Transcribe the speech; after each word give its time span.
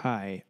Hi. 0.00 0.44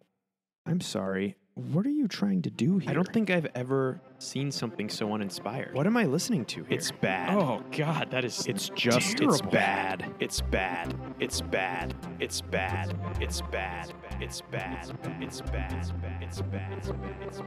I'm 0.65 0.81
sorry. 0.81 1.35
What 1.55 1.85
are 1.85 1.91
you 1.91 2.07
trying 2.07 2.43
to 2.43 2.51
do 2.51 2.79
here? 2.79 2.89
I 2.89 2.95
don't 2.95 3.13
think 3.13 3.31
I've 3.31 3.49
ever 3.57 4.01
seen 4.19 4.53
something 4.53 4.89
so 4.89 5.13
uninspired. 5.13 5.75
What 5.75 5.89
am 5.89 5.97
I 5.97 6.05
listening 6.05 6.45
to 6.47 6.63
here? 6.63 6.79
It's 6.79 6.93
bad. 6.93 7.37
Oh 7.37 7.61
god, 7.77 8.13
that 8.13 8.25
is 8.25 8.47
It's 8.47 8.69
just 8.77 9.17
terrible. 9.17 9.35
it's 9.35 9.43
bad. 9.43 10.15
It's 10.21 10.41
bad. 10.41 10.95
It's 11.19 11.41
bad. 11.41 11.95
It's 12.21 12.41
bad. 12.41 12.97
It's 13.21 13.41
bad. 13.41 13.93
It's 14.21 14.41
bad. 14.41 14.93
It's 15.21 15.41
bad. 15.41 15.41
It's 15.41 15.41
bad. 15.41 16.13
It's 16.23 16.41
bad. 16.43 17.45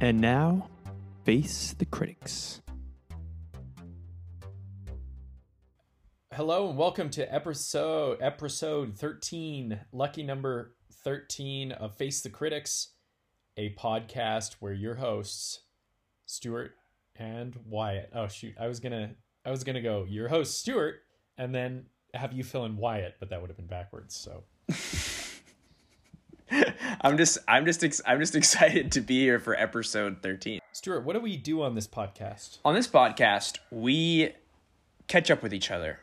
And 0.00 0.20
now, 0.20 0.68
face 1.22 1.76
the 1.78 1.86
critics. 1.86 2.60
Hello 6.36 6.68
and 6.68 6.76
welcome 6.76 7.10
to 7.10 7.32
episode 7.32 8.18
episode 8.20 8.98
13, 8.98 9.78
lucky 9.92 10.24
number 10.24 10.74
13 11.04 11.70
of 11.70 11.94
Face 11.94 12.22
the 12.22 12.28
Critics, 12.28 12.88
a 13.56 13.72
podcast 13.74 14.54
where 14.58 14.72
your 14.72 14.96
hosts 14.96 15.60
Stuart 16.26 16.72
and 17.14 17.56
Wyatt. 17.68 18.10
Oh 18.12 18.26
shoot, 18.26 18.56
I 18.58 18.66
was 18.66 18.80
going 18.80 18.90
to 18.90 19.10
I 19.46 19.52
was 19.52 19.62
going 19.62 19.76
to 19.76 19.80
go 19.80 20.06
your 20.08 20.26
host 20.26 20.58
Stuart 20.58 21.02
and 21.38 21.54
then 21.54 21.86
have 22.14 22.32
you 22.32 22.42
fill 22.42 22.64
in 22.64 22.78
Wyatt, 22.78 23.14
but 23.20 23.30
that 23.30 23.40
would 23.40 23.48
have 23.48 23.56
been 23.56 23.68
backwards. 23.68 24.16
So 24.16 24.42
I'm 27.00 27.16
just 27.16 27.38
I'm 27.46 27.64
just 27.64 27.84
ex- 27.84 28.02
I'm 28.04 28.18
just 28.18 28.34
excited 28.40 28.90
to 28.90 29.00
be 29.00 29.20
here 29.20 29.38
for 29.38 29.54
episode 29.54 30.20
13. 30.20 30.58
Stuart, 30.72 31.04
what 31.04 31.12
do 31.12 31.20
we 31.20 31.36
do 31.36 31.62
on 31.62 31.76
this 31.76 31.86
podcast? 31.86 32.58
On 32.64 32.74
this 32.74 32.88
podcast, 32.88 33.58
we 33.70 34.32
catch 35.06 35.30
up 35.30 35.40
with 35.40 35.54
each 35.54 35.70
other 35.70 36.00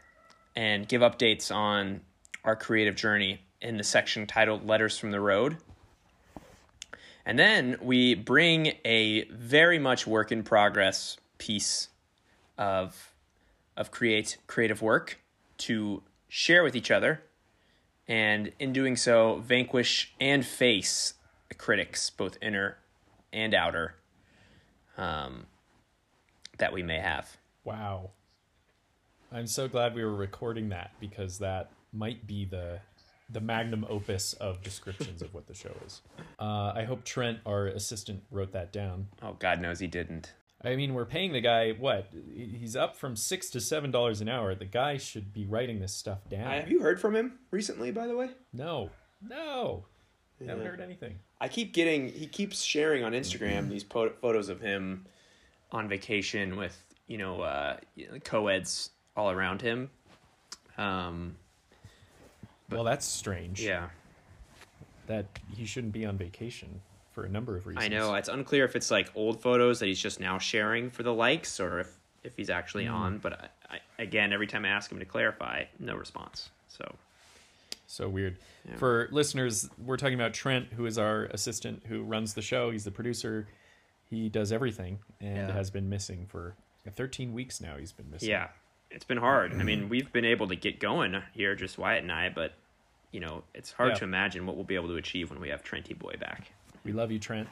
and 0.55 0.87
give 0.87 1.01
updates 1.01 1.53
on 1.53 2.01
our 2.43 2.55
creative 2.55 2.95
journey 2.95 3.41
in 3.61 3.77
the 3.77 3.83
section 3.83 4.25
titled 4.25 4.65
Letters 4.65 4.97
from 4.97 5.11
the 5.11 5.19
Road. 5.19 5.57
And 7.25 7.37
then 7.37 7.77
we 7.81 8.15
bring 8.15 8.73
a 8.83 9.25
very 9.25 9.77
much 9.77 10.07
work 10.07 10.31
in 10.31 10.43
progress 10.43 11.17
piece 11.37 11.89
of 12.57 13.13
of 13.77 13.89
create 13.89 14.37
creative 14.47 14.81
work 14.81 15.19
to 15.57 16.03
share 16.27 16.63
with 16.63 16.75
each 16.75 16.91
other 16.91 17.23
and 18.07 18.51
in 18.59 18.73
doing 18.73 18.95
so 18.95 19.41
vanquish 19.45 20.13
and 20.19 20.45
face 20.45 21.13
the 21.49 21.55
critics 21.55 22.09
both 22.09 22.37
inner 22.41 22.77
and 23.31 23.53
outer 23.53 23.95
um, 24.97 25.45
that 26.57 26.73
we 26.73 26.83
may 26.83 26.99
have 26.99 27.37
Wow. 27.63 28.11
I'm 29.31 29.47
so 29.47 29.67
glad 29.67 29.95
we 29.95 30.03
were 30.03 30.15
recording 30.15 30.69
that 30.69 30.91
because 30.99 31.39
that 31.39 31.71
might 31.93 32.25
be 32.27 32.45
the 32.45 32.79
the 33.29 33.39
magnum 33.39 33.85
opus 33.89 34.33
of 34.33 34.61
descriptions 34.61 35.21
of 35.21 35.33
what 35.33 35.47
the 35.47 35.53
show 35.53 35.71
is. 35.85 36.01
Uh, 36.37 36.73
I 36.75 36.83
hope 36.83 37.05
Trent, 37.05 37.39
our 37.45 37.67
assistant, 37.67 38.23
wrote 38.29 38.51
that 38.51 38.73
down. 38.73 39.07
oh 39.21 39.35
god 39.39 39.61
knows 39.61 39.79
he 39.79 39.87
didn't 39.87 40.33
I 40.63 40.75
mean, 40.75 40.93
we're 40.93 41.05
paying 41.05 41.31
the 41.33 41.41
guy 41.41 41.71
what? 41.71 42.11
He's 42.35 42.75
up 42.75 42.95
from 42.95 43.15
six 43.15 43.49
to 43.51 43.59
seven 43.59 43.89
dollars 43.89 44.21
an 44.21 44.29
hour. 44.29 44.53
The 44.53 44.65
guy 44.65 44.97
should 44.97 45.33
be 45.33 45.43
writing 45.45 45.79
this 45.79 45.91
stuff 45.93 46.19
down. 46.29 46.51
have 46.51 46.69
you 46.69 46.81
heard 46.81 46.99
from 47.01 47.15
him 47.15 47.39
recently 47.51 47.91
by 47.91 48.05
the 48.07 48.15
way 48.15 48.29
No, 48.53 48.89
no, 49.27 49.85
haven't 50.45 50.65
heard 50.65 50.81
anything. 50.81 51.19
i 51.39 51.47
keep 51.47 51.73
getting 51.73 52.09
he 52.09 52.27
keeps 52.27 52.61
sharing 52.61 53.03
on 53.03 53.13
instagram 53.13 53.69
these 53.69 53.83
po- 53.83 54.11
photos 54.21 54.49
of 54.49 54.59
him 54.59 55.05
on 55.71 55.87
vacation 55.87 56.57
with 56.57 56.75
you 57.07 57.17
know 57.17 57.41
uh 57.41 57.77
co-eds 58.23 58.89
all 59.15 59.29
around 59.31 59.61
him 59.61 59.89
um 60.77 61.35
Well, 62.69 62.83
that's 62.83 63.05
strange. 63.05 63.61
yeah 63.61 63.89
that 65.07 65.25
he 65.55 65.65
shouldn't 65.65 65.91
be 65.93 66.05
on 66.05 66.17
vacation 66.17 66.79
for 67.11 67.25
a 67.25 67.29
number 67.29 67.57
of 67.57 67.67
reasons. 67.67 67.83
I 67.83 67.89
know 67.89 68.13
it's 68.15 68.29
unclear 68.29 68.63
if 68.63 68.77
it's 68.77 68.89
like 68.89 69.09
old 69.15 69.41
photos 69.41 69.79
that 69.79 69.87
he's 69.87 69.99
just 69.99 70.21
now 70.21 70.37
sharing 70.37 70.89
for 70.89 71.03
the 71.03 71.13
likes, 71.13 71.59
or 71.59 71.79
if 71.81 71.93
if 72.23 72.37
he's 72.37 72.49
actually 72.49 72.87
on. 72.87 73.17
But 73.17 73.33
I, 73.69 73.75
I, 73.75 73.79
again, 74.03 74.31
every 74.31 74.47
time 74.47 74.63
I 74.63 74.69
ask 74.69 74.89
him 74.89 74.99
to 74.99 75.05
clarify, 75.05 75.65
no 75.79 75.95
response. 75.95 76.49
So 76.69 76.95
So 77.87 78.07
weird. 78.07 78.37
For 78.77 79.09
listeners, 79.11 79.69
we're 79.83 79.97
talking 79.97 80.13
about 80.13 80.33
Trent, 80.33 80.67
who 80.71 80.85
is 80.85 80.97
our 80.97 81.23
assistant 81.25 81.83
who 81.87 82.03
runs 82.03 82.33
the 82.35 82.41
show. 82.43 82.71
He's 82.71 82.85
the 82.85 82.91
producer. 82.91 83.47
He 84.09 84.29
does 84.29 84.53
everything 84.53 84.99
and 85.19 85.35
Yeah. 85.49 85.51
has 85.51 85.69
been 85.71 85.89
missing 85.89 86.25
for 86.27 86.55
13 86.89 87.33
weeks 87.33 87.59
now. 87.59 87.75
He's 87.75 87.91
been 87.91 88.09
missing. 88.09 88.29
yeah, 88.29 88.49
it's 88.91 89.05
been 89.05 89.17
hard. 89.17 89.53
I 89.53 89.63
mean, 89.63 89.89
we've 89.89 90.11
been 90.11 90.25
able 90.25 90.47
to 90.49 90.55
get 90.55 90.79
going 90.79 91.21
here, 91.33 91.55
just 91.55 91.77
Wyatt 91.77 92.03
and 92.03 92.11
I, 92.11 92.29
but 92.29 92.53
you 93.11 93.19
know, 93.19 93.43
it's 93.53 93.71
hard 93.71 93.89
Yeah. 93.91 93.95
to 93.99 94.03
imagine 94.05 94.45
what 94.45 94.55
we'll 94.55 94.65
be 94.65 94.75
able 94.75 94.87
to 94.89 94.95
achieve 94.95 95.29
when 95.29 95.39
we 95.41 95.49
have 95.49 95.63
Trenty 95.63 95.97
Boy 95.97 96.15
back. 96.19 96.51
We 96.85 96.93
love 96.93 97.11
you, 97.11 97.19
Trent. 97.19 97.47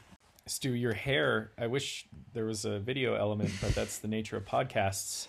Stu, 0.45 0.71
your 0.71 0.93
hair, 0.93 1.51
I 1.57 1.67
wish 1.67 2.07
there 2.33 2.45
was 2.45 2.65
a 2.65 2.79
video 2.79 3.13
element, 3.15 3.51
but 3.61 3.75
that's 3.75 3.99
the 3.99 4.07
nature 4.07 4.37
of 4.37 4.45
podcasts. 4.45 5.27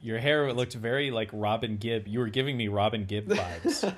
Your 0.00 0.18
hair 0.18 0.52
looked 0.52 0.74
very 0.74 1.10
like 1.10 1.30
Robin 1.32 1.76
Gibb. 1.76 2.08
You 2.08 2.18
were 2.20 2.28
giving 2.28 2.56
me 2.56 2.68
Robin 2.68 3.04
Gibb 3.04 3.28
vibes. 3.28 3.94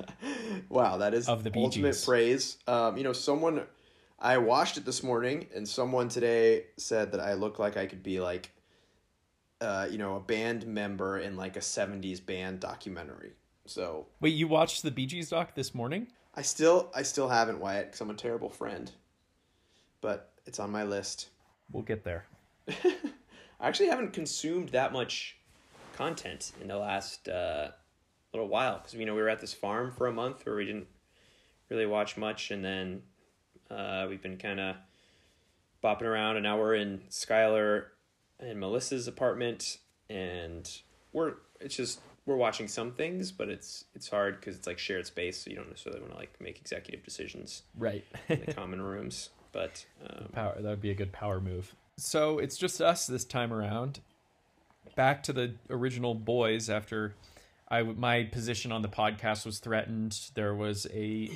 Wow, 0.69 0.99
that 0.99 1.15
is 1.15 1.29
Of 1.29 1.45
the 1.45 1.51
Bee 1.51 1.63
ultimate 1.63 1.93
Gees. 1.93 2.05
praise. 2.05 2.57
Um, 2.67 2.97
you 2.97 3.05
know, 3.05 3.13
someone 3.13 3.63
I 4.21 4.39
watched 4.39 4.77
it 4.77 4.85
this 4.85 5.03
morning, 5.03 5.47
and 5.55 5.67
someone 5.67 6.09
today 6.09 6.65
said 6.77 7.13
that 7.13 7.21
I 7.21 7.35
look 7.35 7.59
like 7.59 7.77
I 7.77 7.87
could 7.87 8.03
be 8.03 8.21
like, 8.21 8.51
uh, 9.61 9.89
you 9.91 9.99
know, 9.99 10.17
a 10.17 10.21
band 10.21 10.67
member 10.67 11.19
in 11.19 11.37
like 11.37 11.57
a 11.57 11.61
'70s 11.61 12.25
band 12.25 12.61
documentary. 12.61 13.33
So 13.67 14.07
Wait, 14.21 14.35
you 14.35 14.49
watched 14.49 14.83
the 14.83 14.91
Bee 14.91 15.07
Gees 15.07 15.31
doc 15.31 15.55
this 15.55 15.75
morning? 15.75 16.09
I 16.35 16.43
still, 16.43 16.91
I 16.95 17.03
still 17.03 17.29
haven't 17.29 17.61
Wyatt 17.61 17.87
because 17.87 18.01
I'm 18.01 18.11
a 18.11 18.15
terrible 18.15 18.49
friend, 18.49 18.91
but 20.01 20.33
it's 20.47 20.59
on 20.59 20.71
my 20.71 20.85
list. 20.85 21.29
We'll 21.73 21.83
get 21.83 22.05
there. 22.05 22.27
I 22.69 23.67
actually 23.69 23.89
haven't 23.89 24.13
consumed 24.13 24.71
that 24.71 24.93
much 24.93 25.37
content 25.95 26.53
in 26.61 26.69
the 26.69 26.79
last 26.79 27.29
uh, 27.29 27.73
little 28.33 28.49
while 28.49 28.79
because 28.79 28.95
you 28.95 29.05
know 29.05 29.15
we 29.15 29.21
were 29.21 29.29
at 29.29 29.41
this 29.41 29.53
farm 29.53 29.91
for 29.91 30.07
a 30.07 30.13
month 30.13 30.47
where 30.47 30.55
we 30.55 30.65
didn't 30.65 30.87
really 31.69 31.87
watch 31.87 32.17
much, 32.17 32.51
and 32.51 32.65
then 32.65 33.03
uh, 33.71 34.07
we've 34.09 34.23
been 34.23 34.39
kind 34.39 34.61
of 34.61 34.77
bopping 35.83 36.03
around, 36.03 36.37
and 36.37 36.45
now 36.45 36.59
we're 36.59 36.77
in 36.77 37.01
Skylar 37.11 37.87
and 38.41 38.59
Melissa's 38.59 39.09
apartment, 39.09 39.79
and 40.11 40.71
we're 41.13 41.35
it's 41.61 41.77
just 41.77 42.01
we're 42.27 42.37
watching 42.37 42.69
some 42.69 42.93
things, 42.93 43.33
but 43.33 43.49
it's 43.49 43.85
it's 43.95 44.09
hard 44.09 44.39
because 44.41 44.57
it's 44.57 44.67
like 44.67 44.79
shared 44.79 45.07
space, 45.07 45.39
so 45.39 45.51
you 45.51 45.57
don't 45.57 45.69
necessarily 45.69 46.01
want 46.01 46.13
to 46.13 46.19
like 46.19 46.39
make 46.41 46.59
executive 46.61 47.05
decisions 47.05 47.63
Right. 47.77 48.05
in 48.29 48.41
the 48.47 48.53
common 48.55 48.81
rooms. 48.83 49.31
But 49.53 49.85
um, 50.09 50.27
Power 50.33 50.55
that 50.61 50.69
would 50.69 50.81
be 50.83 50.91
a 50.91 50.95
good 50.95 51.13
power 51.13 51.41
move. 51.41 51.75
So 51.97 52.39
it's 52.39 52.57
just 52.57 52.81
us 52.81 53.07
this 53.07 53.25
time 53.25 53.53
around. 53.53 54.01
Back 54.95 55.23
to 55.25 55.33
the 55.33 55.55
original 55.71 56.15
boys 56.15 56.69
after 56.71 57.15
I 57.69 57.83
my 57.83 58.25
position 58.25 58.73
on 58.73 58.83
the 58.83 58.89
podcast 58.89 59.47
was 59.47 59.59
threatened. 59.59 60.19
There 60.35 60.55
was 60.55 60.87
a 60.93 61.31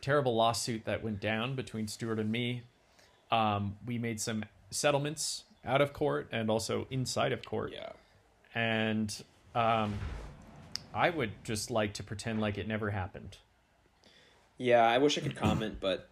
terrible 0.00 0.34
lawsuit 0.36 0.84
that 0.84 1.02
went 1.02 1.20
down 1.20 1.54
between 1.54 1.88
Stuart 1.88 2.18
and 2.18 2.30
me. 2.30 2.62
Um, 3.30 3.76
we 3.86 3.98
made 3.98 4.20
some 4.20 4.44
settlements 4.70 5.44
out 5.66 5.80
of 5.80 5.92
court 5.92 6.28
and 6.32 6.50
also 6.50 6.86
inside 6.90 7.32
of 7.32 7.44
court. 7.44 7.72
yeah, 7.72 7.90
And 8.54 9.14
um, 9.54 9.94
I 10.94 11.10
would 11.10 11.32
just 11.44 11.70
like 11.70 11.94
to 11.94 12.02
pretend 12.02 12.40
like 12.40 12.58
it 12.58 12.68
never 12.68 12.90
happened. 12.90 13.38
Yeah, 14.58 14.86
I 14.86 14.98
wish 14.98 15.18
I 15.18 15.20
could 15.20 15.36
comment, 15.36 15.78
but 15.80 16.08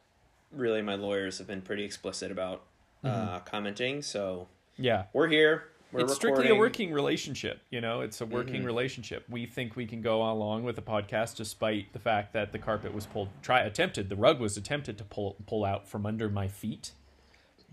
really, 0.50 0.82
my 0.82 0.96
lawyers 0.96 1.38
have 1.38 1.46
been 1.46 1.62
pretty 1.62 1.84
explicit 1.84 2.30
about 2.32 2.62
uh, 3.04 3.40
commenting. 3.40 4.02
So 4.02 4.48
Yeah. 4.76 5.04
we're 5.12 5.28
here. 5.28 5.68
We're 5.92 6.00
it's 6.00 6.14
strictly 6.14 6.48
a 6.48 6.54
working 6.54 6.90
relationship 6.90 7.60
you 7.68 7.82
know 7.82 8.00
it's 8.00 8.22
a 8.22 8.24
working 8.24 8.64
relationship 8.64 9.26
we 9.28 9.44
think 9.44 9.76
we 9.76 9.84
can 9.84 10.00
go 10.00 10.22
along 10.22 10.64
with 10.64 10.74
the 10.74 10.80
podcast 10.80 11.36
despite 11.36 11.92
the 11.92 11.98
fact 11.98 12.32
that 12.32 12.50
the 12.50 12.58
carpet 12.58 12.94
was 12.94 13.04
pulled 13.04 13.28
try 13.42 13.60
attempted 13.60 14.08
the 14.08 14.16
rug 14.16 14.40
was 14.40 14.56
attempted 14.56 14.96
to 14.96 15.04
pull 15.04 15.36
pull 15.46 15.66
out 15.66 15.86
from 15.86 16.06
under 16.06 16.30
my 16.30 16.48
feet 16.48 16.92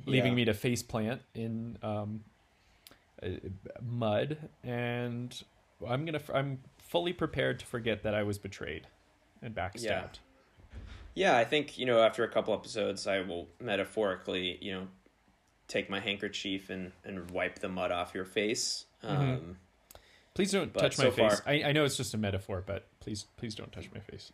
leaving 0.05 0.31
Yeah. 0.31 0.35
me 0.35 0.45
to 0.45 0.53
face 0.53 0.81
plant 0.83 1.21
in 1.33 1.77
um, 1.83 2.23
uh, 3.23 3.27
mud 3.81 4.37
and 4.63 5.43
i'm 5.87 6.05
gonna 6.05 6.21
i'm 6.33 6.59
fully 6.77 7.13
prepared 7.13 7.59
to 7.59 7.65
forget 7.65 8.03
that 8.03 8.13
i 8.15 8.23
was 8.23 8.37
betrayed 8.37 8.87
and 9.41 9.53
backstabbed 9.55 9.83
Yeah. 9.83 10.07
Yeah, 11.15 11.35
I 11.35 11.43
think 11.43 11.77
you 11.77 11.85
know 11.85 12.01
after 12.01 12.23
a 12.23 12.29
couple 12.29 12.53
episodes, 12.53 13.05
I 13.07 13.19
will 13.21 13.49
metaphorically, 13.59 14.57
you 14.61 14.71
know, 14.71 14.87
take 15.67 15.89
my 15.89 15.99
handkerchief 15.99 16.69
and 16.69 16.91
and 17.03 17.29
wipe 17.31 17.59
the 17.59 17.67
mud 17.67 17.91
off 17.91 18.13
your 18.13 18.23
face. 18.25 18.85
Um, 19.03 19.57
please 20.33 20.51
don't 20.51 20.71
touch 20.73 20.97
my 20.97 21.05
so 21.05 21.11
face 21.11 21.39
far- 21.41 21.51
I, 21.51 21.63
I 21.63 21.71
know 21.73 21.83
it's 21.83 21.97
just 21.97 22.13
a 22.13 22.17
metaphor 22.17 22.63
but 22.65 22.87
please 23.01 23.25
please 23.37 23.53
don't 23.55 23.71
touch 23.71 23.89
my 23.93 23.99
face 23.99 24.31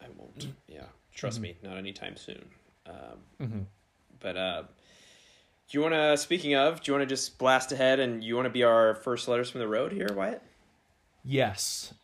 I 0.00 0.06
won't. 0.16 0.48
Yeah, 0.66 0.86
trust 1.14 1.38
me, 1.38 1.58
not 1.62 1.76
anytime 1.76 2.16
soon. 2.16 2.44
Um, 2.86 2.94
Mm-hmm. 3.40 3.60
But 4.20 4.36
uh, 4.36 4.62
do 5.68 5.78
you 5.78 5.82
want 5.82 5.94
to? 5.94 6.16
Speaking 6.16 6.54
of, 6.54 6.82
do 6.82 6.90
you 6.90 6.98
want 6.98 7.08
to 7.08 7.12
just 7.12 7.38
blast 7.38 7.72
ahead 7.72 8.00
and 8.00 8.22
you 8.22 8.34
want 8.34 8.46
to 8.46 8.50
be 8.50 8.62
our 8.62 8.94
first 8.96 9.28
letters 9.28 9.50
from 9.50 9.60
the 9.60 9.68
road 9.68 9.92
here, 9.92 10.08
Wyatt? 10.14 10.42
Yes. 11.24 11.94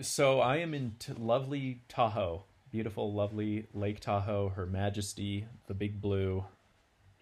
So 0.00 0.40
I 0.40 0.56
am 0.56 0.72
in 0.74 0.94
t- 0.98 1.12
lovely 1.12 1.82
Tahoe 1.88 2.44
beautiful, 2.74 3.12
lovely 3.12 3.68
Lake 3.72 4.00
Tahoe, 4.00 4.48
Her 4.48 4.66
Majesty, 4.66 5.46
the 5.68 5.74
Big 5.74 6.00
Blue. 6.00 6.44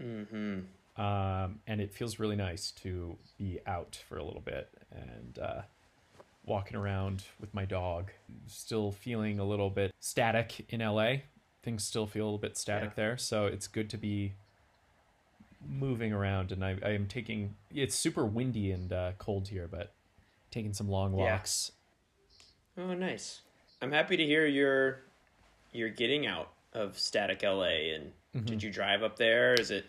Mm-hmm. 0.02 0.60
Um, 0.98 1.60
and 1.66 1.78
it 1.78 1.92
feels 1.92 2.18
really 2.18 2.36
nice 2.36 2.70
to 2.82 3.18
be 3.36 3.58
out 3.66 4.02
for 4.08 4.16
a 4.16 4.25
little 4.25 4.40
bit 4.40 4.70
and 4.90 5.38
uh, 5.38 5.60
walking 6.46 6.78
around 6.78 7.25
with 7.38 7.52
my 7.52 7.66
dog. 7.66 8.12
Still 8.46 8.92
feeling 8.92 9.40
a 9.40 9.44
little 9.44 9.68
bit 9.68 9.92
static 10.00 10.64
in 10.70 10.80
LA. 10.80 11.16
Things 11.62 11.85
still 11.85 12.06
feel 12.06 12.25
a 12.25 12.26
little 12.26 12.38
bit 12.38 12.56
static 12.56 12.91
Yeah. 12.91 12.94
there. 12.97 13.17
So 13.19 13.47
it's 13.47 13.69
good 13.69 13.88
to 13.91 13.97
be 13.99 14.32
moving 15.67 16.12
around. 16.12 16.50
And 16.53 16.64
I, 16.64 16.76
I 16.85 16.91
am 16.91 17.06
taking, 17.06 17.55
it's 17.73 17.94
super 17.94 18.25
windy 18.26 18.73
and 18.73 18.93
uh, 18.93 19.12
cold 19.19 19.49
here, 19.49 19.69
but 19.70 19.93
taking 20.50 20.73
some 20.73 20.88
long 20.88 21.17
Yeah. 21.17 21.32
walks. 21.37 21.73
Oh, 22.76 22.94
nice. 22.94 23.43
I'm 23.81 23.93
happy 23.93 24.17
to 24.17 24.25
hear 24.25 24.47
you're 24.47 25.00
you're 25.73 25.88
getting 25.88 26.26
out 26.26 26.50
of 26.75 26.99
static 26.99 27.43
LA. 27.43 27.94
And 27.94 28.12
Mm-hmm. 28.35 28.47
did 28.47 28.62
you 28.62 28.70
drive 28.70 29.03
up 29.03 29.17
there? 29.19 29.53
Is 29.55 29.70
it 29.70 29.85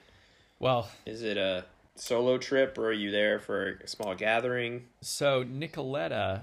Well, 0.60 0.90
is 1.06 1.24
it 1.24 1.38
a 1.38 1.64
solo 1.96 2.38
trip 2.38 2.78
or 2.78 2.88
are 2.88 2.92
you 2.92 3.10
there 3.10 3.40
for 3.40 3.80
a 3.82 3.88
small 3.88 4.16
gathering? 4.16 4.88
So 5.00 5.46
Nicoletta 5.46 6.42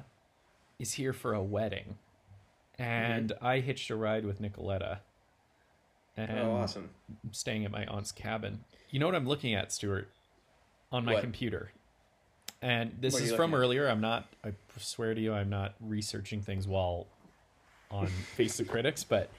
is 0.78 0.94
here 0.94 1.12
for 1.12 1.34
a 1.34 1.42
wedding, 1.42 1.98
and 2.78 3.32
I 3.42 3.58
hitched 3.60 3.90
a 3.90 3.96
ride 3.96 4.24
with 4.24 4.40
Nicoletta. 4.40 5.00
Oh, 6.30 6.52
awesome. 6.56 6.90
I'm 7.24 7.32
staying 7.32 7.64
at 7.64 7.70
my 7.70 7.84
aunt's 7.86 8.12
cabin. 8.12 8.60
You 8.90 8.98
know 9.00 9.06
what 9.06 9.14
I'm 9.14 9.26
looking 9.28 9.54
at, 9.54 9.72
Stuart, 9.72 10.08
on 10.92 11.04
my 11.04 11.14
What? 11.14 11.22
computer. 11.22 11.70
And 12.62 12.96
this 13.00 13.18
is 13.18 13.32
from 13.32 13.54
earlier. 13.54 13.88
I'm 13.88 14.00
not. 14.00 14.26
I 14.44 14.52
swear 14.78 15.14
to 15.14 15.20
you, 15.20 15.32
I'm 15.32 15.48
not 15.48 15.74
researching 15.80 16.42
things 16.42 16.66
while 16.68 17.06
on 17.90 18.06
Face 18.36 18.58
the 18.58 18.64
Critics. 18.64 19.02
But 19.04 19.30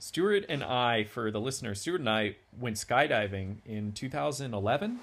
Stuart 0.00 0.44
and 0.48 0.64
I, 0.64 1.04
for 1.04 1.30
the 1.30 1.40
listeners, 1.40 1.80
Stuart 1.80 2.00
and 2.00 2.08
I 2.10 2.36
went 2.58 2.76
skydiving 2.76 3.58
in 3.64 3.92
2011 3.92 4.98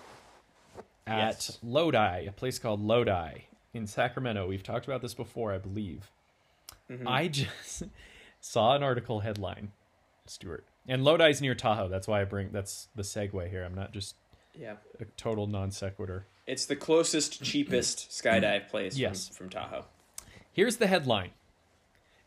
at 1.07 1.18
Yes. 1.18 1.60
Lodi, 1.63 2.25
a 2.28 2.31
place 2.31 2.60
called 2.60 2.81
Lodi 2.81 3.44
in 3.74 3.88
Sacramento. 3.88 4.48
We've 4.48 4.63
talked 4.63 4.86
about 4.86 5.01
this 5.01 5.13
before, 5.13 5.54
I 5.54 5.57
believe. 5.57 6.12
Mm-hmm. 6.89 7.07
I 7.07 7.28
just 7.30 7.83
saw 8.42 8.75
an 8.75 8.83
article 8.83 9.22
headline, 9.22 9.72
Stuart, 10.28 10.66
and 10.88 11.04
Lodi's 11.04 11.42
near 11.42 11.56
Tahoe. 11.56 11.88
That's 11.88 12.07
why 12.07 12.22
I 12.22 12.25
bring. 12.25 12.51
That's 12.51 12.88
the 12.95 13.04
segue 13.04 13.50
here. 13.50 13.63
I'm 13.63 13.75
not 13.75 13.92
just 13.94 14.16
Yeah. 14.57 14.75
a 15.00 15.06
total 15.18 15.48
non 15.48 15.72
sequitur. 15.72 16.25
It's 16.48 16.66
the 16.66 16.75
closest, 16.75 17.44
cheapest 17.44 18.10
skydive 18.12 18.68
place 18.69 18.98
Yes. 18.98 19.28
from, 19.28 19.36
from 19.36 19.50
Tahoe. 19.50 19.86
Here's 20.51 20.78
the 20.78 20.88
headline. 20.88 21.31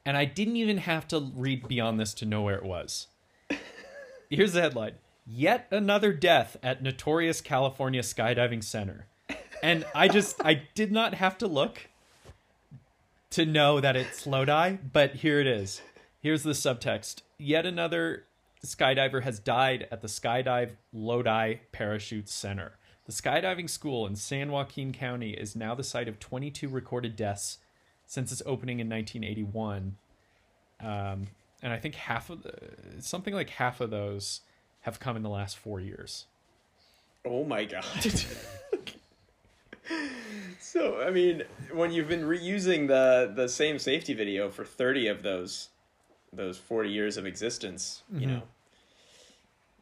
And 0.07 0.17
I 0.17 0.25
didn't 0.25 0.57
even 0.57 0.79
have 0.79 1.09
to 1.09 1.31
read 1.35 1.67
beyond 1.69 1.99
this 1.99 2.13
to 2.15 2.27
know 2.27 2.43
where 2.43 2.57
it 2.57 2.65
was. 2.65 3.07
Here's 4.31 4.53
the 4.53 4.61
headline 4.61 4.95
Yet 5.27 5.67
another 5.71 6.13
death 6.13 6.57
at 6.63 6.83
notorious 6.83 7.41
California 7.41 8.03
skydiving 8.03 8.63
center. 8.63 9.07
And 9.63 9.87
I 9.95 10.09
just, 10.09 10.45
I 10.45 10.63
did 10.75 10.93
not 10.93 11.15
have 11.15 11.39
to 11.39 11.47
look 11.47 11.89
to 13.31 13.47
know 13.47 13.81
that 13.81 13.97
it's 13.97 14.27
Lodi, 14.27 14.77
but 14.93 15.17
here 15.17 15.41
it 15.41 15.47
is. 15.47 15.81
Here's 16.21 16.43
the 16.43 16.53
subtext 16.53 17.23
Yet 17.39 17.65
another 17.67 18.25
skydiver 18.67 19.23
has 19.23 19.39
died 19.39 19.87
at 19.91 20.03
the 20.03 20.09
Skydive 20.09 20.71
Lodi 20.93 21.57
Parachute 21.73 22.29
Center. 22.29 22.73
The 23.07 23.13
skydiving 23.13 23.69
school 23.69 24.07
in 24.07 24.17
San 24.17 24.51
Joaquin 24.51 24.93
County 24.93 25.33
is 25.33 25.55
now 25.55 25.75
the 25.75 25.85
site 25.85 26.09
of 26.09 26.19
22 26.19 26.69
recorded 26.69 27.17
deaths 27.17 27.59
since 28.07 28.33
its 28.33 28.43
opening 28.47 28.81
in 28.81 28.89
1981. 28.89 29.97
Um, 30.81 31.27
and 31.63 31.73
I 31.73 31.79
think 31.79 31.95
half 31.95 32.31
of 32.31 32.43
the, 32.43 32.55
something 33.01 33.35
like 33.35 33.51
half 33.51 33.81
of 33.81 33.91
those 33.91 34.41
have 34.83 35.01
come 35.01 35.17
in 35.17 35.23
the 35.23 35.31
last 35.31 35.57
four 35.57 35.81
years. 35.81 36.27
Oh 37.27 37.45
my 37.45 37.65
god. 37.65 37.85
so 40.61 41.01
I 41.01 41.11
mean, 41.11 41.43
when 41.73 41.91
you've 41.91 42.09
been 42.09 42.23
reusing 42.23 42.87
the 42.87 43.33
the 43.35 43.49
same 43.49 43.79
safety 43.79 44.13
video 44.13 44.51
for 44.51 44.65
thirty 44.65 45.07
of 45.09 45.23
those 45.23 45.71
those 46.37 46.59
forty 46.59 46.91
years 46.91 47.17
of 47.17 47.27
existence, 47.27 48.03
you 48.13 48.27
know, 48.27 48.43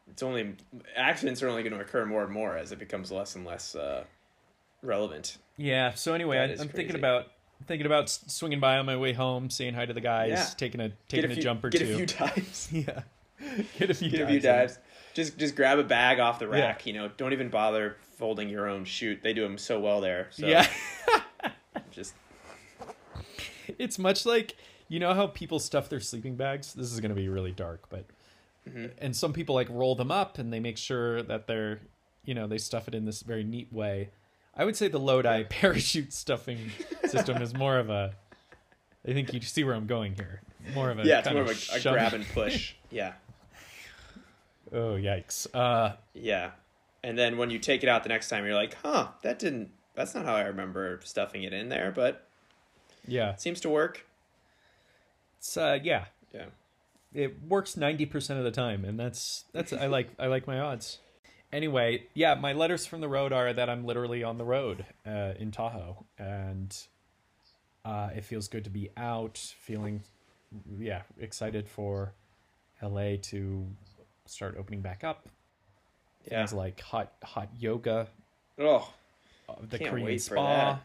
it's 0.09 0.23
only 0.23 0.55
accidents 0.95 1.41
are 1.43 1.49
only 1.49 1.63
going 1.63 1.73
to 1.73 1.79
occur 1.79 2.05
more 2.05 2.23
and 2.23 2.31
more 2.31 2.57
as 2.57 2.71
it 2.71 2.79
becomes 2.79 3.11
less 3.11 3.35
and 3.35 3.45
less 3.45 3.75
uh, 3.75 4.03
relevant. 4.81 5.37
Yeah. 5.57 5.93
So 5.93 6.13
anyway, 6.13 6.37
That 6.37 6.59
I, 6.59 6.61
i'm 6.63 6.69
thinking 6.69 6.95
about 6.95 7.27
thinking 7.67 7.85
about 7.85 8.09
swinging 8.09 8.59
by 8.59 8.77
on 8.77 8.85
my 8.85 8.97
way 8.97 9.13
home, 9.13 9.49
saying 9.49 9.73
hi 9.75 9.85
to 9.85 9.93
the 9.93 10.01
guys, 10.01 10.29
Yeah. 10.29 10.45
taking 10.57 10.81
a 10.81 10.89
Get 10.89 10.97
taking 11.07 11.31
a, 11.31 11.33
few, 11.35 11.43
jump 11.43 11.63
or 11.63 11.69
get 11.69 11.79
two. 11.79 11.93
a 11.93 11.95
few 11.97 12.05
dives. 12.05 12.69
yeah. 12.71 13.01
Get 13.79 13.89
a 13.89 13.93
few 13.93 14.09
get 14.09 14.21
a 14.21 14.27
few 14.27 14.39
dives 14.39 14.77
Just 15.13 15.37
just 15.37 15.55
grab 15.55 15.77
a 15.79 15.83
bag 15.83 16.19
off 16.19 16.39
the 16.39 16.45
Yeah. 16.45 16.51
rack. 16.61 16.85
You 16.85 16.93
know, 16.93 17.09
don't 17.17 17.33
even 17.33 17.49
bother 17.49 17.97
folding 18.17 18.47
your 18.49 18.67
own 18.69 18.85
chute. 18.85 19.21
They 19.21 19.33
do 19.33 19.41
them 19.43 19.57
so 19.57 19.79
well 19.79 19.99
there. 20.01 20.27
So 20.31 20.45
Yeah. 20.47 20.67
just 21.91 22.13
it's 23.77 23.97
much 23.99 24.25
like 24.25 24.55
you 24.93 24.99
know 24.99 25.13
how 25.15 25.25
people 25.25 25.57
stuff 25.57 25.89
their 25.89 25.99
sleeping 25.99 26.35
bags 26.35 26.73
this 26.73 26.91
is 26.93 26.99
going 26.99 27.09
to 27.09 27.15
be 27.15 27.27
really 27.29 27.51
dark 27.51 27.89
but 27.89 28.05
Mm-hmm. 28.69 28.85
and 28.99 29.13
some 29.13 29.33
people 29.33 29.55
like 29.55 29.67
roll 29.69 29.93
them 29.93 30.09
up 30.09 30.37
and 30.37 30.53
they 30.53 30.61
make 30.61 30.77
sure 30.77 31.21
that 31.23 31.47
they're 31.47 31.81
you 32.23 32.33
know 32.33 32.47
they 32.47 32.57
stuff 32.57 32.87
it 32.87 32.95
in 32.95 33.03
this 33.03 33.21
very 33.21 33.43
neat 33.43 33.67
way 33.73 34.09
i 34.55 34.63
would 34.63 34.77
say 34.77 34.87
the 34.87 34.99
lodi 34.99 35.43
parachute 35.43 36.13
stuffing 36.23 36.71
system 37.05 37.41
is 37.41 37.53
more 37.53 37.77
of 37.77 37.89
a 37.89 38.13
i 39.05 39.11
think 39.11 39.33
you 39.33 39.41
see 39.41 39.65
where 39.65 39.75
i'm 39.75 39.85
going 39.85 40.13
here 40.15 40.41
more 40.73 40.89
of 40.89 40.97
a 40.99 41.03
yeah, 41.03 41.19
it's 41.19 41.29
more 41.29 41.41
of 41.41 41.49
a, 41.49 41.75
a 41.75 41.81
grab 41.81 42.13
and 42.13 42.25
push. 42.29 42.73
yeah. 42.89 43.13
oh 44.71 44.95
yikes 44.95 45.45
uh 45.53 45.95
Yeah. 46.13 46.51
And 47.03 47.17
then 47.17 47.37
when 47.37 47.49
you 47.49 47.59
take 47.59 47.83
it 47.83 47.89
out 47.89 48.03
the 48.03 48.09
next 48.09 48.29
time, 48.29 48.45
you're 48.45 48.55
like, 48.55 48.77
huh, 48.81 49.09
that 49.23 49.37
didn't, 49.37 49.71
that's 49.93 50.15
not 50.15 50.23
how 50.23 50.35
I 50.35 50.43
remember 50.43 51.01
stuffing 51.03 51.43
it 51.43 51.51
in 51.51 51.67
there, 51.67 51.91
but 51.91 52.27
yeah 53.05 53.31
it 53.31 53.41
seems 53.41 53.59
to 53.59 53.69
work. 53.69 54.05
It's 55.43 55.57
uh 55.57 55.77
yeah 55.83 56.05
Yeah. 56.33 56.45
it 57.13 57.35
works 57.43 57.75
90% 57.75 58.37
of 58.37 58.45
the 58.45 58.51
time 58.51 58.85
and 58.85 58.97
that's 58.97 59.43
that's 59.51 59.73
i 59.73 59.87
like 59.87 60.07
i 60.17 60.27
like 60.27 60.47
my 60.47 60.57
odds 60.59 60.99
anyway 61.51 62.03
yeah 62.13 62.33
my 62.35 62.53
letters 62.53 62.85
from 62.85 63.01
the 63.01 63.09
road 63.09 63.33
are 63.33 63.51
that 63.51 63.69
i'm 63.69 63.85
literally 63.85 64.23
on 64.23 64.37
the 64.37 64.45
road 64.45 64.85
uh, 65.05 65.33
in 65.37 65.51
tahoe 65.51 66.05
and 66.17 66.87
uh, 67.83 68.09
it 68.15 68.23
feels 68.23 68.47
good 68.47 68.63
to 68.63 68.69
be 68.69 68.89
out 68.95 69.37
feeling 69.59 70.01
yeah 70.79 71.01
excited 71.19 71.67
for 71.67 72.13
la 72.81 73.15
to 73.21 73.67
start 74.25 74.55
opening 74.57 74.79
back 74.81 75.03
up 75.03 75.27
Yeah. 76.25 76.37
things 76.39 76.53
like 76.53 76.79
hot 76.79 77.11
hot 77.21 77.49
yoga 77.59 78.07
Oh, 78.57 78.93
uh, 79.49 79.55
the 79.69 79.77
korean 79.79 80.19
spa 80.19 80.35
that. 80.75 80.83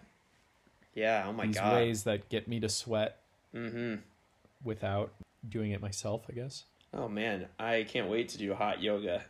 yeah. 0.95 1.27
Oh 1.29 1.33
my 1.33 1.47
these 1.47 1.55
God. 1.57 1.75
ways 1.75 2.03
that 2.05 2.29
get 2.29 2.49
me 2.49 2.59
to 2.61 2.69
sweat 2.69 3.21
Mm-hmm. 3.55 4.01
Without 4.65 5.11
doing 5.49 5.71
it 5.73 5.81
myself 5.81 6.23
i 6.29 6.33
guess 6.33 6.65
Oh 6.95 7.07
man, 7.07 7.49
I 7.59 7.85
can't 7.87 8.09
wait 8.09 8.31
to 8.31 8.39
do 8.39 8.55
hot 8.55 8.83
yoga 8.83 9.23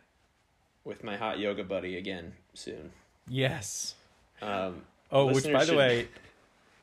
with 0.85 1.03
my 1.03 1.17
hot 1.17 1.39
yoga 1.39 1.61
buddy 1.65 1.97
again 1.97 2.31
soon. 2.53 2.91
yes 3.27 3.95
Um, 4.41 4.83
Oh, 5.11 5.25
which 5.25 5.43
by 5.51 5.65
the 5.65 5.75
way, 5.75 6.07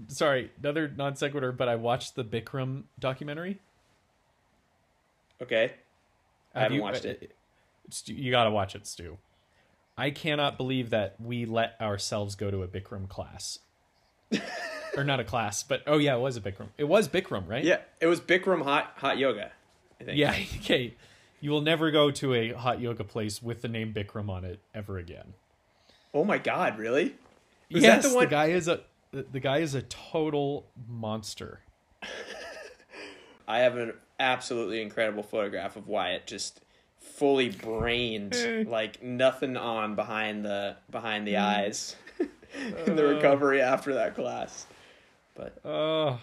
sorry, 0.09 0.51
another 0.61 0.93
non 0.95 1.17
sequitur, 1.17 1.51
but 1.53 1.67
I 1.69 1.77
watched 1.77 2.15
the 2.15 2.25
Bikram 2.25 2.83
documentary. 3.01 3.59
okay. 5.41 5.73
I 6.55 6.59
Have 6.59 6.63
haven't 6.65 6.77
you- 6.77 6.83
watched 6.83 7.07
uh, 7.07 7.11
it. 7.11 7.35
Stu, 7.89 8.13
you 8.13 8.31
got 8.31 8.45
to 8.45 8.51
watch 8.51 8.75
it, 8.75 8.87
Stu. 8.87 9.17
I 9.97 10.11
cannot 10.11 10.59
believe 10.59 10.91
that 10.91 11.15
we 11.19 11.47
let 11.47 11.75
ourselves 11.81 12.35
go 12.35 12.51
to 12.51 12.63
a 12.63 12.69
Bikram 12.69 13.09
class. 13.09 13.61
or 14.97 15.05
not 15.05 15.21
a 15.21 15.25
class, 15.25 15.63
but 15.63 15.83
oh 15.87 15.99
yeah, 15.99 16.17
it 16.17 16.21
was 16.21 16.37
a 16.37 16.41
Bikram. 16.41 16.69
It 16.79 16.85
was 16.85 17.09
Bikram, 17.09 17.49
right? 17.49 17.65
Yeah, 17.65 17.79
it 18.01 18.07
was 18.07 18.21
Bikram 18.21 18.63
hot 18.63 18.93
hot 18.97 19.19
yoga. 19.19 19.51
I 20.01 20.05
think. 20.05 20.19
Yeah, 20.19 20.31
okay. 20.61 20.95
You 21.41 21.51
will 21.51 21.61
never 21.61 21.91
go 21.91 22.11
to 22.11 22.35
a 22.35 22.53
hot 22.53 22.81
yoga 22.81 23.05
place 23.05 23.43
with 23.43 23.63
the 23.63 23.69
name 23.69 23.93
Bikram 23.93 24.29
on 24.31 24.45
it 24.45 24.61
ever 24.75 24.99
again. 24.99 25.35
Oh 26.15 26.25
my 26.25 26.39
God, 26.39 26.79
really? 26.79 27.15
Was 27.71 27.83
yes, 27.83 28.03
that 28.05 28.09
the 28.11 28.17
one? 28.17 28.29
guy 28.29 28.47
is 28.47 28.69
a 28.69 28.81
the, 29.13 29.23
the 29.31 29.41
guy 29.41 29.59
is 29.59 29.75
a 29.75 29.83
total 29.83 30.67
monster. 30.89 31.61
I 33.49 33.59
have 33.61 33.77
an 33.77 33.93
absolutely 34.19 34.83
incredible 34.83 35.23
photograph 35.23 35.77
of 35.77 35.87
Wyatt 35.89 36.27
just 36.27 36.61
fully 36.99 37.51
brained, 37.51 38.35
like 38.69 39.03
nothing 39.03 39.57
on 39.57 39.95
behind 39.95 40.45
the 40.45 40.77
behind 40.91 41.27
the 41.27 41.37
eyes 41.37 41.97
in 42.87 42.97
the 42.97 43.07
Uh. 43.09 43.15
recovery 43.15 43.61
after 43.61 43.95
that 43.95 44.15
class. 44.15 44.67
But 45.37 45.59
Oh, 45.65 46.19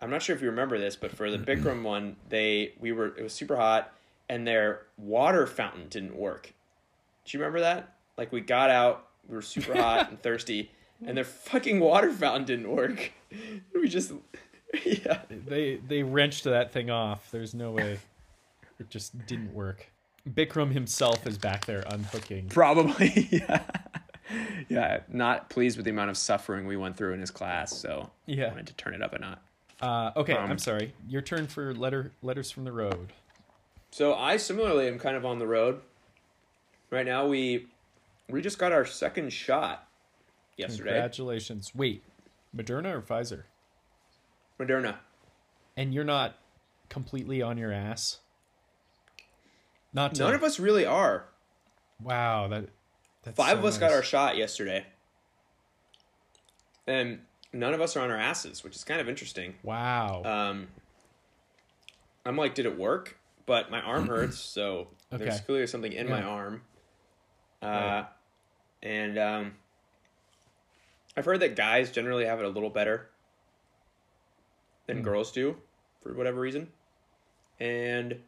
I'm 0.00 0.10
not 0.10 0.22
sure 0.22 0.36
if 0.36 0.42
you 0.42 0.48
remember 0.48 0.78
this, 0.78 0.96
but 0.96 1.10
for 1.10 1.30
the 1.30 1.38
Bikram 1.38 1.82
one, 1.82 2.16
they 2.28 2.74
we 2.78 2.92
were 2.92 3.08
it 3.16 3.22
was 3.22 3.32
super 3.32 3.56
hot 3.56 3.92
and 4.28 4.46
their 4.46 4.82
water 4.96 5.46
fountain 5.46 5.88
didn't 5.88 6.16
work. 6.16 6.52
Do 7.24 7.36
you 7.36 7.42
remember 7.42 7.60
that? 7.60 7.94
Like 8.16 8.32
we 8.32 8.40
got 8.40 8.70
out, 8.70 9.08
we 9.28 9.34
were 9.34 9.42
super 9.42 9.74
hot 9.74 10.10
and 10.10 10.20
thirsty, 10.22 10.70
and 11.04 11.16
their 11.16 11.24
fucking 11.24 11.80
water 11.80 12.12
fountain 12.12 12.44
didn't 12.44 12.70
work. 12.70 13.12
We 13.74 13.88
just 13.88 14.12
yeah. 14.84 15.20
they 15.28 15.76
they 15.76 16.02
wrenched 16.02 16.44
that 16.44 16.72
thing 16.72 16.90
off. 16.90 17.30
There's 17.30 17.54
no 17.54 17.70
way. 17.72 17.98
It 18.78 18.88
just 18.88 19.26
didn't 19.26 19.52
work. 19.52 19.90
Bikram 20.28 20.72
himself 20.72 21.26
is 21.26 21.36
back 21.38 21.66
there 21.66 21.84
unhooking. 21.88 22.48
Probably, 22.48 23.28
yeah. 23.30 23.62
Yeah, 24.68 25.00
not 25.08 25.48
pleased 25.50 25.76
with 25.76 25.84
the 25.84 25.90
amount 25.90 26.10
of 26.10 26.16
suffering 26.16 26.66
we 26.66 26.76
went 26.76 26.96
through 26.96 27.12
in 27.14 27.20
his 27.20 27.30
class, 27.30 27.76
so 27.76 28.10
Yeah. 28.26 28.48
wanted 28.48 28.66
to 28.68 28.74
turn 28.74 28.94
it 28.94 29.02
up 29.02 29.12
a 29.12 29.18
notch. 29.18 29.38
Uh, 29.80 30.10
okay, 30.16 30.32
Um, 30.32 30.50
I'm 30.50 30.58
sorry. 30.58 30.94
Your 31.08 31.22
turn 31.22 31.46
for 31.46 31.74
letter 31.74 32.12
letters 32.22 32.50
from 32.50 32.64
the 32.64 32.72
road. 32.72 33.12
So 33.90 34.14
I 34.14 34.36
similarly 34.36 34.88
am 34.88 34.98
kind 34.98 35.16
of 35.16 35.24
on 35.24 35.38
the 35.38 35.46
road. 35.46 35.80
Right 36.90 37.06
now 37.06 37.26
we 37.26 37.66
we 38.28 38.40
just 38.42 38.58
got 38.58 38.72
our 38.72 38.84
second 38.84 39.32
shot 39.32 39.86
yesterday. 40.56 40.90
Congratulations. 40.90 41.72
Wait, 41.74 42.02
Moderna 42.56 42.94
or 42.94 43.02
Pfizer? 43.02 43.44
Moderna. 44.58 44.96
And 45.76 45.92
you're 45.94 46.04
not 46.04 46.36
completely 46.88 47.42
on 47.42 47.58
your 47.58 47.72
ass. 47.72 48.18
Not 49.92 50.14
to, 50.16 50.22
None 50.22 50.34
of 50.34 50.42
us 50.42 50.58
really 50.58 50.84
are. 50.84 51.28
Wow, 52.02 52.48
that 52.48 52.68
that's 53.26 53.36
Five 53.36 53.54
so 53.54 53.58
of 53.58 53.64
us 53.64 53.78
got 53.78 53.92
our 53.92 54.02
shot 54.02 54.36
yesterday. 54.36 54.86
And 56.86 57.20
none 57.52 57.74
of 57.74 57.80
us 57.80 57.96
are 57.96 58.00
on 58.00 58.10
our 58.10 58.16
asses, 58.16 58.62
which 58.62 58.76
is 58.76 58.84
kind 58.84 59.00
of 59.00 59.08
interesting. 59.08 59.54
Wow. 59.62 60.22
Um, 60.24 60.68
I'm 62.24 62.36
like, 62.36 62.54
did 62.54 62.66
it 62.66 62.78
work? 62.78 63.18
But 63.44 63.70
my 63.70 63.80
arm 63.80 64.06
hurts, 64.08 64.38
so 64.38 64.88
there's 65.10 65.40
clearly 65.40 65.66
something 65.66 65.92
in 65.92 66.08
my 66.08 66.22
arm. 66.22 66.62
Uh, 67.62 67.66
Right. 67.66 68.06
And 68.82 69.18
um, 69.18 69.54
I've 71.16 71.24
heard 71.24 71.40
that 71.40 71.56
guys 71.56 71.90
generally 71.90 72.24
have 72.26 72.38
it 72.38 72.44
a 72.44 72.48
little 72.48 72.70
better 72.70 73.08
than 74.86 74.98
Hmm. 74.98 75.02
girls 75.02 75.32
do, 75.32 75.56
for 76.02 76.14
whatever 76.14 76.40
reason. 76.40 76.68
And 77.58 78.20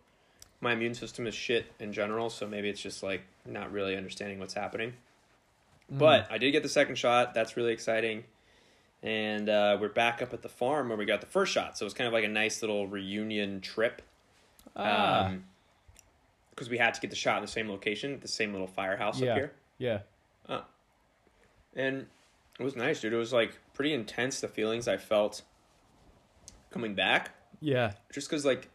my 0.61 0.73
immune 0.73 0.95
system 0.95 1.27
is 1.27 1.35
shit 1.35 1.67
in 1.79 1.93
general, 1.93 2.31
so 2.31 2.47
maybe 2.47 2.69
it's 2.69 2.81
just 2.81 3.03
like 3.03 3.23
not 3.47 3.73
really 3.73 3.97
understanding 3.97 4.39
what's 4.39 4.55
happening. 4.55 4.95
Hmm. 5.91 5.99
But 5.99 6.27
I 6.31 6.39
did 6.39 6.51
get 6.53 6.63
the 6.63 6.69
second 6.69 6.97
shot. 6.97 7.35
That's 7.35 7.57
really 7.57 7.73
exciting. 7.73 8.25
And 9.03 9.49
uh, 9.49 9.79
we're 9.81 9.89
back 9.91 10.21
up 10.23 10.33
at 10.35 10.43
the 10.43 10.49
farm 10.49 10.89
where 10.89 10.99
we 10.99 11.05
got 11.05 11.21
the 11.21 11.27
first 11.29 11.53
shot. 11.53 11.79
So 11.79 11.85
it 11.85 11.87
was 11.87 11.95
kind 11.95 12.09
of 12.09 12.13
like 12.13 12.25
a 12.25 12.29
nice 12.29 12.61
little 12.63 12.89
reunion 12.89 13.61
trip. 13.61 14.03
ah, 14.75 15.35
Because 16.51 16.69
we 16.69 16.79
had 16.79 16.95
to 16.95 17.01
get 17.01 17.11
the 17.11 17.17
shot 17.17 17.37
in 17.37 17.43
the 17.43 17.49
same 17.49 17.69
location, 17.69 18.15
at 18.15 18.23
the 18.23 18.29
same 18.29 18.51
little 18.51 18.67
firehouse 18.67 19.21
yeah, 19.21 19.31
up 19.31 19.37
here. 19.39 19.53
yeah. 19.79 19.99
And 21.77 22.07
it 22.59 22.65
was 22.65 22.75
nice, 22.75 23.01
dude. 23.01 23.13
It 23.13 23.17
was 23.17 23.33
like 23.33 23.57
pretty 23.73 23.95
intense, 23.95 24.41
the 24.41 24.49
feelings 24.49 24.89
I 24.89 24.97
felt 24.97 25.43
coming 26.71 26.95
back. 26.97 27.31
Yeah. 27.61 27.93
Just 28.13 28.29
because, 28.29 28.45
like, 28.45 28.69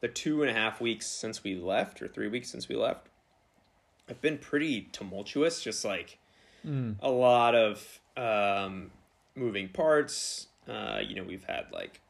the 0.00 0.08
two 0.08 0.42
and 0.42 0.50
a 0.50 0.54
half 0.54 0.80
weeks 0.80 1.06
since 1.06 1.42
we 1.42 1.56
left, 1.56 2.00
or 2.02 2.08
three 2.08 2.28
weeks 2.28 2.48
since 2.50 2.68
we 2.68 2.76
left, 2.76 3.06
have 4.08 4.20
been 4.20 4.38
pretty 4.38 4.88
tumultuous. 4.92 5.62
Just 5.62 5.84
like 5.84 6.18
Mm. 6.66 6.96
a 7.00 7.10
lot 7.10 7.54
of 7.54 8.00
um, 8.16 8.90
moving 9.36 9.68
parts. 9.68 10.48
Uh, 10.68 10.98
you 11.06 11.14
know, 11.14 11.22
we've 11.22 11.44
had 11.44 11.66
like 11.72 12.00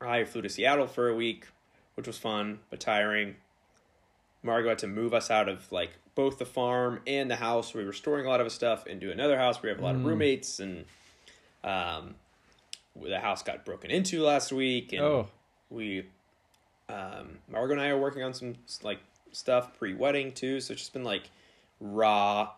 I 0.00 0.24
flew 0.24 0.42
to 0.42 0.48
Seattle 0.48 0.86
for 0.88 1.08
a 1.08 1.14
week, 1.14 1.46
which 1.94 2.06
was 2.08 2.18
fun 2.18 2.58
but 2.70 2.80
tiring. 2.80 3.36
Margot 4.42 4.70
had 4.70 4.78
to 4.78 4.86
move 4.88 5.14
us 5.14 5.30
out 5.30 5.48
of 5.48 5.70
like 5.70 5.90
both 6.16 6.38
the 6.38 6.46
farm 6.46 7.00
and 7.06 7.30
the 7.30 7.36
house 7.36 7.72
where 7.74 7.82
we 7.82 7.86
were 7.86 7.92
storing 7.92 8.26
a 8.26 8.28
lot 8.28 8.40
of 8.40 8.46
his 8.46 8.54
stuff 8.54 8.86
into 8.88 9.12
another 9.12 9.38
house 9.38 9.62
where 9.62 9.70
we 9.70 9.74
have 9.76 9.80
a 9.82 9.86
lot 9.86 9.94
of 9.94 10.04
roommates 10.04 10.58
and 10.58 10.84
um, 11.62 12.14
the 13.00 13.20
house 13.20 13.42
got 13.42 13.64
broken 13.64 13.90
into 13.90 14.22
last 14.22 14.50
week 14.52 14.92
and 14.92 15.02
Oh, 15.02 15.28
we 15.68 16.06
um 16.92 17.38
Margot 17.48 17.72
and 17.72 17.80
I 17.80 17.88
are 17.88 17.98
working 17.98 18.22
on 18.22 18.34
some 18.34 18.54
like 18.82 18.98
stuff 19.32 19.78
pre-wedding 19.78 20.32
too, 20.32 20.60
so 20.60 20.72
it's 20.72 20.82
just 20.82 20.92
been 20.92 21.04
like 21.04 21.30
raw 21.80 22.50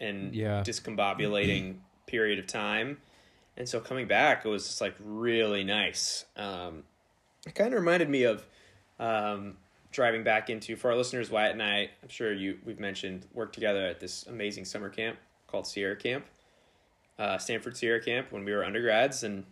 and 0.00 0.34
Yeah. 0.34 0.62
discombobulating 0.62 1.76
period 2.06 2.38
of 2.38 2.46
time. 2.46 2.98
And 3.56 3.68
so 3.68 3.78
coming 3.80 4.06
back, 4.08 4.44
it 4.44 4.48
was 4.48 4.66
just 4.66 4.80
like 4.80 4.94
really 4.98 5.62
nice. 5.64 6.24
Um, 6.36 6.82
it 7.46 7.54
kind 7.54 7.72
of 7.72 7.78
reminded 7.78 8.08
me 8.08 8.24
of 8.24 8.44
um, 8.98 9.56
driving 9.92 10.24
back 10.24 10.50
into 10.50 10.74
for 10.76 10.90
our 10.90 10.96
listeners. 10.96 11.30
Wyatt 11.30 11.52
and 11.52 11.62
I, 11.62 11.90
I'm 12.02 12.08
sure 12.08 12.32
you 12.32 12.58
we've 12.64 12.80
mentioned, 12.80 13.26
worked 13.32 13.54
together 13.54 13.86
at 13.86 14.00
this 14.00 14.26
amazing 14.26 14.64
summer 14.64 14.88
camp 14.88 15.18
called 15.46 15.66
Sierra 15.68 15.94
Camp, 15.94 16.24
uh, 17.18 17.38
Stanford 17.38 17.76
Sierra 17.76 18.02
Camp, 18.02 18.32
when 18.32 18.44
we 18.44 18.52
were 18.52 18.64
undergrads, 18.64 19.22
and 19.22 19.44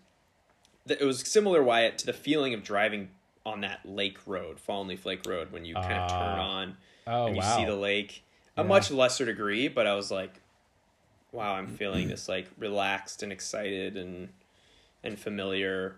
th- 0.89 1.01
it 1.01 1.05
was 1.05 1.21
similar, 1.21 1.63
Wyatt, 1.63 1.97
to 1.99 2.07
the 2.07 2.13
feeling 2.13 2.55
of 2.55 2.65
driving 2.65 3.11
on 3.45 3.61
that 3.63 3.81
lake 3.85 4.19
road, 4.27 4.59
Fallen 4.61 4.89
Leaf 4.89 5.05
Lake 5.05 5.27
Road, 5.27 5.51
when 5.53 5.65
you 5.65 5.75
kind 5.75 5.93
of 5.95 6.11
turn 6.11 6.39
Ah. 6.39 6.51
on 6.51 6.77
oh 7.07 7.27
and 7.27 7.37
you 7.37 7.43
wow. 7.43 7.57
see 7.57 7.65
the 7.65 7.75
lake. 7.75 8.25
A 8.57 8.63
Yeah. 8.63 8.69
much 8.69 8.91
lesser 8.91 9.25
degree, 9.25 9.69
but 9.69 9.87
I 9.87 9.95
was 9.95 10.11
like, 10.11 10.41
wow, 11.33 11.55
I'm 11.55 11.67
feeling 11.67 12.09
this 12.09 12.29
like 12.29 12.49
relaxed 12.59 13.23
and 13.23 13.33
excited 13.33 13.97
and 13.97 14.29
and 15.05 15.19
familiar 15.19 15.97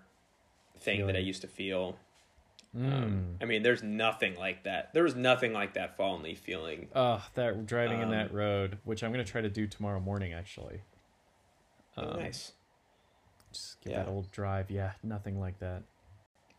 thing 0.78 1.06
that 1.06 1.16
I 1.16 1.18
used 1.18 1.42
to 1.42 1.48
feel. 1.48 1.98
Mm. 2.74 2.92
Um, 2.92 3.36
I 3.40 3.44
mean, 3.44 3.62
there's 3.62 3.82
nothing 3.82 4.34
like 4.36 4.64
that. 4.64 4.92
There 4.94 5.02
was 5.04 5.14
nothing 5.14 5.52
like 5.52 5.74
that 5.74 5.96
fallen 5.96 6.22
leaf 6.22 6.40
feeling. 6.40 6.88
Oh, 6.94 7.24
that 7.34 7.66
driving 7.66 7.98
in 7.98 8.06
Um, 8.06 8.10
that 8.12 8.32
road, 8.32 8.78
which 8.84 9.04
I'm 9.04 9.12
gonna 9.12 9.22
try 9.24 9.40
to 9.42 9.50
do 9.50 9.66
tomorrow 9.66 10.00
morning. 10.00 10.32
Actually, 10.32 10.80
Um, 11.96 12.18
nice. 12.18 12.52
just 13.52 13.80
get 13.82 13.90
Yeah. 13.92 14.02
that 14.04 14.08
old 14.08 14.30
drive. 14.32 14.70
Yeah, 14.70 14.92
nothing 15.02 15.38
like 15.38 15.58
that. 15.60 15.82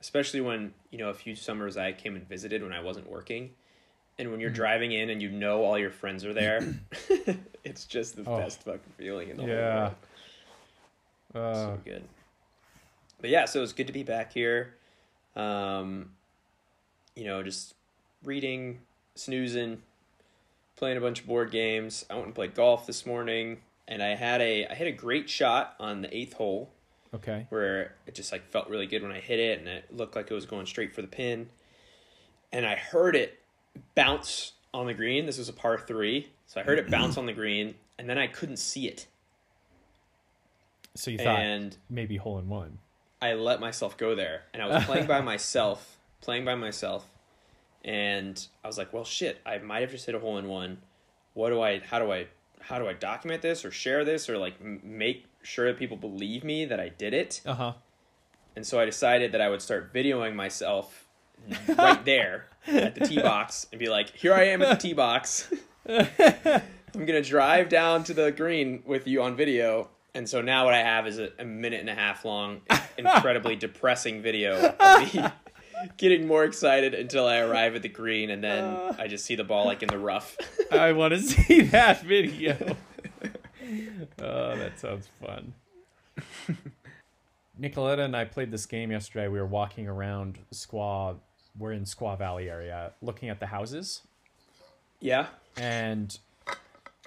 Especially 0.05 0.39
when, 0.39 0.71
you 0.91 0.99
know, 0.99 1.09
a 1.09 1.15
few 1.15 1.35
summers 1.35 1.77
I 1.77 1.91
came 1.91 2.15
and 2.15 2.29
visited 2.29 2.61
when 2.61 2.71
I 2.71 2.79
wasn't 2.79 3.09
working. 3.09 3.49
And 4.19 4.29
when 4.29 4.39
you're 4.39 4.51
Mm-hmm. 4.51 4.55
driving 4.55 4.91
in 4.91 5.09
and 5.09 5.19
you 5.19 5.31
know 5.31 5.63
all 5.63 5.79
your 5.79 5.89
friends 5.89 6.23
are 6.23 6.31
there, 6.31 6.75
it's 7.63 7.85
just 7.85 8.15
the 8.15 8.21
Oh. 8.27 8.37
best 8.37 8.61
fucking 8.61 8.81
feeling 8.99 9.29
in 9.29 9.37
the 9.37 9.41
Yeah. 9.41 9.47
whole 9.63 9.81
world. 9.81 9.95
Uh, 11.33 11.53
so 11.55 11.79
good. 11.83 12.03
But 13.19 13.31
yeah, 13.31 13.45
so 13.45 13.63
it's 13.63 13.73
good 13.73 13.87
to 13.87 13.93
be 13.93 14.03
back 14.03 14.31
here. 14.31 14.75
Um, 15.35 16.11
you 17.15 17.23
know, 17.25 17.41
just 17.41 17.73
reading, 18.23 18.81
snoozing, 19.15 19.81
playing 20.75 20.97
a 20.97 21.01
bunch 21.01 21.21
of 21.21 21.25
board 21.25 21.49
games. 21.49 22.05
I 22.11 22.13
went 22.13 22.27
and 22.27 22.35
played 22.35 22.53
golf 22.53 22.85
this 22.85 23.07
morning, 23.07 23.61
and 23.87 24.03
I 24.03 24.09
had 24.13 24.39
a 24.39 24.67
I 24.67 24.75
hit 24.75 24.87
a 24.87 24.91
great 24.91 25.31
shot 25.31 25.73
on 25.79 26.03
the 26.03 26.15
eighth 26.15 26.33
hole 26.33 26.69
okay. 27.15 27.47
where 27.49 27.95
it 28.05 28.15
just 28.15 28.31
like 28.31 28.49
felt 28.51 28.69
really 28.69 28.87
good 28.87 29.01
when 29.01 29.11
I 29.11 29.19
hit 29.19 29.39
it, 29.39 29.59
and 29.59 29.67
it 29.67 29.95
looked 29.95 30.15
like 30.15 30.29
it 30.29 30.33
was 30.33 30.45
going 30.45 30.65
straight 30.65 30.93
for 30.93 31.01
the 31.01 31.07
pin. 31.07 31.49
And 32.51 32.65
I 32.65 32.75
heard 32.75 33.15
it 33.15 33.39
bounce 33.95 34.53
on 34.73 34.85
the 34.85 34.93
green. 34.93 35.25
This 35.25 35.37
was 35.37 35.49
a 35.49 35.53
par 35.53 35.77
three, 35.77 36.29
so 36.47 36.61
I 36.61 36.63
heard 36.63 36.79
it 36.79 36.89
bounce 36.89 37.17
on 37.19 37.25
the 37.25 37.33
green, 37.33 37.75
and 37.97 38.09
then 38.09 38.17
I 38.17 38.27
couldn't 38.27 38.57
see 38.57 38.87
it. 38.87 39.07
So 40.95 41.11
you 41.11 41.17
thought 41.17 41.39
And 41.39 41.75
maybe 41.89 42.17
hole 42.17 42.39
in 42.39 42.47
one. 42.47 42.79
I 43.21 43.33
let 43.33 43.59
myself 43.59 43.97
go 43.97 44.15
there, 44.15 44.43
and 44.53 44.61
I 44.61 44.67
was 44.67 44.85
playing 44.85 45.07
by 45.07 45.21
myself, 45.33 45.97
playing 46.21 46.45
by 46.45 46.55
myself, 46.55 47.05
and 47.83 48.45
I 48.63 48.67
was 48.67 48.77
like, 48.77 48.93
"Well, 48.93 49.03
shit, 49.03 49.41
I 49.45 49.57
might 49.57 49.81
have 49.81 49.91
just 49.91 50.05
hit 50.05 50.15
a 50.15 50.19
hole 50.19 50.37
in 50.37 50.47
one. 50.47 50.79
What 51.33 51.49
do 51.49 51.61
I? 51.61 51.79
How 51.79 51.99
do 51.99 52.11
I? 52.11 52.27
How 52.59 52.79
do 52.79 52.87
I 52.87 52.93
document 52.93 53.41
this 53.41 53.65
or 53.65 53.71
share 53.71 54.05
this 54.05 54.29
or 54.29 54.37
like 54.37 54.61
make 54.61 55.25
sure 55.45 55.67
that 55.67 55.77
people 55.77 55.97
believe 55.97 56.43
me 56.43 56.65
that 56.65 56.79
I 56.79 56.89
did 56.89 57.13
it?" 57.13 57.41
Uh 57.45 57.53
huh. 57.53 57.73
And 58.55 58.65
so 58.65 58.79
I 58.79 58.85
decided 58.85 59.31
that 59.33 59.41
I 59.41 59.49
would 59.49 59.61
start 59.61 59.93
videoing 59.93 60.35
myself 60.35 61.07
right 61.77 62.03
there 62.05 62.47
at 62.67 62.95
the 62.95 63.05
tee 63.05 63.21
box 63.21 63.67
and 63.71 63.79
be 63.79 63.89
like, 63.89 64.09
"Here 64.09 64.33
I 64.33 64.45
am 64.45 64.61
at 64.61 64.69
the 64.69 64.87
tee 64.87 64.93
box. 64.93 65.51
I'm 65.87 67.05
gonna 67.05 67.21
drive 67.21 67.69
down 67.69 68.03
to 68.05 68.13
the 68.13 68.31
green 68.31 68.83
with 68.85 69.07
you 69.07 69.21
on 69.21 69.35
video." 69.35 69.89
And 70.13 70.29
so 70.29 70.41
now 70.41 70.63
what 70.63 70.73
I 70.73 70.81
have 70.81 71.07
is 71.07 71.19
a, 71.19 71.29
a 71.39 71.43
minute 71.43 71.81
and 71.81 71.89
a 71.89 71.95
half 71.95 72.23
long, 72.23 72.61
incredibly 72.97 73.55
depressing 73.57 74.21
video 74.21 74.73
of 74.79 75.13
me 75.13 75.25
getting 75.97 76.27
more 76.27 76.43
excited 76.43 76.93
until 76.93 77.27
I 77.27 77.39
arrive 77.39 77.75
at 77.75 77.81
the 77.81 77.89
green, 77.89 78.29
and 78.29 78.43
then 78.43 78.63
I 78.97 79.07
just 79.07 79.25
see 79.25 79.35
the 79.35 79.43
ball 79.43 79.65
like 79.65 79.83
in 79.83 79.89
the 79.89 79.97
rough. 79.97 80.37
I 80.71 80.91
want 80.93 81.13
to 81.13 81.21
see 81.21 81.61
that 81.63 82.01
video. 82.01 82.77
Oh, 84.21 84.55
that 84.55 84.79
sounds 84.79 85.07
fun. 85.21 85.53
Nicoletta 87.59 87.99
and 87.99 88.15
I 88.15 88.25
played 88.25 88.51
this 88.51 88.65
game 88.65 88.91
yesterday. 88.91 89.27
We 89.27 89.39
were 89.39 89.45
walking 89.45 89.87
around 89.87 90.39
Squaw. 90.53 91.17
We're 91.57 91.71
in 91.71 91.83
Squaw 91.83 92.17
Valley 92.17 92.49
area, 92.49 92.91
looking 93.01 93.29
at 93.29 93.39
the 93.39 93.45
houses, 93.45 94.01
yeah, 94.99 95.27
and 95.57 96.17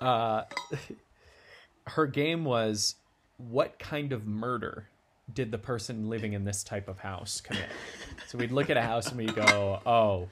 uh, 0.00 0.44
her 1.86 2.06
game 2.06 2.44
was 2.44 2.96
what 3.36 3.78
kind 3.78 4.12
of 4.12 4.26
murder 4.26 4.88
did 5.32 5.50
the 5.50 5.58
person 5.58 6.08
living 6.08 6.32
in 6.32 6.44
this 6.44 6.64
type 6.64 6.88
of 6.88 6.98
house 7.00 7.40
commit? 7.40 7.68
so 8.26 8.38
we'd 8.38 8.52
look 8.52 8.70
at 8.70 8.76
a 8.76 8.82
house 8.82 9.08
and 9.08 9.18
we'd 9.18 9.34
go, 9.34 9.80
oh, 9.84 10.28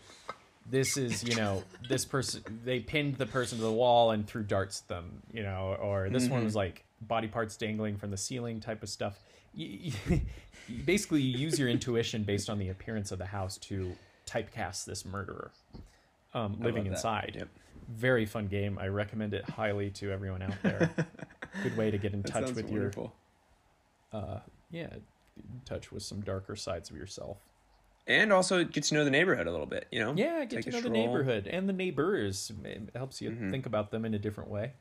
this 0.71 0.97
is 0.97 1.23
you 1.23 1.37
know 1.37 1.63
this 1.89 2.05
person 2.05 2.43
they 2.65 2.81
pinned 2.81 3.17
the 3.17 3.27
person 3.27 3.59
to 3.59 3.65
the 3.65 3.73
wall 3.73 4.11
and 4.11 4.27
threw 4.27 4.43
darts 4.43 4.83
at 4.83 4.89
them, 4.89 5.23
you 5.33 5.43
know, 5.43 5.77
or 5.81 6.09
this 6.11 6.29
one 6.29 6.45
was 6.45 6.55
like 6.57 6.85
body 7.01 7.29
parts 7.29 7.57
dangling 7.57 7.97
from 7.97 8.11
the 8.11 8.17
ceiling 8.17 8.61
type 8.61 8.83
of 8.83 8.89
stuff. 8.89 9.19
you, 9.55 9.93
you 10.09 10.21
basically 10.85 11.21
you 11.23 11.39
use 11.39 11.59
your 11.59 11.69
intuition 11.69 12.25
based 12.25 12.51
on 12.51 12.59
the 12.59 12.69
appearance 12.69 13.13
of 13.13 13.19
the 13.19 13.27
house 13.27 13.59
to 13.59 13.93
typecast 14.27 14.85
this 14.85 15.05
murderer 15.05 15.53
um, 16.35 16.57
living 16.61 16.87
inside. 16.87 17.35
Yep. 17.39 17.49
Very 17.89 18.27
fun 18.27 18.49
game. 18.49 18.79
I 18.81 18.89
recommend 18.89 19.33
it 19.33 19.49
highly 19.49 19.91
to 19.91 20.11
everyone 20.11 20.43
out 20.43 20.55
there. 20.63 20.91
Good 21.63 21.77
way 21.77 21.91
to 21.91 21.99
get 21.99 22.13
in 22.13 22.23
That 22.23 22.33
touch 22.33 22.53
with 22.53 22.67
wonderful. 22.67 23.15
your 24.13 24.21
uh, 24.21 24.41
yeah, 24.71 24.89
in 25.37 25.61
touch 25.65 25.93
with 25.93 26.03
some 26.03 26.21
darker 26.21 26.57
sides 26.57 26.91
of 26.91 26.97
yourself. 26.97 27.39
And 28.09 28.33
also 28.33 28.63
get 28.65 28.85
to 28.85 28.95
know 28.95 29.05
the 29.05 29.11
neighborhood 29.11 29.47
a 29.49 29.51
little 29.51 29.67
bit, 29.67 29.89
you 29.91 29.99
know? 29.99 30.15
Yeah, 30.17 30.45
get 30.45 30.63
Take 30.63 30.65
to 30.67 30.71
know 30.71 30.81
the 30.81 30.91
neighborhood 30.91 31.49
and 31.49 31.69
the 31.69 31.73
neighbors. 31.73 32.53
It 32.65 32.91
helps 32.95 33.21
you 33.21 33.31
Mm-hmm. 33.31 33.51
think 33.51 33.67
about 33.67 33.91
them 33.91 34.05
in 34.05 34.15
a 34.15 34.19
different 34.19 34.49
way. 34.51 34.73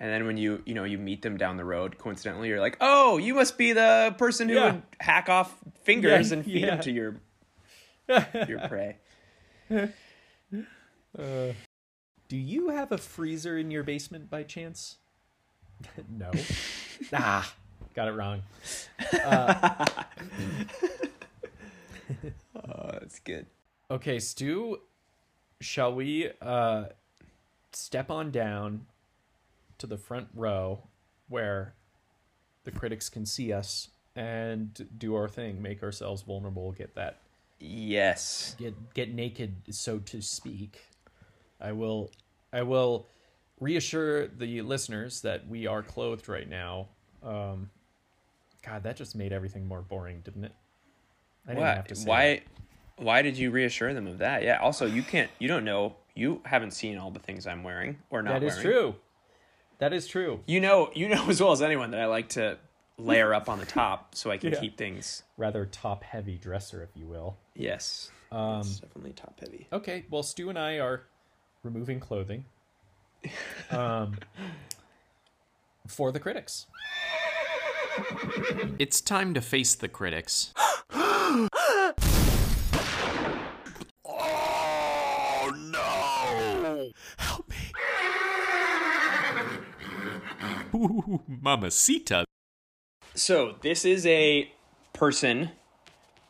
And 0.00 0.10
then 0.10 0.26
when 0.26 0.36
you, 0.36 0.60
you 0.66 0.74
know, 0.74 0.82
you 0.82 0.98
meet 0.98 1.22
them 1.22 1.36
down 1.36 1.56
the 1.56 1.64
road, 1.64 1.96
coincidentally, 1.98 2.48
you're 2.48 2.58
like, 2.60 2.76
oh, 2.80 3.18
you 3.18 3.34
must 3.34 3.56
be 3.56 3.72
the 3.72 4.14
person 4.18 4.48
who 4.48 4.56
Yeah. 4.56 4.72
would 4.72 4.82
hack 4.98 5.28
off 5.28 5.54
fingers 5.84 6.30
Yeah, 6.30 6.36
and 6.36 6.44
feed 6.44 6.60
yeah. 6.62 6.66
them 6.66 6.80
to 6.80 6.90
your 6.90 7.16
your 8.48 8.58
prey. 8.68 8.96
Do 12.28 12.36
you 12.36 12.70
have 12.70 12.90
a 12.90 12.98
freezer 12.98 13.56
in 13.56 13.70
your 13.70 13.84
basement 13.84 14.28
by 14.28 14.42
chance? 14.42 14.96
no. 16.08 16.32
ah, 17.12 17.54
got 17.94 18.08
it 18.08 18.12
wrong. 18.12 18.42
Oh, 22.56 22.90
that's 22.92 23.18
good. 23.20 23.46
Okay, 23.90 24.18
Stu, 24.18 24.78
shall 25.60 25.94
we 25.94 26.30
uh 26.40 26.84
step 27.72 28.10
on 28.10 28.30
down 28.30 28.86
to 29.78 29.86
the 29.86 29.96
front 29.96 30.28
row 30.34 30.84
where 31.28 31.74
the 32.64 32.70
critics 32.70 33.08
can 33.08 33.26
see 33.26 33.52
us 33.52 33.88
and 34.16 34.88
do 34.96 35.14
our 35.14 35.28
thing, 35.28 35.60
make 35.60 35.82
ourselves 35.82 36.22
vulnerable, 36.22 36.72
get 36.72 36.94
that 36.94 37.20
Yes. 37.58 38.54
get 38.58 38.94
get 38.94 39.12
naked 39.12 39.56
so 39.70 39.98
to 39.98 40.20
speak. 40.22 40.80
I 41.60 41.72
will 41.72 42.10
I 42.52 42.62
will 42.62 43.08
reassure 43.60 44.26
the 44.26 44.62
listeners 44.62 45.22
that 45.22 45.48
we 45.48 45.66
are 45.66 45.82
clothed 45.82 46.28
right 46.28 46.48
now. 46.48 46.88
Um 47.22 47.70
God, 48.64 48.82
that 48.84 48.96
just 48.96 49.14
made 49.14 49.32
everything 49.32 49.66
more 49.66 49.82
boring, 49.82 50.20
didn't 50.20 50.44
it? 50.44 50.52
I 51.46 51.50
didn't 51.50 51.62
Why? 51.62 51.74
have 51.74 51.86
to 51.88 51.94
say 51.94 52.08
Why? 52.08 52.42
Why 52.96 53.22
did 53.22 53.36
you 53.36 53.50
reassure 53.50 53.92
them 53.92 54.06
of 54.06 54.18
that? 54.18 54.42
Yeah. 54.42 54.58
Also, 54.60 54.86
you 54.86 55.02
can't. 55.02 55.30
You 55.38 55.48
don't 55.48 55.64
know. 55.64 55.96
You 56.14 56.40
haven't 56.44 56.70
seen 56.72 56.96
all 56.96 57.10
the 57.10 57.18
things 57.18 57.46
I'm 57.46 57.64
wearing 57.64 57.98
or 58.10 58.22
not 58.22 58.34
that. 58.34 58.40
That 58.40 58.46
is 58.46 58.56
wearing. 58.64 58.70
true. 58.70 58.94
That 59.78 59.92
is 59.92 60.06
true. 60.06 60.40
You 60.46 60.60
know. 60.60 60.90
You 60.94 61.08
know 61.08 61.24
as 61.28 61.40
well 61.40 61.52
as 61.52 61.60
anyone 61.62 61.90
that 61.90 62.00
I 62.00 62.06
like 62.06 62.28
to 62.30 62.58
layer 62.96 63.34
up 63.34 63.48
on 63.48 63.58
the 63.58 63.66
top 63.66 64.14
so 64.14 64.30
I 64.30 64.38
can 64.38 64.52
Yeah. 64.52 64.60
keep 64.60 64.76
things. 64.78 65.24
Rather 65.36 65.66
top 65.66 66.04
heavy 66.04 66.36
dresser, 66.38 66.82
if 66.82 66.90
you 66.94 67.06
will. 67.06 67.36
Yes. 67.56 68.10
Um, 68.30 68.60
It's 68.60 68.78
definitely 68.78 69.12
top 69.12 69.38
heavy. 69.40 69.66
Okay, 69.72 70.04
well, 70.10 70.22
Stu 70.22 70.48
and 70.48 70.58
I 70.58 70.78
are 70.78 71.02
removing 71.64 71.98
clothing 72.00 72.44
um, 73.70 74.16
for 75.88 76.12
the 76.12 76.20
critics. 76.20 76.66
It's 78.78 79.00
time 79.00 79.34
to 79.34 79.40
face 79.40 79.74
the 79.74 79.88
critics. 79.88 80.52
Oh 84.06 85.52
no! 85.56 86.90
Help 87.16 87.48
me. 87.48 87.56
Ooh, 90.74 91.22
mamacita. 91.26 92.24
So 93.14 93.54
this 93.62 93.84
is 93.86 94.04
a 94.06 94.52
person. 94.92 95.50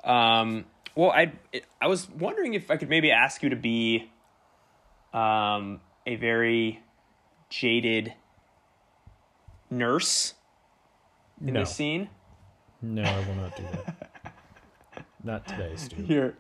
Um, 0.05 0.67
well, 0.95 1.11
I 1.11 1.33
I 1.81 1.89
was 1.89 2.09
wondering 2.11 2.55
if 2.55 2.71
I 2.71 2.77
could 2.77 2.89
maybe 2.89 3.11
ask 3.11 3.43
you 3.43 3.49
to 3.51 3.57
be 3.57 4.11
um, 5.13 5.81
a 6.07 6.15
very 6.17 6.83
jaded 7.51 8.13
nurse 9.71 10.35
in 11.45 11.55
No. 11.55 11.61
this 11.61 11.75
scene. 11.75 12.09
No, 12.81 13.03
I 13.03 13.27
will 13.27 13.35
not 13.35 13.57
do 13.57 13.63
that. 13.63 14.11
not 15.25 15.47
today, 15.49 15.73
Stu. 15.77 16.03
You're 16.07 16.35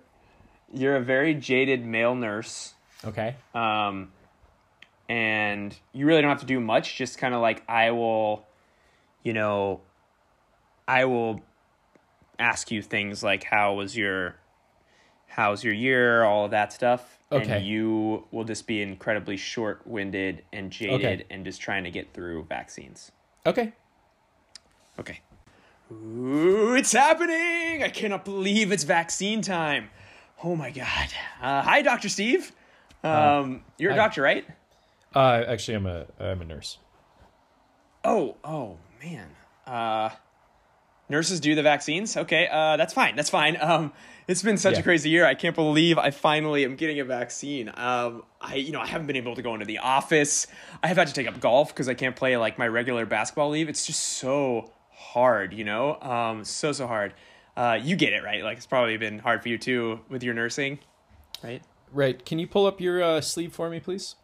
you're 0.72 0.96
a 0.96 1.00
very 1.02 1.34
jaded 1.34 1.84
male 1.84 2.14
nurse. 2.14 2.74
Okay. 3.04 3.36
um, 3.54 4.10
and 5.10 5.76
you 5.92 6.06
really 6.06 6.22
don't 6.22 6.30
have 6.30 6.40
to 6.40 6.46
do 6.46 6.58
much. 6.58 6.96
Just 6.96 7.18
kind 7.18 7.34
of 7.34 7.42
like 7.42 7.62
I 7.68 7.90
will, 7.90 8.46
you 9.22 9.34
know, 9.34 9.82
I 10.88 11.04
will 11.04 11.42
ask 12.38 12.70
you 12.70 12.80
things 12.80 13.22
like 13.22 13.44
how 13.44 13.74
was 13.74 13.94
your, 13.94 14.36
how's 15.26 15.62
your 15.62 15.74
year, 15.74 16.24
all 16.24 16.46
of 16.46 16.52
that 16.52 16.72
stuff. 16.72 17.18
Okay. 17.30 17.56
And 17.58 17.66
you 17.66 18.26
will 18.30 18.44
just 18.44 18.66
be 18.66 18.80
incredibly 18.80 19.36
short-winded 19.36 20.42
and 20.52 20.70
jaded, 20.70 20.94
Okay. 21.04 21.24
and 21.30 21.44
just 21.44 21.60
trying 21.60 21.84
to 21.84 21.90
get 21.90 22.14
through 22.14 22.44
vaccines. 22.44 23.12
Okay. 23.44 23.72
Okay. 24.98 25.20
Ooh, 25.92 26.74
it's 26.74 26.92
happening! 26.92 27.82
I 27.82 27.90
cannot 27.92 28.24
believe 28.24 28.72
it's 28.72 28.84
vaccine 28.84 29.42
time. 29.42 29.90
Oh 30.42 30.56
my 30.56 30.70
god. 30.70 31.08
Uh, 31.40 31.62
hi, 31.62 31.82
Doctor 31.82 32.08
Steve. 32.08 32.52
Um, 33.02 33.62
you're 33.78 33.90
a 33.90 33.94
hi. 33.94 33.98
doctor, 33.98 34.22
right? 34.22 34.46
Uh, 35.14 35.44
actually, 35.46 35.74
I'm 35.74 35.86
a 35.86 36.06
I'm 36.18 36.40
a 36.40 36.44
nurse. 36.44 36.78
Oh, 38.02 38.36
oh 38.44 38.78
man. 39.02 39.28
Uh 39.66 40.10
nurses 41.08 41.38
do 41.40 41.54
the 41.54 41.62
vaccines? 41.62 42.16
Okay, 42.16 42.48
uh 42.50 42.76
that's 42.76 42.92
fine. 42.94 43.14
That's 43.16 43.30
fine. 43.30 43.56
Um 43.60 43.92
it's 44.26 44.42
been 44.42 44.56
such 44.56 44.74
Yeah. 44.74 44.80
a 44.80 44.82
crazy 44.82 45.10
year. 45.10 45.24
I 45.26 45.34
can't 45.34 45.54
believe 45.54 45.96
I 45.98 46.10
finally 46.10 46.64
am 46.64 46.76
getting 46.76 46.98
a 47.00 47.04
vaccine. 47.04 47.70
Um 47.74 48.24
I 48.40 48.56
you 48.56 48.72
know, 48.72 48.80
I 48.80 48.86
haven't 48.86 49.06
been 49.06 49.16
able 49.16 49.34
to 49.36 49.42
go 49.42 49.54
into 49.54 49.66
the 49.66 49.78
office. 49.78 50.46
I 50.82 50.88
have 50.88 50.96
had 50.96 51.08
to 51.08 51.14
take 51.14 51.26
up 51.28 51.40
golf 51.40 51.68
because 51.68 51.88
I 51.88 51.94
can't 51.94 52.16
play 52.16 52.36
like 52.36 52.58
my 52.58 52.66
regular 52.68 53.06
basketball 53.06 53.50
leave. 53.50 53.68
It's 53.70 53.86
just 53.86 54.00
so 54.02 54.70
hard, 54.94 55.52
you 55.52 55.64
know? 55.64 56.00
Um 56.00 56.44
so 56.44 56.72
so 56.72 56.86
hard. 56.86 57.14
Uh 57.56 57.78
you 57.82 57.96
get 57.96 58.12
it, 58.12 58.22
right? 58.22 58.42
Like 58.42 58.56
it's 58.56 58.66
probably 58.66 58.96
been 58.96 59.18
hard 59.18 59.42
for 59.42 59.48
you 59.48 59.58
too 59.58 60.00
with 60.08 60.22
your 60.22 60.34
nursing, 60.34 60.78
right? 61.42 61.62
Right. 61.94 62.24
Can 62.26 62.40
you 62.40 62.48
pull 62.48 62.66
up 62.66 62.80
your 62.80 63.00
uh, 63.02 63.20
sleeve 63.20 63.52
for 63.52 63.70
me, 63.70 63.78
please? 63.78 64.16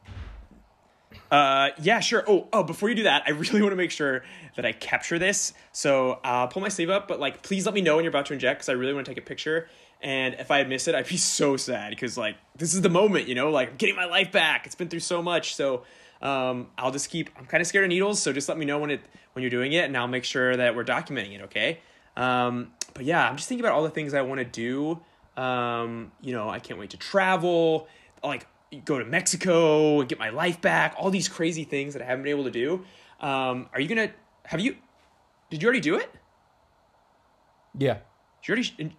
Uh, 1.31 1.69
yeah, 1.81 2.01
sure. 2.01 2.25
Oh, 2.27 2.49
oh, 2.53 2.65
before 2.65 2.89
you 2.89 2.97
do 2.97 3.05
that, 3.05 3.23
I 3.27 3.31
really 3.31 3.63
want 3.63 3.71
to 3.71 3.77
make 3.77 3.93
sure 3.93 4.25
that 4.57 4.67
I 4.67 4.73
capture 4.73 5.21
this. 5.21 5.53
So, 5.71 6.19
uh, 6.25 6.49
pull 6.49 6.63
my 6.63 6.69
sleeve 6.69 6.91
up, 6.91 7.07
but 7.07 7.21
like, 7.21 7.43
please 7.43 7.67
let 7.67 7.75
me 7.75 7.81
know 7.81 7.95
when 7.95 8.05
you're 8.05 8.11
about 8.11 8.27
to 8.27 8.33
inject 8.33 8.59
because 8.59 8.69
I 8.69 8.73
really 8.73 8.93
want 8.93 9.07
to 9.07 9.11
take 9.13 9.23
a 9.23 9.27
picture. 9.27 9.69
And 10.03 10.35
if 10.35 10.51
I 10.51 10.65
miss 10.65 10.89
it, 10.89 10.97
I'd 10.97 11.07
be 11.07 11.17
so 11.17 11.57
sad 11.57 11.91
because 11.91 12.19
like 12.19 12.37
this 12.57 12.75
is 12.75 12.83
the 12.83 12.91
moment, 12.91 13.29
you 13.29 13.37
know, 13.37 13.51
like 13.51 13.71
I'm 13.71 13.77
getting 13.77 13.97
my 13.97 14.07
life 14.07 14.33
back. 14.33 14.67
It's 14.67 14.75
been 14.75 14.89
through 14.89 15.01
so 15.01 15.23
much, 15.23 15.55
so 15.55 15.85
um, 16.23 16.69
I'll 16.77 16.91
just 16.91 17.11
keep. 17.11 17.31
I'm 17.37 17.47
kind 17.47 17.61
of 17.61 17.67
scared 17.67 17.85
of 17.85 17.89
needles, 17.89 18.21
so 18.23 18.33
just 18.33 18.49
let 18.49 18.59
me 18.59 18.67
know 18.67 18.79
when 18.79 18.91
it 18.91 19.01
when 19.33 19.43
you're 19.43 19.51
doing 19.51 19.73
it, 19.73 19.85
and 19.85 19.97
I'll 19.97 20.09
make 20.09 20.25
sure 20.25 20.57
that 20.57 20.75
we're 20.77 20.85
documenting 20.85 21.35
it. 21.35 21.43
Okay. 21.43 21.81
Um, 22.17 22.73
but 22.95 23.05
yeah, 23.05 23.29
I'm 23.29 23.37
just 23.37 23.49
thinking 23.49 23.65
about 23.65 23.75
all 23.75 23.83
the 23.83 23.91
things 23.91 24.13
I 24.15 24.23
want 24.23 24.39
to 24.41 24.45
do. 24.45 25.01
Um, 25.41 26.13
you 26.21 26.33
know, 26.33 26.49
I 26.49 26.59
can't 26.59 26.79
wait 26.79 26.91
to 26.91 26.97
travel. 26.97 27.89
Like 28.23 28.47
go 28.85 28.99
to 28.99 29.05
Mexico 29.05 30.01
and 30.01 30.09
get 30.09 30.19
my 30.19 30.31
life 30.31 30.61
back. 30.61 30.95
All 30.99 31.11
these 31.11 31.29
crazy 31.29 31.65
things 31.65 31.95
that 31.95 32.03
I 32.03 32.07
haven't 32.07 32.25
been 32.25 32.31
able 32.31 32.45
to 32.45 32.51
do. 32.51 32.85
Um, 33.21 33.69
are 33.73 33.81
you 33.81 33.89
gonna? 33.89 34.11
Have 34.45 34.61
you? 34.61 34.77
Did 35.51 35.63
you 35.63 35.67
already 35.67 35.81
do 35.81 35.97
it? 35.97 36.11
Yeah. 37.79 37.95
Did 38.43 38.49
you 38.49 38.55
already? 38.55 38.75
In, 38.79 38.93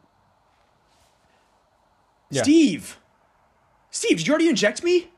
Yeah. 2.30 2.44
Steve. 2.44 2.98
Steve, 3.92 4.18
did 4.18 4.28
you 4.28 4.34
already 4.34 4.48
inject 4.48 4.84
me? 4.84 5.10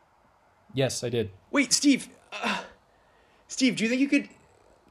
Yes, 0.74 1.04
I 1.04 1.10
did. 1.10 1.32
Wait, 1.52 1.72
Steve. 1.74 2.10
Uh, 2.32 2.62
Steve, 3.48 3.76
do 3.76 3.84
you 3.84 3.90
think 3.90 4.02
you 4.02 4.08
could? 4.08 4.30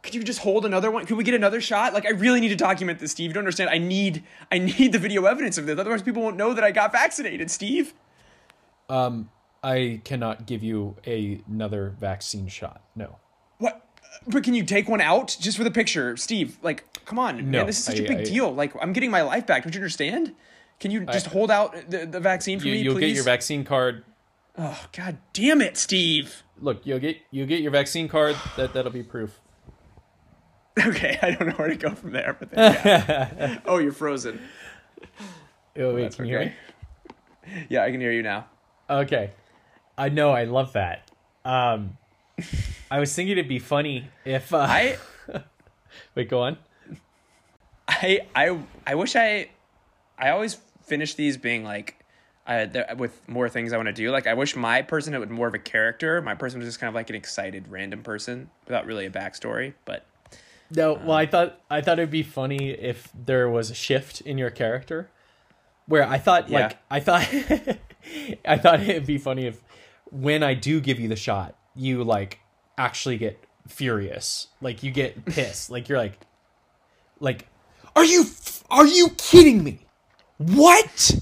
Could 0.02 0.14
you 0.16 0.22
just 0.24 0.40
hold 0.40 0.64
another 0.66 0.90
one? 0.90 1.06
Could 1.06 1.16
we 1.16 1.22
get 1.24 1.34
another 1.34 1.60
shot? 1.60 1.94
Like, 1.94 2.06
I 2.06 2.10
really 2.10 2.40
need 2.40 2.48
to 2.48 2.56
document 2.56 2.98
this, 2.98 3.12
Steve. 3.12 3.28
You 3.30 3.34
don't 3.34 3.42
understand. 3.42 3.70
I 3.70 3.78
need, 3.78 4.24
I 4.50 4.58
need 4.58 4.92
the 4.92 4.98
video 4.98 5.24
evidence 5.26 5.58
of 5.58 5.66
this. 5.66 5.78
Otherwise, 5.78 6.02
people 6.02 6.22
won't 6.22 6.36
know 6.36 6.54
that 6.54 6.64
I 6.64 6.72
got 6.72 6.90
vaccinated, 6.90 7.50
Steve. 7.52 7.94
Um, 8.88 9.30
I 9.62 10.00
cannot 10.04 10.44
give 10.46 10.62
you 10.64 10.96
a, 11.06 11.40
another 11.48 11.94
vaccine 12.00 12.48
shot. 12.48 12.82
No. 12.96 13.16
What? 13.58 13.86
But 14.26 14.42
can 14.42 14.54
you 14.54 14.64
take 14.64 14.88
one 14.88 15.00
out 15.00 15.36
just 15.40 15.56
for 15.56 15.62
the 15.64 15.70
picture, 15.70 16.16
Steve? 16.16 16.58
Like, 16.62 16.84
come 17.04 17.18
on, 17.20 17.36
No, 17.36 17.58
man. 17.58 17.66
This 17.66 17.78
is 17.78 17.84
such 17.84 18.00
a 18.00 18.04
I- 18.04 18.08
big 18.08 18.18
I- 18.18 18.24
deal. 18.24 18.52
Like, 18.52 18.72
I'm 18.80 18.92
getting 18.92 19.10
my 19.10 19.22
life 19.22 19.46
back. 19.46 19.62
Don't 19.62 19.72
you 19.72 19.78
understand? 19.80 20.34
Can 20.80 20.90
you 20.90 21.06
just 21.06 21.26
hold 21.26 21.52
out 21.52 21.76
the, 21.88 22.06
the 22.06 22.18
vaccine 22.18 22.58
for 22.58 22.66
You, 22.66 22.72
me, 22.72 22.80
you'll 22.82 22.94
please? 22.94 23.10
get 23.10 23.14
your 23.14 23.24
vaccine 23.24 23.62
card. 23.64 24.04
Oh, 24.56 24.86
god 24.92 25.18
damn 25.32 25.60
it, 25.62 25.76
Steve. 25.76 26.42
Look, 26.60 26.86
you'll 26.86 26.98
get 26.98 27.18
you'll 27.30 27.46
get 27.46 27.60
your 27.60 27.70
vaccine 27.72 28.08
card. 28.08 28.36
That 28.56 28.72
that'll 28.74 28.92
be 28.92 29.02
proof. 29.02 29.40
Okay, 30.78 31.18
I 31.22 31.32
don't 31.32 31.48
know 31.48 31.54
where 31.54 31.68
to 31.68 31.76
go 31.76 31.94
from 31.94 32.12
there. 32.12 32.36
But 32.38 32.50
then, 32.50 32.72
yeah. 32.84 33.58
oh, 33.66 33.78
you're 33.78 33.92
frozen. 33.92 34.40
Oh 35.76 35.94
wait, 35.94 36.02
That's 36.02 36.16
can 36.16 36.26
you 36.26 36.38
hear 36.38 36.40
okay. 36.40 37.64
Yeah, 37.68 37.84
I 37.84 37.90
can 37.90 38.00
hear 38.00 38.12
you 38.12 38.22
now. 38.22 38.46
Okay. 38.88 39.30
I 39.96 40.08
know. 40.08 40.30
I 40.30 40.44
love 40.44 40.74
that. 40.74 41.10
Um, 41.44 41.96
I 42.90 43.00
was 43.00 43.14
thinking 43.14 43.32
it'd 43.32 43.48
be 43.48 43.58
funny 43.58 44.08
if 44.24 44.52
uh, 44.52 44.58
I 44.58 44.98
wait. 46.14 46.28
Go 46.28 46.42
on. 46.42 46.58
I 47.88 48.20
I 48.34 48.58
I 48.86 48.94
wish 48.94 49.16
I 49.16 49.50
I 50.18 50.30
always 50.30 50.58
finish 50.84 51.14
these 51.14 51.36
being 51.36 51.64
like 51.64 52.01
uh, 52.46 52.66
there, 52.66 52.94
with 52.96 53.20
more 53.28 53.48
things 53.48 53.72
I 53.72 53.76
want 53.76 53.86
to 53.86 53.92
do. 53.92 54.10
Like 54.10 54.26
I 54.26 54.34
wish 54.34 54.56
my 54.56 54.82
person 54.82 55.12
had 55.12 55.30
more 55.30 55.46
of 55.48 55.54
a 55.54 55.58
character. 55.58 56.20
My 56.22 56.34
person 56.34 56.58
was 56.58 56.68
just 56.68 56.80
kind 56.80 56.88
of 56.88 56.94
like 56.94 57.08
an 57.10 57.16
excited 57.16 57.68
random 57.68 58.02
person 58.02 58.50
without 58.66 58.86
really 58.86 59.06
a 59.06 59.10
backstory. 59.10 59.74
But 59.84 60.06
No, 60.70 60.94
well, 60.94 61.12
I 61.16 61.26
thought 61.26 61.60
I 61.70 61.80
thought 61.80 61.98
it'd 61.98 62.10
be 62.10 62.22
funny 62.22 62.70
if 62.70 63.08
there 63.14 63.48
was 63.48 63.70
a 63.70 63.74
shift 63.74 64.20
in 64.22 64.38
your 64.38 64.50
character, 64.50 65.10
where 65.86 66.06
I 66.06 66.18
thought 66.18 66.48
Yeah. 66.48 66.60
like 66.60 66.78
I 66.90 67.00
thought 67.00 67.28
I 68.44 68.58
thought 68.58 68.80
it'd 68.80 69.06
be 69.06 69.18
funny 69.18 69.46
if 69.46 69.60
when 70.10 70.42
I 70.42 70.54
do 70.54 70.80
give 70.80 70.98
you 71.00 71.08
the 71.08 71.16
shot, 71.16 71.54
you 71.74 72.02
like 72.04 72.40
actually 72.76 73.18
get 73.18 73.42
furious, 73.68 74.48
like 74.60 74.82
you 74.82 74.90
get 74.90 75.24
pissed, 75.26 75.70
like 75.70 75.88
you're 75.88 75.98
like, 75.98 76.18
like, 77.20 77.46
are 77.94 78.04
you 78.04 78.24
are 78.68 78.86
you 78.86 79.10
kidding 79.16 79.62
me? 79.62 79.86
What? 80.38 81.14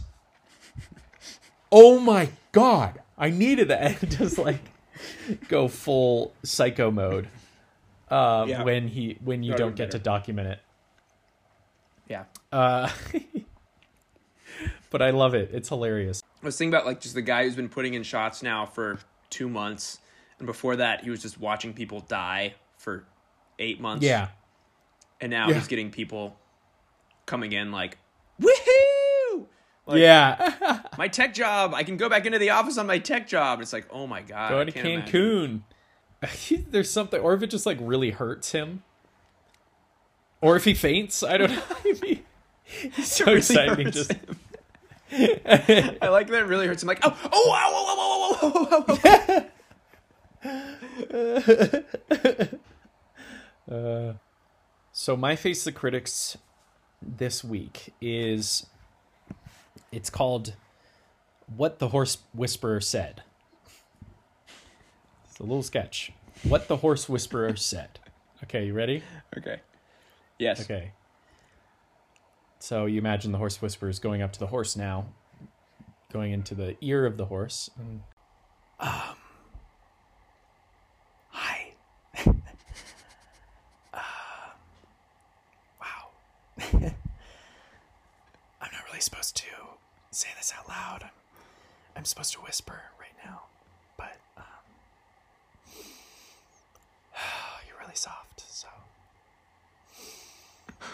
Oh 1.72 1.98
my 2.00 2.30
god! 2.52 3.00
I 3.18 3.30
needed 3.30 3.68
that. 3.68 4.00
Just 4.08 4.38
like 4.38 4.60
go 5.48 5.68
full 5.68 6.32
psycho 6.42 6.90
mode 6.90 7.28
uh, 8.10 8.44
Yeah. 8.48 8.62
when 8.64 8.88
he 8.88 9.18
when 9.24 9.42
you 9.42 9.52
That 9.52 9.58
don't 9.58 9.76
get 9.76 9.90
been 9.90 10.00
to 10.00 10.04
document 10.04 10.48
it. 10.48 10.58
yeah, 12.08 12.24
Uh, 12.52 12.90
but 14.90 15.00
I 15.02 15.10
love 15.10 15.34
it. 15.34 15.50
It's 15.52 15.68
hilarious. 15.68 16.22
I 16.42 16.46
was 16.46 16.56
thinking 16.56 16.74
about 16.74 16.86
like 16.86 17.00
just 17.00 17.14
the 17.14 17.22
guy 17.22 17.44
who's 17.44 17.56
been 17.56 17.68
putting 17.68 17.94
in 17.94 18.02
shots 18.02 18.42
now 18.42 18.66
for 18.66 18.98
two 19.30 19.48
months, 19.48 19.98
and 20.38 20.46
before 20.46 20.76
that 20.76 21.04
he 21.04 21.10
was 21.10 21.22
just 21.22 21.38
watching 21.38 21.72
people 21.72 22.00
die 22.00 22.54
for 22.78 23.04
eight 23.58 23.80
months. 23.80 24.04
Yeah. 24.04 24.28
and 25.20 25.30
now 25.30 25.48
Yeah. 25.48 25.54
he's 25.54 25.68
getting 25.68 25.90
people 25.90 26.36
coming 27.26 27.52
in 27.52 27.70
like 27.72 27.98
woohoo. 28.40 28.79
Like, 29.90 29.98
yeah. 29.98 30.80
my 30.98 31.08
tech 31.08 31.34
job. 31.34 31.74
I 31.74 31.82
can 31.82 31.96
go 31.96 32.08
back 32.08 32.24
into 32.24 32.38
the 32.38 32.50
office 32.50 32.78
on 32.78 32.86
my 32.86 32.98
tech 32.98 33.26
job. 33.26 33.60
It's 33.60 33.72
like, 33.72 33.86
oh 33.90 34.06
my 34.06 34.22
god, 34.22 34.50
Go 34.50 34.64
to. 34.64 34.72
Cancun. 34.72 35.62
There's 36.70 36.90
something, 36.90 37.20
or 37.20 37.34
if 37.34 37.42
it 37.42 37.48
just 37.48 37.66
like 37.66 37.78
really 37.80 38.10
hurts 38.10 38.52
him, 38.52 38.84
or 40.40 40.54
if 40.56 40.64
he 40.64 40.74
faints. 40.74 41.22
I 41.24 41.38
don't 41.38 41.50
know. 41.50 41.62
He's 42.62 43.12
so 43.12 43.24
Really 43.26 43.38
excited. 43.38 43.92
Just. 43.92 44.12
I 45.12 46.08
like 46.08 46.28
that. 46.28 46.42
It 46.42 46.46
really 46.46 46.68
hurts 46.68 46.82
him. 46.82 46.86
Like, 46.86 47.00
oh, 47.02 47.18
oh, 47.24 47.30
oh, 47.32 48.38
oh, 48.40 48.40
oh, 48.42 48.68
oh, 49.32 49.48
oh, 51.12 52.52
oh, 53.68 53.74
oh. 53.74 54.14
So 54.92 55.16
my 55.16 55.34
face 55.34 55.64
the 55.64 55.72
critics 55.72 56.38
this 57.02 57.42
week 57.42 57.92
is 58.00 58.66
it's 59.92 60.10
called 60.10 60.54
What 61.56 61.78
the 61.78 61.88
Horse 61.88 62.18
Whisperer 62.32 62.80
Said. 62.80 63.22
It's 65.28 65.38
a 65.38 65.42
little 65.42 65.62
sketch. 65.62 66.12
What 66.42 66.68
the 66.68 66.76
Horse 66.78 67.08
Whisperer 67.08 67.56
Said. 67.56 67.98
Okay, 68.44 68.66
you 68.66 68.72
ready? 68.72 69.02
okay. 69.36 69.60
Yes. 70.38 70.62
Okay. 70.62 70.92
So 72.58 72.86
you 72.86 72.98
imagine 72.98 73.32
the 73.32 73.38
horse 73.38 73.60
whisperer 73.60 73.88
is 73.88 73.98
going 73.98 74.22
up 74.22 74.32
to 74.32 74.38
the 74.38 74.46
horse 74.46 74.76
now, 74.76 75.06
going 76.12 76.32
into 76.32 76.54
the 76.54 76.76
ear 76.82 77.06
of 77.06 77.16
the 77.16 77.24
horse. 77.26 77.70
And, 77.78 78.00
um, 78.78 79.16
hi. 81.28 81.72
Uh, 82.26 82.32
wow. 85.80 86.08
I'm 86.72 88.70
not 88.72 88.84
really 88.88 89.00
supposed 89.00 89.36
to 89.38 89.46
say 90.20 90.28
this 90.36 90.52
out 90.58 90.68
loud. 90.68 91.02
I'm, 91.04 91.10
I'm 91.96 92.04
supposed 92.04 92.34
to 92.34 92.40
whisper 92.40 92.82
right 93.00 93.14
now, 93.24 93.40
but 93.96 94.18
um, 94.36 94.44
you're 97.66 97.78
really 97.80 97.94
soft, 97.94 98.42
so. 98.46 98.68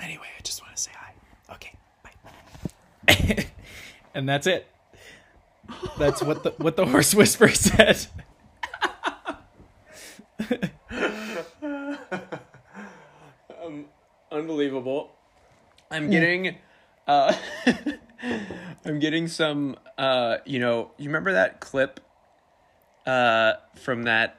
Anyway, 0.00 0.26
I 0.36 0.42
just 0.42 0.60
want 0.60 0.74
to 0.74 0.82
say 0.82 0.90
hi. 0.96 1.12
Okay, 1.54 1.74
bye. 2.02 3.46
and 4.16 4.28
that's 4.28 4.48
it. 4.48 4.66
That's 5.96 6.20
what 6.22 6.42
the 6.42 6.54
what 6.56 6.74
the 6.74 6.86
horse 6.86 7.14
whisperer 7.14 7.50
said. 7.54 8.04
Unbelievable. 14.32 15.12
I'm 15.92 16.10
getting, 16.10 16.56
uh, 17.06 17.34
I'm 18.84 18.98
getting 18.98 19.28
some, 19.28 19.76
uh, 19.98 20.38
you 20.44 20.58
know, 20.58 20.90
you 20.98 21.06
remember 21.08 21.32
that 21.34 21.60
clip, 21.60 22.00
uh, 23.06 23.54
from 23.76 24.04
that, 24.04 24.38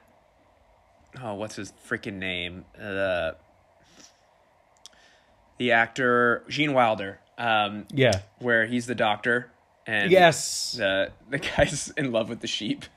oh, 1.22 1.34
what's 1.34 1.56
his 1.56 1.72
freaking 1.88 2.14
name? 2.14 2.64
Uh, 2.80 3.32
the 5.58 5.72
actor 5.72 6.44
Gene 6.48 6.72
Wilder, 6.74 7.20
um, 7.38 7.86
Yeah. 7.92 8.20
where 8.38 8.66
he's 8.66 8.86
the 8.86 8.94
doctor 8.94 9.50
and 9.86 10.10
Yes. 10.10 10.72
the 10.72 11.12
the 11.28 11.38
guy's 11.38 11.90
in 11.96 12.10
love 12.12 12.28
with 12.28 12.40
the 12.40 12.46
sheep. 12.48 12.84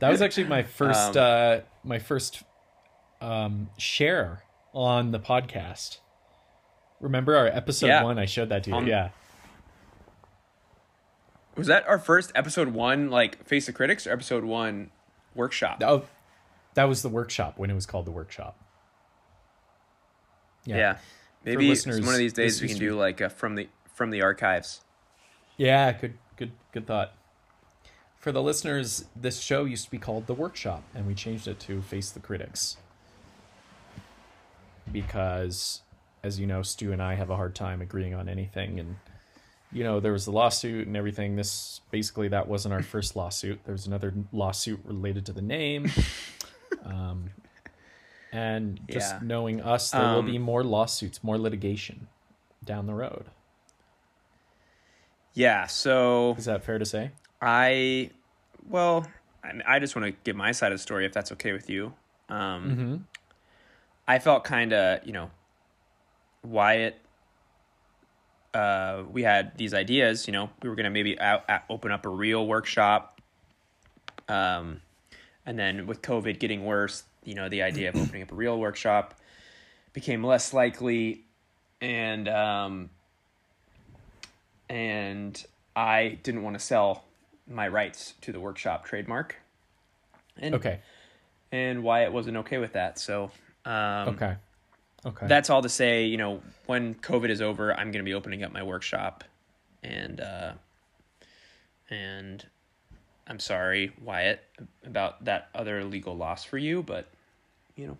That 0.00 0.08
was 0.10 0.20
actually 0.20 0.44
my 0.48 0.64
first 0.64 1.16
Um, 1.16 1.22
uh 1.24 1.60
my 1.84 2.00
first 2.00 2.42
um 3.20 3.70
share 3.78 4.42
on 4.74 5.12
the 5.12 5.20
podcast. 5.20 5.98
Remember 7.02 7.36
our 7.36 7.46
episode 7.48 7.88
Yeah. 7.88 8.04
1 8.04 8.18
I 8.18 8.24
showed 8.24 8.48
that 8.48 8.64
to 8.64 8.70
you. 8.70 8.76
Um, 8.76 8.86
yeah. 8.86 9.10
Was 11.56 11.66
that 11.66 11.86
our 11.86 11.98
first 11.98 12.32
episode 12.34 12.68
one, 12.68 13.10
like 13.10 13.44
Face 13.46 13.66
the 13.66 13.72
Critics, 13.72 14.06
or 14.06 14.12
episode 14.12 14.44
one 14.44 14.90
workshop? 15.34 15.82
Oh, 15.84 16.04
that 16.74 16.84
was 16.84 17.02
the 17.02 17.10
workshop 17.10 17.58
when 17.58 17.68
it 17.68 17.74
was 17.74 17.84
called 17.84 18.06
the 18.06 18.10
workshop. 18.10 18.56
Yeah. 20.64 20.96
Maybe 21.44 21.68
one 21.68 22.08
of 22.08 22.16
these 22.16 22.32
days 22.32 22.62
we 22.62 22.68
can 22.68 22.78
do 22.78 22.94
like 22.94 23.20
a 23.20 23.28
from 23.28 23.56
the 23.56 23.68
from 23.92 24.10
the 24.10 24.22
archives. 24.22 24.80
Yeah, 25.56 25.92
good, 25.92 26.16
good, 26.36 26.52
good 26.72 26.86
thought. 26.86 27.12
For 28.16 28.30
the 28.32 28.42
listeners, 28.42 29.04
this 29.16 29.40
show 29.40 29.64
used 29.64 29.86
to 29.86 29.90
be 29.90 29.98
called 29.98 30.28
The 30.28 30.34
Workshop, 30.34 30.84
and 30.94 31.06
we 31.06 31.14
changed 31.14 31.48
it 31.48 31.58
to 31.60 31.82
Face 31.82 32.10
the 32.10 32.20
Critics. 32.20 32.76
Because, 34.90 35.82
as 36.22 36.38
you 36.38 36.46
know, 36.46 36.62
Stu 36.62 36.92
and 36.92 37.02
I 37.02 37.14
have 37.14 37.30
a 37.30 37.36
hard 37.36 37.54
time 37.54 37.80
agreeing 37.80 38.14
on 38.14 38.28
anything. 38.28 38.78
And, 38.80 38.96
you 39.72 39.82
know, 39.84 40.00
there 40.00 40.12
was 40.12 40.24
the 40.24 40.30
lawsuit 40.32 40.86
and 40.86 40.96
everything. 40.96 41.36
This, 41.36 41.80
basically, 41.90 42.28
that 42.28 42.46
wasn't 42.48 42.74
our 42.74 42.82
first 42.82 43.16
lawsuit. 43.16 43.60
There 43.64 43.72
was 43.72 43.86
another 43.86 44.14
lawsuit 44.32 44.80
related 44.84 45.26
to 45.26 45.32
the 45.32 45.42
name. 45.42 45.90
um, 46.84 47.30
and 48.32 48.80
just 48.90 49.14
Yeah. 49.14 49.20
knowing 49.22 49.60
us, 49.60 49.90
there 49.90 50.00
will 50.00 50.18
Um, 50.20 50.26
be 50.26 50.38
more 50.38 50.62
lawsuits, 50.64 51.22
more 51.24 51.38
litigation 51.38 52.08
down 52.64 52.86
the 52.86 52.94
road. 52.94 53.26
Yeah. 55.34 55.66
So 55.66 56.34
Is 56.38 56.44
that 56.44 56.62
fair 56.64 56.78
to 56.78 56.84
say? 56.84 57.10
I, 57.40 58.10
well, 58.68 59.06
I, 59.42 59.52
I 59.66 59.78
just 59.78 59.96
want 59.96 60.06
to 60.06 60.12
give 60.24 60.36
my 60.36 60.52
side 60.52 60.72
of 60.72 60.78
the 60.78 60.82
story 60.82 61.04
if 61.06 61.12
that's 61.12 61.32
okay 61.32 61.52
with 61.52 61.68
you. 61.68 61.94
Um, 62.28 62.64
Mm-hmm. 62.70 62.96
I 64.08 64.18
felt 64.18 64.42
kind 64.44 64.72
of, 64.72 65.06
you 65.06 65.12
know, 65.12 65.30
Wyatt. 66.44 66.98
Uh, 68.54 69.04
we 69.10 69.22
had 69.22 69.56
these 69.56 69.72
ideas, 69.72 70.26
you 70.26 70.32
know, 70.32 70.50
we 70.62 70.68
were 70.68 70.74
gonna 70.74 70.90
maybe 70.90 71.18
out, 71.18 71.48
out, 71.48 71.62
open 71.70 71.90
up 71.90 72.04
a 72.04 72.08
real 72.10 72.46
workshop. 72.46 73.20
Um, 74.28 74.82
and 75.46 75.58
then 75.58 75.86
with 75.86 76.02
COVID 76.02 76.38
getting 76.38 76.64
worse, 76.64 77.04
you 77.24 77.34
know, 77.34 77.48
the 77.48 77.62
idea 77.62 77.88
of 77.88 77.96
opening 77.96 78.22
up 78.22 78.32
a 78.32 78.34
real 78.34 78.58
workshop 78.58 79.14
became 79.92 80.24
less 80.24 80.52
likely, 80.52 81.24
and 81.80 82.28
um, 82.28 82.90
and 84.68 85.44
I 85.74 86.18
didn't 86.22 86.42
want 86.42 86.58
to 86.58 86.64
sell 86.64 87.04
my 87.48 87.68
rights 87.68 88.14
to 88.22 88.32
the 88.32 88.40
workshop 88.40 88.84
trademark. 88.84 89.36
And, 90.36 90.54
Okay. 90.54 90.80
And 91.50 91.82
Wyatt 91.82 92.12
wasn't 92.12 92.38
okay 92.38 92.58
with 92.58 92.72
that, 92.72 92.98
so 92.98 93.30
um, 93.64 94.10
Okay. 94.10 94.36
Okay. 95.04 95.26
that's 95.26 95.50
all 95.50 95.62
to 95.62 95.68
say, 95.68 96.04
you 96.04 96.16
know, 96.16 96.40
when 96.66 96.94
COVID 96.94 97.28
is 97.28 97.42
over, 97.42 97.72
I'm 97.72 97.90
going 97.90 98.04
to 98.04 98.08
be 98.08 98.14
opening 98.14 98.42
up 98.44 98.52
my 98.52 98.62
workshop, 98.62 99.24
and 99.82 100.20
uh, 100.20 100.52
and 101.90 102.46
I'm 103.26 103.40
sorry, 103.40 103.92
Wyatt, 104.02 104.40
about 104.84 105.24
that 105.24 105.48
other 105.54 105.84
legal 105.84 106.16
loss 106.16 106.44
for 106.44 106.56
you, 106.58 106.82
but 106.82 107.08
you 107.76 107.86
know, 107.88 107.98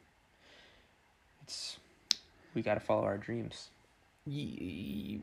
it's 1.42 1.78
we 2.54 2.62
got 2.62 2.74
to 2.74 2.80
follow 2.80 3.04
our 3.04 3.18
dreams. 3.18 3.68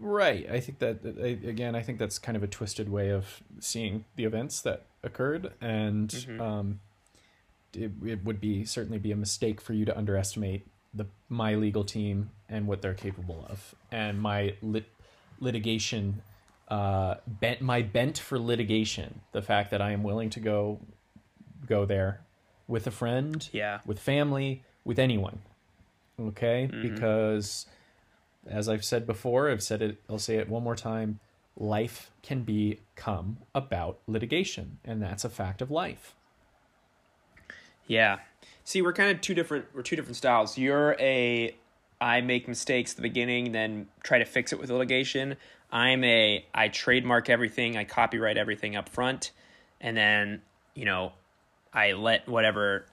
Right. 0.02 0.50
I 0.52 0.60
think 0.60 0.80
that 0.80 1.06
again. 1.06 1.76
I 1.76 1.82
think 1.82 2.00
that's 2.00 2.20
kind 2.20 2.36
of 2.36 2.44
a 2.44 2.48
twisted 2.48 2.90
way 2.90 3.10
of 3.10 3.42
seeing 3.62 4.04
the 4.18 4.26
events 4.26 4.60
that 4.62 4.86
occurred, 5.04 5.54
and 5.62 6.10
Mm-hmm. 6.10 6.42
um, 6.42 6.80
it, 7.74 7.92
it 8.04 8.26
would 8.26 8.42
be 8.42 8.66
certainly 8.66 8.98
be 8.98 9.12
a 9.12 9.16
mistake 9.16 9.62
for 9.62 9.74
you 9.74 9.86
to 9.86 9.98
underestimate 9.98 10.66
the 10.94 11.06
my 11.30 11.56
legal 11.56 11.84
team 11.84 12.32
and 12.48 12.68
what 12.68 12.82
they're 12.82 12.94
capable 12.94 13.46
of, 13.50 13.76
and 13.92 14.20
my 14.20 14.56
lit, 14.62 14.86
litigation 15.40 16.22
uh, 16.68 17.16
bent 17.28 17.62
my 17.62 17.82
bent 17.82 18.18
for 18.18 18.40
litigation. 18.40 19.22
The 19.32 19.42
fact 19.42 19.72
that 19.72 19.82
I 19.82 19.92
am 19.92 20.04
willing 20.04 20.30
to 20.32 20.40
go 20.40 20.80
go 21.68 21.86
there 21.86 22.22
with 22.68 22.88
a 22.88 22.92
friend, 22.92 23.48
Yeah. 23.52 23.80
with 23.86 24.00
family, 24.00 24.64
with 24.84 25.00
anyone. 25.00 25.40
Okay, 26.20 26.70
because 26.82 27.66
as 28.48 28.68
I've 28.68 28.84
said 28.84 29.06
before, 29.08 29.50
I've 29.50 29.64
said 29.64 29.82
it. 29.82 30.02
I'll 30.10 30.20
say 30.20 30.36
it 30.38 30.50
one 30.50 30.64
more 30.64 30.76
time. 30.76 31.20
Life 31.56 32.12
can 32.24 32.44
become 32.44 33.38
about 33.56 34.00
litigation, 34.08 34.80
and 34.84 35.02
that's 35.02 35.24
a 35.24 35.30
fact 35.30 35.62
of 35.62 35.70
life. 35.72 36.16
Yeah. 37.88 38.20
See, 38.70 38.84
we're 38.84 38.94
kind 38.94 39.10
of 39.10 39.20
two 39.20 39.34
different. 39.34 39.66
We're 39.74 39.82
two 39.82 39.96
different 39.96 40.16
styles. 40.16 40.56
You're 40.56 40.96
a 41.00 41.56
I 42.00 42.22
make 42.22 42.48
mistakes 42.48 42.92
at 42.92 42.98
the 42.98 43.02
beginning, 43.02 43.52
then 43.52 43.88
try 44.04 44.20
to 44.20 44.26
fix 44.26 44.54
it 44.54 44.60
with 44.60 44.70
litigation. 44.70 45.38
I'm 45.72 46.04
a 46.04 46.46
I 46.54 46.68
trademark 46.68 47.32
everything, 47.32 47.78
I 47.78 47.84
copyright 47.84 48.38
everything 48.38 48.76
up 48.76 48.88
front, 48.88 49.32
and 49.82 49.98
then 49.98 50.44
you 50.76 50.86
know 50.86 51.14
I 51.74 51.94
let 51.94 52.28
whatever 52.30 52.86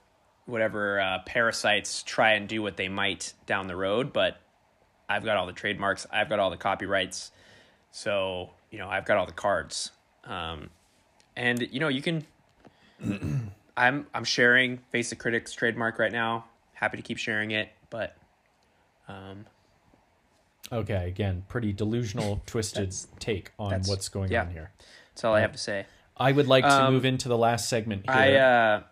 whatever 0.46 0.98
uh, 0.98 1.18
parasites 1.26 2.02
try 2.02 2.32
and 2.32 2.48
do 2.48 2.62
what 2.62 2.78
they 2.78 2.88
might 2.88 3.34
down 3.44 3.66
the 3.66 3.76
road. 3.76 4.14
But 4.14 4.40
I've 5.10 5.26
got 5.26 5.36
all 5.36 5.44
the 5.44 5.52
trademarks, 5.52 6.06
I've 6.10 6.30
got 6.30 6.38
all 6.38 6.48
the 6.48 6.56
copyrights, 6.56 7.32
so 7.90 8.48
you 8.70 8.78
know 8.78 8.88
I've 8.88 9.04
got 9.04 9.18
all 9.18 9.26
the 9.26 9.32
cards. 9.32 9.90
Um, 10.24 10.70
and 11.36 11.68
you 11.70 11.80
know 11.80 11.88
you 11.88 12.00
can 12.00 12.24
I'm 13.76 14.06
I'm 14.14 14.24
sharing 14.24 14.78
Face 14.90 15.10
the 15.10 15.16
Critics 15.16 15.52
trademark 15.52 15.98
right 15.98 16.12
now. 16.12 16.46
Happy 16.74 16.96
to 16.96 17.02
keep 17.02 17.18
sharing 17.18 17.50
it, 17.52 17.68
but 17.90 18.16
um, 19.08 19.46
Okay, 20.72 21.06
again, 21.08 21.44
pretty 21.48 21.72
delusional, 21.72 22.42
twisted 22.46 22.94
take 23.18 23.52
on 23.58 23.82
what's 23.86 24.08
going 24.08 24.30
yeah. 24.32 24.42
on 24.42 24.50
here. 24.50 24.70
that's 25.14 25.24
all 25.24 25.34
I 25.34 25.40
have 25.40 25.52
to 25.52 25.58
say. 25.58 25.86
I 26.16 26.32
would 26.32 26.48
like 26.48 26.64
to 26.64 26.84
Um, 26.86 26.94
move 26.94 27.04
into 27.04 27.28
the 27.28 27.38
last 27.38 27.68
segment 27.68 28.02
here. 28.06 28.14
I 28.14 28.34
uh, 28.34 28.82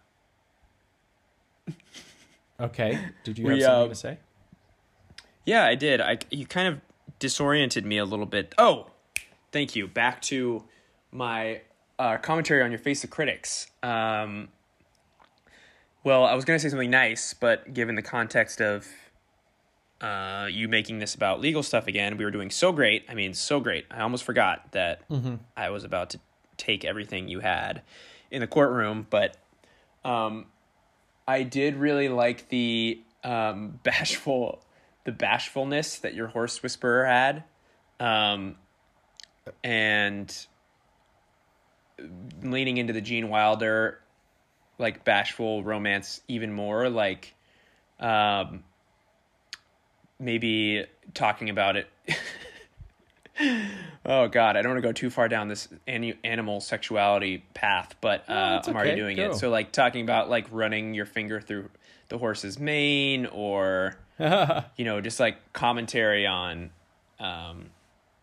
okay, 2.60 2.98
did 3.24 3.38
you 3.38 3.46
we, 3.46 3.52
have 3.54 3.62
something 3.62 3.86
uh, 3.86 3.88
to 3.88 3.94
say? 3.94 4.18
yeah, 5.44 5.64
I 5.64 5.74
did. 5.74 6.00
I 6.00 6.18
you 6.30 6.46
kind 6.46 6.68
of 6.68 6.80
disoriented 7.18 7.84
me 7.84 7.98
a 7.98 8.04
little 8.04 8.26
bit. 8.26 8.54
Oh, 8.58 8.88
thank 9.52 9.74
you. 9.74 9.88
Back 9.88 10.22
to 10.22 10.64
my 11.10 11.62
uh, 11.98 12.18
commentary 12.18 12.62
on 12.62 12.70
your 12.70 12.78
Face 12.78 13.02
of 13.04 13.10
Critics. 13.10 13.68
Um, 13.82 14.48
well, 16.04 16.24
I 16.24 16.34
was 16.34 16.44
going 16.44 16.58
to 16.58 16.62
say 16.62 16.68
something 16.68 16.90
nice, 16.90 17.34
but 17.34 17.72
given 17.72 17.94
the 17.94 18.02
context 18.02 18.60
of 18.60 18.86
uh, 20.02 20.46
you 20.50 20.68
making 20.68 20.98
this 20.98 21.14
about 21.14 21.40
legal 21.40 21.62
stuff 21.62 21.86
again, 21.86 22.18
we 22.18 22.24
were 22.26 22.30
doing 22.30 22.50
so 22.50 22.72
great. 22.72 23.06
I 23.08 23.14
mean, 23.14 23.32
so 23.32 23.58
great. 23.58 23.86
I 23.90 24.02
almost 24.02 24.22
forgot 24.22 24.72
that 24.72 25.00
I 25.56 25.70
was 25.70 25.82
about 25.82 26.10
to 26.10 26.20
take 26.58 26.84
everything 26.84 27.28
you 27.28 27.40
had 27.40 27.82
in 28.30 28.40
the 28.40 28.46
courtroom, 28.46 29.06
but 29.08 29.38
um, 30.04 30.46
I 31.26 31.42
did 31.42 31.76
really 31.76 32.10
like 32.10 32.50
the 32.50 33.00
um, 33.22 33.80
bashful, 33.82 34.62
the 35.04 35.12
bashfulness 35.12 35.98
that 36.00 36.12
your 36.12 36.26
horse 36.26 36.62
whisperer 36.62 37.06
had, 37.06 37.44
um, 37.98 38.56
and 39.62 40.46
leaning 42.42 42.76
into 42.76 42.92
the 42.92 43.00
Gene 43.00 43.30
Wilder, 43.30 44.00
like 44.78 45.04
bashful 45.04 45.62
romance 45.62 46.20
even 46.28 46.52
more, 46.52 46.88
like 46.88 47.34
um, 48.00 48.64
maybe 50.18 50.84
talking 51.12 51.50
about 51.50 51.76
it. 51.76 51.88
oh 54.06 54.28
God, 54.28 54.56
I 54.56 54.62
don't 54.62 54.72
want 54.72 54.82
to 54.82 54.88
go 54.88 54.92
too 54.92 55.10
far 55.10 55.28
down 55.28 55.48
this 55.48 55.68
animal 55.86 56.60
sexuality 56.60 57.44
path, 57.54 57.94
but 58.00 58.28
uh, 58.28 58.58
it's 58.58 58.68
I'm 58.68 58.74
already 58.74 58.92
okay, 58.92 59.00
doing 59.00 59.16
go. 59.16 59.30
it. 59.30 59.36
So 59.36 59.50
like 59.50 59.72
talking 59.72 60.02
about 60.02 60.28
like 60.28 60.46
running 60.50 60.94
your 60.94 61.06
finger 61.06 61.40
through 61.40 61.70
the 62.08 62.18
horse's 62.18 62.58
mane, 62.58 63.26
or 63.26 63.96
you 64.18 64.84
know, 64.84 65.00
just 65.00 65.20
like 65.20 65.52
commentary 65.52 66.26
on, 66.26 66.70
um, 67.18 67.66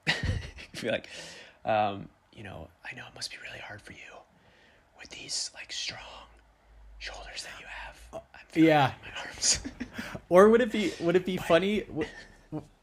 feel 0.73 0.91
like, 0.91 1.07
um, 1.65 2.09
you 2.33 2.43
know, 2.43 2.67
I 2.85 2.95
know 2.95 3.03
it 3.07 3.15
must 3.15 3.31
be 3.31 3.37
really 3.47 3.59
hard 3.59 3.81
for 3.81 3.93
you 3.93 3.99
with 4.99 5.09
these 5.09 5.51
like 5.55 5.71
strong 5.71 5.99
shoulders 7.01 7.43
that 7.43 7.59
you 7.59 7.65
have. 7.67 8.21
I'm 8.33 8.63
yeah. 8.63 8.91
my 9.01 9.21
arms. 9.25 9.59
Or 10.29 10.47
would 10.47 10.61
it 10.61 10.71
be 10.71 10.93
would 11.01 11.17
it 11.17 11.25
be 11.25 11.35
funny 11.35 11.81
w- 11.81 12.07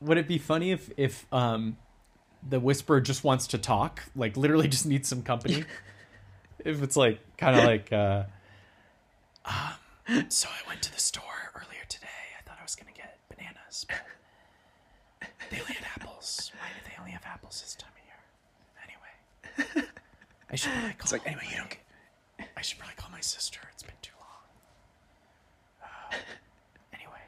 would 0.01 0.19
it 0.19 0.29
be 0.29 0.37
funny 0.37 0.71
if 0.73 0.91
if 0.99 1.27
um 1.33 1.79
the 2.47 2.61
whisperer 2.61 3.01
just 3.01 3.25
wants 3.25 3.47
to 3.49 3.59
talk, 3.59 4.03
like 4.15 4.37
literally 4.37 4.69
just 4.69 4.85
needs 4.85 5.09
some 5.09 5.23
company? 5.23 5.65
if 6.65 6.83
it's 6.83 6.97
like 6.97 7.21
kind 7.39 7.57
of 7.59 7.65
like 7.65 7.91
uh 7.91 8.25
um, 9.47 10.27
so 10.29 10.49
I 10.49 10.69
went 10.69 10.83
to 10.83 10.93
the 10.93 11.01
store 11.01 11.53
earlier 11.55 11.85
today. 11.89 12.07
I 12.39 12.43
thought 12.47 12.59
I 12.61 12.63
was 12.63 12.75
going 12.75 12.93
to 12.93 12.99
get 13.01 13.19
bananas, 13.35 13.87
but 13.89 15.29
they 15.51 15.61
only 15.61 15.73
had 15.75 15.87
apples. 15.97 16.53
Why 16.55 16.69
do 16.69 16.91
they 16.91 16.97
only 17.01 17.13
have 17.13 17.25
apples 17.25 17.63
this 17.63 17.75
time 17.75 17.91
of 17.97 18.05
year? 18.05 18.21
Anyway, 19.77 19.89
I 20.51 20.57
should 20.57 20.73
probably 20.73 20.93
call 20.93 21.01
It's 21.05 21.13
like 21.13 21.27
anyway, 21.27 21.47
you 21.51 21.57
don't. 21.57 21.77
my- 22.39 22.47
I 22.57 22.61
should 22.63 22.79
probably 22.79 22.97
call 22.97 23.11
my 23.11 23.21
sister. 23.21 23.61
It's 23.73 23.83
been 23.83 23.95
too 24.03 24.13
long. 24.21 24.29
Uh, 26.13 26.17
anyway, 26.93 27.23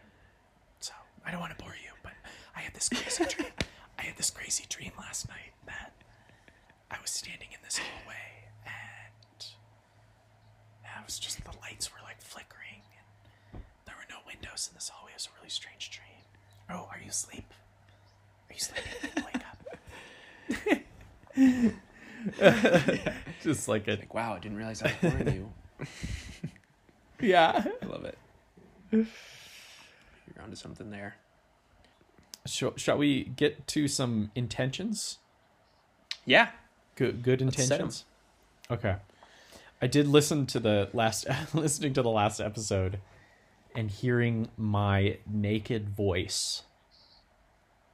so 0.81 0.93
I 1.27 1.31
don't 1.31 1.41
want 1.41 1.57
to 1.57 1.63
bore 1.63 1.75
you, 1.75 1.91
but 2.03 2.13
I 2.57 2.61
had 2.61 2.75
this 2.75 2.89
crazy 2.89 3.25
dream. 3.37 3.53
I 3.99 4.03
had 4.03 4.17
this 4.17 4.31
crazy 4.31 4.65
dream 4.69 4.93
last 4.99 5.29
night 5.29 5.53
that 5.67 5.93
I 6.91 6.97
was 7.01 7.11
standing 7.11 7.49
in 7.53 7.59
this 7.63 7.79
hallway 7.79 8.49
and 8.65 9.45
I 10.85 11.05
was 11.05 11.19
just 11.19 11.43
the 11.45 11.51
lights 11.61 11.93
were 11.93 11.99
like 12.03 12.21
flickering 12.21 12.83
and 13.53 13.63
there 13.87 13.95
were 13.97 14.07
no 14.09 14.17
windows 14.27 14.69
in 14.71 14.75
this 14.75 14.89
hallway. 14.89 15.13
It 15.13 15.17
was 15.17 15.27
a 15.27 15.31
really 15.39 15.51
strange 15.51 15.91
dream. 15.91 16.25
Oh, 16.71 16.89
are 16.91 16.99
you 17.03 17.11
asleep? 17.11 17.53
Are 18.49 18.55
you 18.55 18.61
sleeping? 18.61 19.25
Wake 19.27 19.45
up. 19.45 19.59
just 23.43 23.69
like 23.69 23.89
a 23.89 23.93
Like 23.93 24.13
wow, 24.15 24.35
I 24.35 24.39
didn't 24.39 24.57
realize 24.59 24.83
I 24.83 24.93
was 25.01 25.13
boring 25.13 25.35
you. 25.35 25.53
yeah. 27.21 27.65
I 27.83 27.87
love 27.87 28.05
it. 28.05 28.19
You're 30.41 30.47
onto 30.47 30.57
something 30.57 30.91
there. 30.91 31.17
Shall, 32.47 32.75
shall 32.77 32.97
we 32.97 33.25
get 33.25 33.67
to 33.69 33.87
some 33.87 34.31
intentions? 34.35 35.19
Yeah. 36.25 36.49
Good, 36.97 37.23
good 37.23 37.43
Let's 37.43 37.57
set 37.59 37.65
'em. 37.79 37.87
intentions. 37.89 38.05
Okay. 38.71 38.97
I 39.83 39.87
did 39.87 40.09
listen 40.09 40.47
to 40.47 40.59
the 40.59 40.89
last, 40.95 41.27
listening 41.55 41.93
to 41.93 42.01
the 42.01 42.09
last 42.09 42.41
episode, 42.41 43.01
and 43.77 43.91
hearing 43.91 44.49
my 44.57 45.19
naked 45.31 45.91
voice 45.91 46.63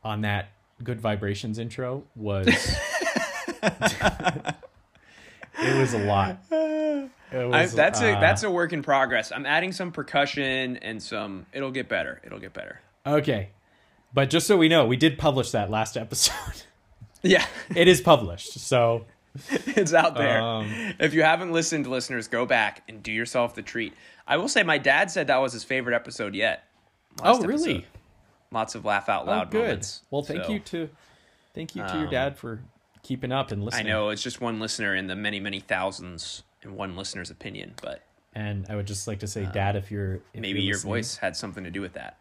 on 0.04 0.20
that 0.20 0.50
"Good 0.84 1.00
Vibrations" 1.00 1.58
intro 1.58 2.04
was. 2.14 2.46
it 3.62 4.54
was 5.76 5.94
a 5.94 5.98
lot. 5.98 6.38
It 7.36 7.52
I, 7.52 7.62
was, 7.62 7.74
that's 7.74 8.00
a 8.00 8.16
uh, 8.16 8.20
that's 8.20 8.42
a 8.42 8.50
work 8.50 8.72
in 8.72 8.82
progress. 8.82 9.32
I'm 9.32 9.46
adding 9.46 9.72
some 9.72 9.92
percussion 9.92 10.76
and 10.78 11.02
some. 11.02 11.46
It'll 11.52 11.70
get 11.70 11.88
better. 11.88 12.20
It'll 12.24 12.38
get 12.38 12.52
better. 12.52 12.80
okay. 13.06 13.50
But 14.14 14.30
just 14.30 14.46
so 14.46 14.56
we 14.56 14.68
know, 14.68 14.86
we 14.86 14.96
did 14.96 15.18
publish 15.18 15.50
that 15.50 15.70
last 15.70 15.96
episode. 15.96 16.34
Yeah, 17.22 17.44
it 17.74 17.88
is 17.88 18.00
published, 18.00 18.60
so 18.60 19.06
it's 19.50 19.92
out 19.92 20.14
there. 20.14 20.40
Um, 20.40 20.70
if 21.00 21.12
you 21.12 21.22
haven't 21.22 21.50
listened, 21.52 21.88
listeners, 21.88 22.28
go 22.28 22.46
back 22.46 22.84
and 22.88 23.02
do 23.02 23.10
yourself 23.10 23.54
the 23.54 23.62
treat. 23.62 23.94
I 24.28 24.36
will 24.36 24.48
say, 24.48 24.62
my 24.62 24.78
dad 24.78 25.10
said 25.10 25.26
that 25.26 25.38
was 25.38 25.52
his 25.52 25.64
favorite 25.64 25.94
episode 25.94 26.36
yet. 26.36 26.64
Oh 27.24 27.40
really? 27.40 27.76
episode. 27.76 27.84
Lots 28.52 28.74
of 28.76 28.84
laugh 28.84 29.08
out 29.08 29.26
loud 29.26 29.48
oh, 29.48 29.50
good. 29.50 29.62
moments. 29.62 30.02
Well, 30.10 30.22
thank 30.22 30.44
So, 30.44 30.52
you 30.52 30.60
to 30.60 30.90
thank 31.54 31.74
you 31.74 31.82
to 31.82 31.94
your 31.94 32.04
um, 32.04 32.10
dad 32.10 32.38
for 32.38 32.60
keeping 33.02 33.32
up 33.32 33.50
and 33.50 33.64
listening. 33.64 33.86
I 33.86 33.88
know 33.88 34.10
it's 34.10 34.22
just 34.22 34.40
one 34.40 34.60
listener 34.60 34.94
in 34.94 35.08
the 35.08 35.16
many 35.16 35.40
many 35.40 35.60
thousands 35.60 36.44
in 36.66 36.76
one 36.76 36.96
listener's 36.96 37.30
opinion, 37.30 37.74
but 37.82 38.02
And 38.34 38.66
I 38.68 38.76
would 38.76 38.86
just 38.86 39.06
like 39.08 39.20
to 39.20 39.26
say, 39.26 39.48
Dad, 39.52 39.76
if 39.76 39.90
you're 39.90 40.14
if 40.14 40.20
Uh, 40.36 40.40
maybe 40.40 40.60
you're 40.60 40.76
your 40.76 40.78
voice 40.78 41.16
had 41.16 41.36
something 41.36 41.64
to 41.64 41.70
do 41.70 41.80
with 41.80 41.94
that. 41.94 42.18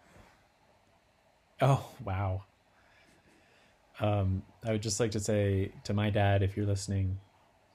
Oh 1.62 1.86
wow. 2.04 2.44
Um, 4.00 4.44
I 4.64 4.72
would 4.72 4.82
just 4.82 5.00
like 5.00 5.12
to 5.12 5.20
say 5.20 5.72
to 5.86 5.94
my 5.94 6.10
dad, 6.10 6.44
if 6.44 6.58
you're 6.58 6.66
listening, 6.66 7.18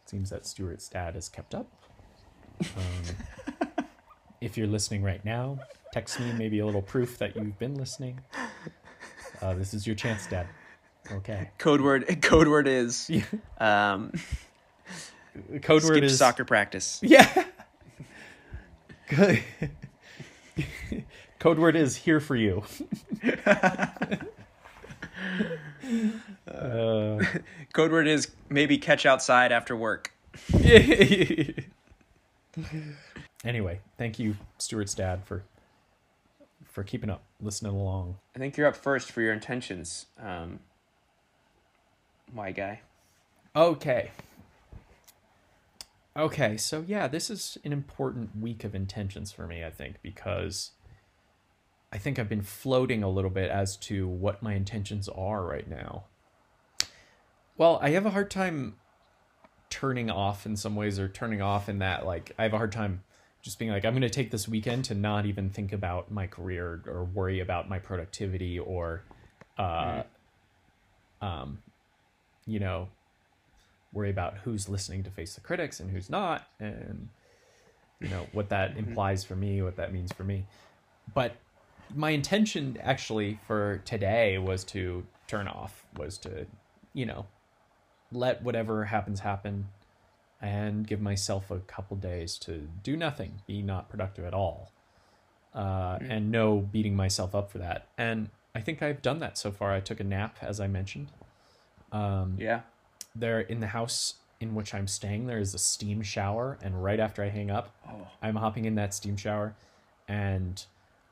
it 0.05 0.11
seems 0.11 0.31
that 0.31 0.45
Stuart's 0.47 0.89
dad 0.89 1.17
is 1.17 1.29
kept 1.29 1.55
up. 1.55 1.67
Um, 2.61 3.67
if 4.43 4.59
you're 4.59 4.67
listening 4.67 5.03
right 5.03 5.25
now, 5.25 5.59
text 5.93 6.21
me 6.21 6.31
maybe 6.33 6.59
a 6.59 6.67
little 6.67 6.83
proof 6.83 7.17
that 7.19 7.37
you've 7.37 7.59
been 7.59 7.75
listening. 7.75 8.21
Uh, 9.41 9.55
this 9.55 9.73
is 9.73 9.87
your 9.87 9.97
chance, 9.97 10.27
Dad. 10.27 10.47
Okay. 11.11 11.51
Code 11.57 11.81
word. 11.81 12.21
Code 12.21 12.49
word 12.49 12.69
is 12.69 13.11
um, 13.59 14.13
code 15.63 15.83
skip 15.83 15.95
word 15.95 16.05
is 16.05 16.19
soccer 16.19 16.45
practice. 16.45 17.01
Yeah. 17.05 17.45
Code 21.41 21.59
word 21.59 21.75
is 21.75 21.97
here 21.97 22.21
for 22.21 22.37
you. 22.37 22.63
uh, 26.47 27.25
Code 27.73 27.91
word 27.91 28.07
is 28.07 28.31
maybe 28.49 28.79
catch 28.79 29.07
outside 29.07 29.51
after 29.51 29.75
work. 29.75 30.13
anyway, 33.45 33.81
thank 33.99 34.19
you, 34.19 34.37
Stuart's 34.59 34.95
dad, 34.95 35.25
for 35.25 35.43
for 36.67 36.85
keeping 36.85 37.11
up, 37.11 37.23
listening 37.41 37.73
along. 37.73 38.17
I 38.37 38.39
think 38.39 38.57
you're 38.57 38.67
up 38.69 38.77
first 38.77 39.11
for 39.11 39.23
your 39.23 39.33
intentions. 39.33 40.07
Um, 40.23 40.61
my 42.33 42.53
guy. 42.53 42.81
Okay. 43.57 44.11
Okay, 46.21 46.59
so 46.59 46.85
yeah, 46.87 47.09
this 47.09 47.31
is 47.31 47.57
an 47.65 47.73
important 47.73 48.39
week 48.39 48.63
of 48.63 48.75
intentions 48.75 49.33
for 49.33 49.47
me, 49.47 49.65
I 49.65 49.71
think, 49.71 49.97
because 50.03 50.73
I 51.91 51.97
think 51.97 52.19
I've 52.19 52.29
been 52.29 52.43
floating 52.43 53.03
a 53.03 53.09
little 53.09 53.31
bit 53.31 53.51
as 53.51 53.75
to 53.79 54.07
what 54.07 54.43
my 54.43 54.53
intentions 54.53 55.09
are 55.09 55.43
right 55.43 55.67
now. 55.67 56.05
Well, 57.57 57.79
I 57.81 57.91
have 57.91 58.05
a 58.05 58.11
hard 58.11 58.31
time 58.31 58.75
turning 59.71 60.11
off 60.11 60.45
in 60.45 60.59
some 60.59 60.77
ways, 60.77 60.99
or 60.99 61.09
turning 61.09 61.41
off 61.41 61.71
in 61.71 61.79
that, 61.79 62.05
like, 62.05 62.33
I 62.39 62.43
have 62.43 62.53
a 62.53 62.59
hard 62.59 62.73
time 62.73 63.03
just 63.41 63.59
being 63.59 63.71
like, 63.71 63.87
I'm 63.87 63.95
going 63.95 64.03
to 64.03 64.11
take 64.11 64.31
this 64.31 64.47
weekend 64.47 64.85
to 64.87 64.95
not 64.95 65.25
even 65.25 65.49
think 65.49 65.73
about 65.73 66.11
my 66.11 66.27
career 66.27 66.83
or 66.87 67.05
worry 67.05 67.41
about 67.41 67.67
my 67.67 67.79
productivity 67.79 68.59
or, 68.59 69.05
uh, 69.57 70.03
um, 71.23 71.63
you 72.47 72.61
know, 72.61 72.89
worry 73.93 74.11
about 74.11 74.39
who's 74.39 74.69
listening 74.69 75.03
to 75.05 75.11
Face 75.11 75.35
the 75.35 75.41
Critics 75.41 75.81
and 75.81 75.91
who's 75.91 76.11
not, 76.11 76.47
and 76.59 77.09
you 78.01 78.09
know 78.09 78.27
what 78.33 78.49
that 78.51 78.77
implies 78.77 79.25
for 79.25 79.37
me, 79.37 79.63
what 79.63 79.77
that 79.77 79.93
means 79.93 80.13
for 80.13 80.25
me. 80.25 80.47
But 81.13 81.37
my 81.95 82.11
intention 82.11 82.79
actually 82.83 83.39
for 83.47 83.83
today 83.85 84.39
was 84.39 84.65
to 84.65 85.05
turn 85.27 85.49
off, 85.49 85.85
was 85.97 86.19
to, 86.19 86.47
you 86.95 87.07
know, 87.07 87.27
let 88.13 88.43
whatever 88.43 88.85
happens 88.85 89.21
happen 89.21 89.69
and 90.41 90.87
give 90.87 91.01
myself 91.01 91.51
a 91.51 91.59
couple 91.61 91.97
days 91.97 92.39
to 92.39 92.69
do 92.83 92.97
nothing, 92.97 93.43
be 93.47 93.63
not 93.63 93.89
productive 93.89 94.25
at 94.25 94.35
all. 94.35 94.73
Uh, 95.55 95.99
and 96.09 96.31
no 96.31 96.59
beating 96.59 96.95
myself 96.95 97.35
up 97.35 97.51
for 97.51 97.59
that. 97.59 97.89
And 97.99 98.31
I 98.55 98.61
think 98.61 98.83
I've 98.83 99.03
done 99.03 99.19
that 99.19 99.37
so 99.37 99.51
far. 99.51 99.73
I 99.73 99.81
took 99.81 99.99
a 99.99 100.05
nap, 100.05 100.37
as 100.41 100.61
I 100.61 100.69
mentioned. 100.69 101.09
Um, 101.91 102.37
Yeah. 102.39 102.61
There 103.15 103.41
in 103.41 103.61
the 103.61 103.67
house 103.69 104.15
in 104.41 104.55
which 104.55 104.73
I'm 104.75 104.87
staying, 104.87 105.27
there 105.27 105.39
is 105.39 105.53
a 105.55 105.59
steam 105.59 106.03
shower, 106.03 106.59
and 106.63 106.83
right 106.83 106.99
after 106.99 107.23
I 107.23 107.29
hang 107.29 107.51
up, 107.51 107.75
I'm 108.23 108.37
hopping 108.37 108.65
in 108.65 108.75
that 108.77 108.95
steam 108.95 109.17
shower, 109.17 109.55
and 110.09 110.65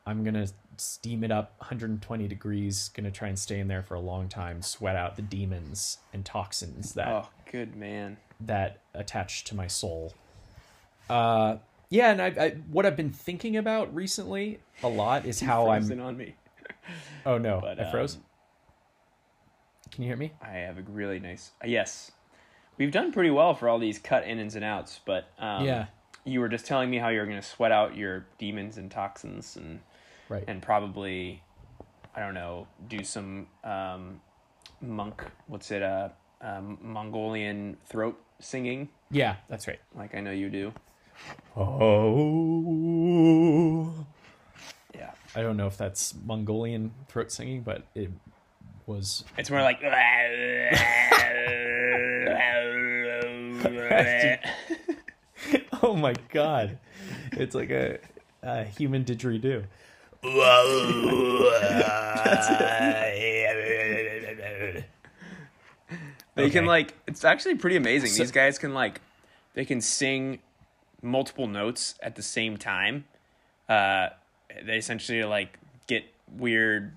I'm 0.07 0.25
gonna 0.25 0.47
steam 0.79 1.23
it 1.25 1.31
up 1.31 1.53
120 1.59 2.27
degrees. 2.29 2.89
Gonna 2.95 3.11
try 3.11 3.29
and 3.29 3.39
stay 3.39 3.59
in 3.61 3.69
there 3.69 3.83
for 3.83 3.95
a 3.95 4.01
long 4.01 4.29
time, 4.29 4.63
sweat 4.63 4.97
out 4.97 5.17
the 5.17 5.23
demons 5.23 5.99
and 6.15 6.25
toxins 6.25 6.95
that 6.95 7.09
Oh, 7.09 7.29
good 7.53 7.77
man. 7.77 8.17
that 8.41 8.79
attach 8.95 9.45
to 9.45 9.55
my 9.55 9.67
soul. 9.67 10.15
Uh, 11.11 11.57
yeah, 11.91 12.11
and 12.13 12.23
I, 12.23 12.27
I 12.27 12.51
what 12.71 12.87
I've 12.87 12.97
been 12.97 13.13
thinking 13.13 13.57
about 13.57 13.95
recently 13.95 14.61
a 14.83 14.89
lot 14.89 15.27
is 15.27 15.41
how 15.41 15.69
I'm. 15.71 15.83
Frozen 15.83 16.01
on 16.01 16.17
me. 16.17 16.35
Oh 17.27 17.37
no, 17.39 17.61
But, 17.63 17.79
I 17.81 17.91
froze. 17.91 18.17
um, 18.17 18.23
Can 19.91 20.03
you 20.05 20.09
hear 20.11 20.17
me? 20.17 20.33
I 20.43 20.51
have 20.51 20.79
a 20.79 20.83
really 20.83 21.19
nice. 21.21 21.51
uh, 21.63 21.67
yes, 21.67 22.13
we've 22.77 22.93
done 22.93 23.13
pretty 23.13 23.31
well 23.31 23.55
for 23.55 23.69
all 23.69 23.79
these 23.79 23.99
cut 23.99 24.25
in 24.25 24.39
ins 24.39 24.55
and 24.55 24.65
outs, 24.65 25.01
but 25.05 25.31
um, 25.39 25.65
Yeah. 25.65 25.87
you 26.25 26.41
were 26.41 26.49
just 26.49 26.67
telling 26.67 26.91
me 26.91 26.99
how 26.99 27.09
you're 27.09 27.27
going 27.27 27.41
to 27.41 27.47
sweat 27.47 27.73
out 27.73 27.97
your 27.97 28.27
demons 28.39 28.77
and 28.77 28.91
toxins 28.91 29.57
and 29.57 29.81
Right. 30.29 30.45
and 30.47 30.61
probably, 30.63 31.43
I 32.15 32.21
don't 32.21 32.35
know, 32.35 32.67
do 32.87 33.03
some 33.03 33.47
um, 33.65 34.21
monk. 34.83 35.23
What's 35.47 35.71
it? 35.71 35.83
Uh, 35.83 36.11
um, 36.43 36.79
Mongolian 36.83 37.79
throat 37.87 38.21
singing, 38.41 38.91
yeah, 39.11 39.37
that's 39.49 39.67
right. 39.67 39.81
like 39.97 40.15
I 40.15 40.21
know 40.21 40.31
you 40.31 40.51
do. 40.51 40.73
Oh. 42.29 44.07
Yeah, 44.95 45.11
I 45.35 45.43
don't 45.43 45.57
know 45.57 45.67
if 45.67 45.77
that's 45.77 46.15
Mongolian 46.25 46.93
throat 47.09 47.33
singing, 47.33 47.63
but 47.63 47.83
it 47.95 48.11
was. 48.89 49.25
it's 49.37 49.51
more 49.51 49.63
like. 49.63 49.81
Oh 55.81 55.95
my 55.95 56.13
god! 56.33 56.79
It's 57.33 57.55
like 57.55 57.71
a, 57.71 57.99
a 58.43 58.65
human 58.65 59.05
didgeridoo. 59.05 59.65
They 66.35 66.51
can 66.51 66.67
like 66.67 66.95
it's 67.07 67.25
actually 67.25 67.57
pretty 67.57 67.77
amazing. 67.77 68.11
So- 68.11 68.23
These 68.23 68.33
guys 68.33 68.59
can 68.59 68.75
like 68.75 69.01
they 69.55 69.65
can 69.65 69.81
sing 69.81 70.41
multiple 71.03 71.47
notes 71.47 71.95
at 72.03 72.17
the 72.17 72.23
same 72.23 72.57
time. 72.57 73.05
Uh 73.69 74.09
they 74.65 74.77
essentially 74.79 75.25
like 75.25 75.59
get 75.87 76.05
weird 76.37 76.97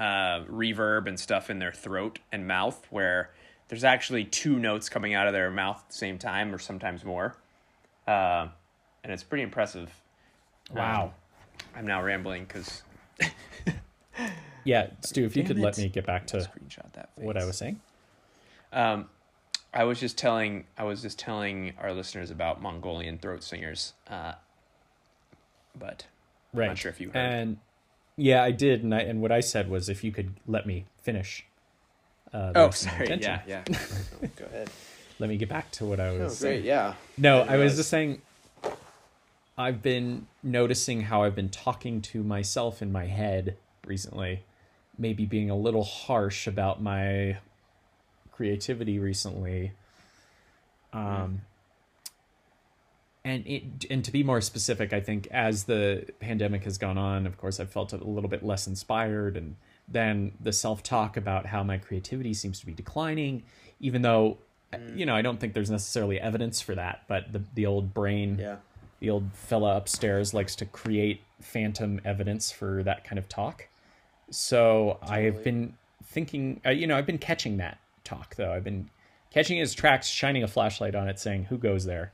uh 0.00 0.44
reverb 0.50 1.06
and 1.06 1.20
stuff 1.20 1.50
in 1.50 1.58
their 1.60 1.72
throat 1.72 2.18
and 2.32 2.48
mouth 2.48 2.84
where 2.90 3.30
there's 3.68 3.84
actually 3.84 4.24
two 4.24 4.58
notes 4.58 4.88
coming 4.88 5.14
out 5.14 5.28
of 5.28 5.32
their 5.32 5.50
mouth 5.50 5.76
at 5.84 5.88
the 5.90 5.94
same 5.96 6.18
time 6.18 6.52
or 6.52 6.58
sometimes 6.58 7.04
more. 7.04 7.36
Uh 8.08 8.48
and 9.04 9.12
it's 9.12 9.22
pretty 9.22 9.42
impressive. 9.44 9.90
Wow. 10.74 11.12
I'm 11.76 11.86
now 11.86 12.02
rambling 12.02 12.46
cuz 12.46 12.82
Yeah, 14.64 14.88
Stu, 15.02 15.24
if 15.24 15.36
you 15.36 15.44
could 15.44 15.58
let 15.58 15.78
me 15.78 15.88
get 15.88 16.04
back 16.06 16.26
to 16.28 16.38
screenshot 16.38 16.92
that 16.92 17.10
what 17.16 17.36
I 17.36 17.44
was 17.44 17.56
saying. 17.56 17.80
Um, 18.72 19.08
I 19.72 19.84
was 19.84 19.98
just 20.00 20.18
telling 20.18 20.64
I 20.76 20.84
was 20.84 21.02
just 21.02 21.18
telling 21.18 21.72
our 21.78 21.92
listeners 21.92 22.30
about 22.30 22.60
Mongolian 22.60 23.18
throat 23.18 23.42
singers. 23.42 23.94
Uh, 24.08 24.32
but 25.78 26.06
Right. 26.52 26.64
I'm 26.64 26.70
not 26.70 26.78
sure 26.78 26.90
if 26.90 27.00
you 27.00 27.08
heard. 27.08 27.16
And 27.16 27.58
yeah, 28.16 28.42
I 28.42 28.50
did, 28.50 28.82
and 28.82 28.94
I, 28.94 29.00
and 29.00 29.20
what 29.20 29.32
I 29.32 29.40
said 29.40 29.70
was 29.70 29.88
if 29.88 30.04
you 30.04 30.12
could 30.12 30.34
let 30.46 30.66
me 30.66 30.84
finish. 31.02 31.44
Uh, 32.32 32.52
oh, 32.54 32.70
sorry. 32.70 33.08
Yeah, 33.20 33.40
yeah. 33.46 33.64
Go 34.36 34.44
ahead. 34.46 34.70
Let 35.18 35.28
me 35.28 35.36
get 35.36 35.48
back 35.48 35.70
to 35.72 35.84
what 35.84 36.00
I 36.00 36.12
was. 36.12 36.20
Oh, 36.20 36.24
great. 36.26 36.32
saying. 36.32 36.64
Yeah. 36.64 36.94
No, 37.18 37.40
didn't 37.40 37.50
I 37.50 37.56
was 37.58 37.76
just 37.76 37.90
saying. 37.90 38.22
I've 39.58 39.82
been 39.82 40.26
noticing 40.42 41.02
how 41.02 41.22
I've 41.24 41.34
been 41.34 41.50
talking 41.50 42.00
to 42.02 42.22
myself 42.22 42.80
in 42.80 42.90
my 42.90 43.06
head 43.06 43.56
recently, 43.86 44.44
maybe 44.96 45.26
being 45.26 45.50
a 45.50 45.56
little 45.56 45.84
harsh 45.84 46.46
about 46.46 46.80
my 46.80 47.36
creativity 48.32 48.98
recently. 48.98 49.72
Um, 50.94 51.42
and 53.24 53.46
it, 53.46 53.86
and 53.90 54.04
to 54.04 54.10
be 54.10 54.22
more 54.22 54.40
specific, 54.40 54.92
I 54.92 55.00
think 55.00 55.26
as 55.30 55.64
the 55.64 56.06
pandemic 56.20 56.64
has 56.64 56.78
gone 56.78 56.96
on, 56.98 57.26
of 57.26 57.36
course, 57.36 57.60
I've 57.60 57.70
felt 57.70 57.92
a 57.92 57.96
little 57.98 58.30
bit 58.30 58.42
less 58.44 58.66
inspired, 58.66 59.36
and 59.36 59.56
then 59.88 60.32
the 60.40 60.52
self 60.52 60.82
talk 60.82 61.16
about 61.16 61.46
how 61.46 61.62
my 61.62 61.78
creativity 61.78 62.32
seems 62.34 62.60
to 62.60 62.66
be 62.66 62.72
declining, 62.72 63.42
even 63.80 64.02
though. 64.02 64.38
You 64.94 65.04
know, 65.04 65.16
I 65.16 65.22
don't 65.22 65.40
think 65.40 65.52
there's 65.52 65.68
necessarily 65.68 66.20
evidence 66.20 66.60
for 66.60 66.76
that, 66.76 67.02
but 67.08 67.32
the 67.32 67.42
the 67.54 67.66
old 67.66 67.92
brain 67.92 68.38
Yeah. 68.38 68.58
the 69.00 69.10
old 69.10 69.32
fella 69.32 69.76
upstairs 69.76 70.32
likes 70.32 70.54
to 70.56 70.64
create 70.64 71.22
phantom 71.40 72.00
evidence 72.04 72.52
for 72.52 72.84
that 72.84 73.02
kind 73.02 73.18
of 73.18 73.28
talk. 73.28 73.66
So 74.30 74.98
I 75.02 75.22
have 75.22 75.42
been 75.42 75.74
thinking, 76.04 76.60
uh, 76.64 76.70
you 76.70 76.86
know, 76.86 76.96
I've 76.96 77.06
been 77.06 77.18
catching 77.18 77.56
that 77.56 77.78
talk 78.04 78.36
though. 78.36 78.52
I've 78.52 78.62
been 78.62 78.90
catching 79.32 79.58
his 79.58 79.74
tracks, 79.74 80.06
shining 80.06 80.44
a 80.44 80.48
flashlight 80.48 80.94
on 80.94 81.08
it, 81.08 81.18
saying, 81.18 81.46
"Who 81.46 81.58
goes 81.58 81.84
there?" 81.84 82.12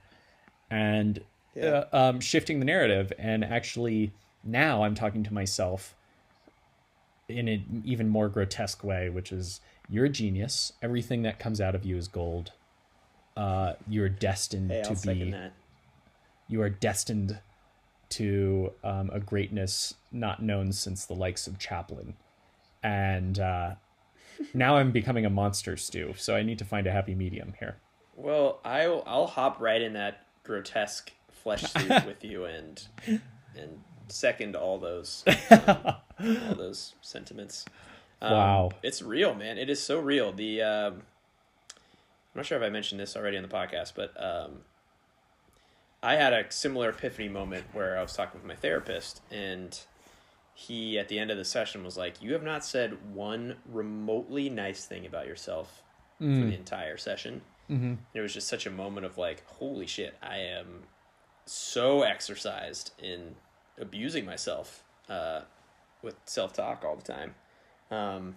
And 0.71 1.23
Yeah. 1.55 1.85
uh, 1.93 2.11
um, 2.11 2.21
shifting 2.21 2.59
the 2.59 2.65
narrative. 2.65 3.13
And 3.19 3.45
actually, 3.45 4.13
now 4.45 4.83
I'm 4.85 4.95
talking 4.95 5.23
to 5.25 5.33
myself 5.35 5.95
in 7.29 7.49
an 7.49 7.83
even 7.85 8.09
more 8.09 8.29
grotesque 8.29 8.85
way, 8.85 9.09
which 9.09 9.33
is, 9.33 9.61
"You're 9.89 10.05
a 10.05 10.09
genius. 10.11 10.73
Everything 10.83 11.23
that 11.23 11.39
comes 11.39 11.61
out 11.61 11.75
of 11.75 11.85
you 11.85 11.97
is 11.97 12.09
gold. 12.09 12.53
Uh, 13.37 13.75
you're 13.89 14.09
destined 14.09 14.71
Hey, 14.71 14.83
to 14.83 14.89
I'll 14.91 14.95
be." 15.15 15.31
that. 15.33 15.53
you 16.49 16.63
are 16.63 16.71
destined 16.71 17.41
to 18.09 18.73
um, 18.85 19.11
a 19.13 19.19
greatness 19.19 19.95
not 20.13 20.41
known 20.41 20.71
since 20.73 21.05
the 21.05 21.15
likes 21.15 21.49
of 21.49 21.59
Chaplin. 21.59 22.15
And 22.85 23.39
uh, 23.41 23.75
now 24.55 24.77
I'm 24.77 24.93
becoming 24.93 25.27
a 25.27 25.31
monster 25.31 25.77
stew, 25.77 26.15
so 26.17 26.37
I 26.37 26.43
need 26.45 26.59
to 26.61 26.65
find 26.65 26.87
a 26.87 26.93
happy 26.93 27.15
medium 27.17 27.55
here. 27.59 27.79
Well, 28.15 28.61
I'll 28.65 29.03
I'll 29.07 29.27
hop 29.27 29.61
right 29.61 29.83
in 29.83 29.95
that 29.95 30.26
grotesque 30.47 31.13
flesh 31.31 31.63
suit 31.73 32.07
with 32.07 32.25
you 32.25 32.45
and 32.45 32.87
and 33.07 33.81
second 34.09 34.55
all 34.57 34.79
those 34.79 35.25
um, 35.51 35.79
all 36.19 36.55
those 36.57 36.95
sentiments. 37.03 37.65
Um, 38.23 38.33
Wow. 38.33 38.71
it's 38.83 39.03
real, 39.03 39.35
man. 39.35 39.59
It 39.59 39.69
is 39.69 39.83
so 39.83 39.99
real. 40.01 40.33
The 40.33 40.63
um, 40.63 40.93
I'm 42.35 42.41
not 42.41 42.47
sure 42.47 42.57
if 42.59 42.65
I 42.65 42.71
mentioned 42.71 43.01
this 43.01 43.17
already 43.17 43.37
on 43.37 43.43
the 43.43 43.49
podcast, 43.49 43.93
but 43.97 44.13
um, 44.23 44.61
I 46.03 46.15
had 46.15 46.33
a 46.33 46.51
similar 46.51 46.91
epiphany 46.91 47.29
moment 47.29 47.65
where 47.73 47.99
I 47.99 48.03
was 48.03 48.13
talking 48.15 48.41
with 48.41 48.47
my 48.47 48.55
therapist, 48.57 49.21
and 49.31 49.79
he 50.55 50.99
at 50.99 51.09
the 51.09 51.19
end 51.19 51.31
of 51.31 51.37
the 51.37 51.45
session 51.45 51.85
was 51.85 51.97
like, 51.97 52.23
"You 52.23 52.33
have 52.33 52.43
not 52.43 52.65
said 52.65 53.15
one 53.15 53.57
remotely 53.67 54.49
nice 54.49 54.85
thing 54.87 55.05
about 55.07 55.27
yourself 55.27 55.83
for 56.19 56.25
the 56.25 56.55
entire 56.55 56.97
session." 56.97 57.43
Mm-hmm. 57.71 57.95
It 58.15 58.21
was 58.21 58.33
just 58.35 58.49
such 58.49 58.67
a 58.67 58.71
moment 58.71 59.07
of 59.07 59.19
like, 59.19 59.45
"Holy 59.47 59.87
shit! 59.87 60.17
I 60.23 60.37
am 60.39 60.85
so 61.47 62.03
exercised 62.03 62.93
in 63.03 63.35
abusing 63.81 64.25
myself 64.25 64.85
uh, 65.09 65.41
with 66.03 66.15
self 66.27 66.53
talk 66.53 66.85
all 66.85 66.97
the 66.97 67.03
time." 67.13 67.35
Um, 67.91 68.37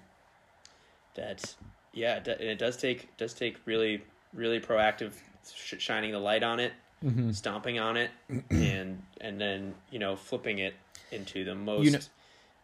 that 1.15 1.55
yeah, 1.93 2.17
it, 2.17 2.23
do- 2.23 2.31
it 2.31 2.57
does 2.59 2.77
take 2.77 3.15
does 3.17 3.33
take 3.33 3.57
really 3.65 4.03
really 4.33 4.59
proactive 4.59 5.13
sh- 5.53 5.75
shining 5.79 6.11
the 6.11 6.19
light 6.19 6.43
on 6.43 6.59
it, 6.59 6.73
stomping 7.31 7.79
on 7.79 7.97
it, 7.97 8.11
and 8.49 9.01
and 9.21 9.39
then 9.39 9.75
you 9.91 9.99
know 9.99 10.15
flipping 10.15 10.59
it 10.59 10.73
into 11.11 11.43
the 11.43 11.55
most 11.55 11.91
know- 11.91 11.99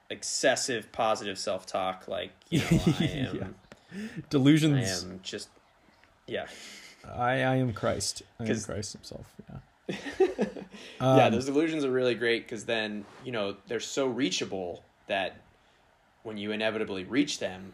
excessive 0.09 0.91
positive 0.91 1.38
self 1.38 1.66
talk. 1.66 2.07
Like 2.07 2.32
you 2.49 2.59
know, 2.72 2.80
I 2.99 3.03
am 3.05 3.55
I 3.93 3.97
Delusions. 4.30 5.03
am 5.03 5.20
just 5.24 5.49
yeah 6.28 6.46
I, 7.08 7.32
I 7.34 7.56
am 7.58 7.72
Christ. 7.74 8.24
I 8.40 8.46
am 8.46 8.60
Christ 8.62 8.94
himself. 8.94 9.28
Yeah. 9.48 9.96
yeah. 10.20 10.26
Um, 11.00 11.32
Those 11.32 11.48
illusions 11.48 11.86
are 11.86 11.92
really 11.92 12.16
great 12.16 12.44
because 12.48 12.66
then 12.66 13.06
you 13.24 13.32
know 13.32 13.58
they're 13.68 13.80
so 13.80 14.08
reachable 14.08 14.84
that 15.08 15.36
when 16.24 16.38
you 16.38 16.52
inevitably 16.52 17.04
reach 17.04 17.38
them. 17.40 17.74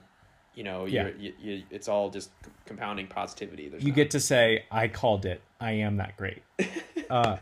You 0.53 0.65
know, 0.65 0.85
Yeah. 0.85 1.03
you're, 1.03 1.15
you, 1.15 1.33
you, 1.41 1.63
it's 1.71 1.87
all 1.87 2.09
just 2.09 2.29
compounding 2.65 3.07
positivity. 3.07 3.69
There's 3.69 3.83
you 3.83 3.91
not- 3.91 3.95
get 3.95 4.11
to 4.11 4.19
say, 4.19 4.65
I 4.69 4.89
called 4.89 5.25
it. 5.25 5.41
I 5.61 5.71
am 5.71 5.95
that 5.97 6.17
great. 6.17 6.43
Uh, 7.09 7.37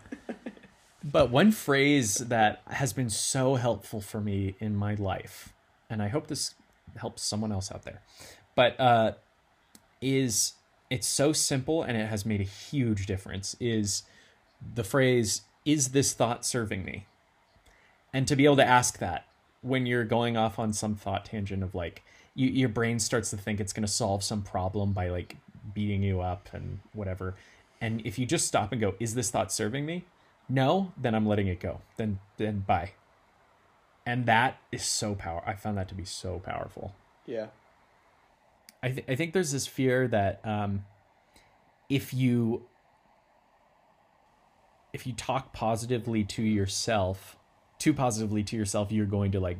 but 1.03 1.29
one 1.29 1.51
phrase 1.51 2.15
that 2.15 2.61
has 2.67 2.91
been 2.93 3.09
so 3.09 3.53
helpful 3.55 4.01
for 4.01 4.19
me 4.19 4.55
in 4.59 4.75
my 4.75 4.95
life, 4.95 5.53
and 5.91 6.01
I 6.01 6.07
hope 6.07 6.25
this 6.27 6.55
helps 6.97 7.21
someone 7.23 7.51
else 7.51 7.71
out 7.71 7.83
there, 7.83 8.01
but 8.55 8.79
uh, 8.79 9.11
is 10.01 10.53
it's 10.89 11.07
so 11.07 11.31
simple 11.33 11.83
and 11.83 11.97
it 11.97 12.07
has 12.07 12.25
made 12.25 12.41
a 12.41 12.45
huge 12.45 13.05
difference. 13.05 13.55
Is 13.59 14.03
the 14.75 14.83
phrase, 14.83 15.41
is 15.65 15.89
this 15.89 16.13
thought 16.13 16.45
serving 16.45 16.83
me? 16.83 17.05
And 18.11 18.27
to 18.27 18.35
be 18.35 18.45
able 18.45 18.57
to 18.57 18.65
ask 18.65 18.97
that 18.99 19.25
when 19.61 19.85
you're 19.85 20.03
going 20.03 20.35
off 20.35 20.57
on 20.57 20.73
some 20.73 20.95
thought 20.95 21.25
tangent 21.25 21.63
of 21.63 21.75
like, 21.75 22.03
you, 22.33 22.47
your 22.47 22.69
brain 22.69 22.99
starts 22.99 23.29
to 23.29 23.37
think 23.37 23.59
it's 23.59 23.73
going 23.73 23.85
to 23.85 23.91
solve 23.91 24.23
some 24.23 24.41
problem 24.41 24.93
by 24.93 25.09
like 25.09 25.37
beating 25.73 26.01
you 26.01 26.21
up 26.21 26.49
and 26.53 26.79
whatever. 26.93 27.35
And 27.81 28.01
if 28.05 28.17
you 28.17 28.25
just 28.25 28.47
stop 28.47 28.71
and 28.71 28.81
go, 28.81 28.95
is 28.99 29.15
this 29.15 29.29
thought 29.29 29.51
serving 29.51 29.85
me? 29.85 30.05
No, 30.47 30.91
then 30.97 31.13
I'm 31.13 31.27
letting 31.27 31.47
it 31.47 31.59
go. 31.59 31.81
Then, 31.97 32.19
then 32.37 32.61
bye. 32.61 32.91
And 34.05 34.25
that 34.25 34.57
is 34.71 34.83
so 34.83 35.13
power. 35.13 35.43
I 35.45 35.53
found 35.53 35.77
that 35.77 35.87
to 35.89 35.95
be 35.95 36.05
so 36.05 36.39
powerful. 36.39 36.95
yeah. 37.27 37.47
I, 38.81 38.89
th- 38.89 39.05
I 39.09 39.15
think 39.15 39.33
there's 39.33 39.51
this 39.51 39.67
fear 39.67 40.07
that 40.07 40.39
um, 40.45 40.85
if 41.89 42.13
you 42.13 42.63
if 44.93 45.05
you 45.05 45.13
talk 45.13 45.53
positively 45.53 46.23
to 46.23 46.41
yourself 46.41 47.37
too 47.77 47.93
positively 47.93 48.43
to 48.43 48.55
yourself 48.55 48.91
you're 48.91 49.05
going 49.05 49.31
to 49.31 49.39
like 49.39 49.57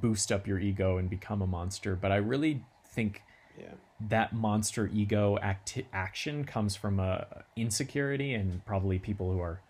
boost 0.00 0.30
up 0.30 0.46
your 0.46 0.58
ego 0.58 0.98
and 0.98 1.10
become 1.10 1.42
a 1.42 1.46
monster 1.46 1.96
but 1.96 2.12
i 2.12 2.16
really 2.16 2.62
think 2.86 3.22
Yeah. 3.58 3.72
that 4.08 4.32
monster 4.32 4.88
ego 4.92 5.38
act- 5.42 5.82
action 5.92 6.44
comes 6.44 6.76
from 6.76 7.00
a 7.00 7.44
insecurity 7.56 8.34
and 8.34 8.64
probably 8.64 8.98
people 8.98 9.32
who 9.32 9.40
are 9.40 9.60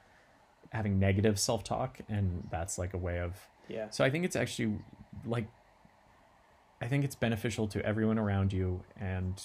having 0.72 0.98
negative 0.98 1.38
self-talk 1.38 1.98
and 2.08 2.46
that's 2.50 2.76
like 2.78 2.92
a 2.94 2.98
way 2.98 3.20
of 3.20 3.34
Yeah. 3.68 3.88
so 3.90 4.04
I 4.04 4.10
think 4.10 4.24
it's 4.26 4.36
actually 4.36 4.78
like 5.24 5.46
I 6.80 6.86
think 6.86 7.04
it's 7.04 7.16
beneficial 7.16 7.66
to 7.68 7.84
everyone 7.84 8.18
around 8.18 8.52
you 8.52 8.82
and 9.00 9.40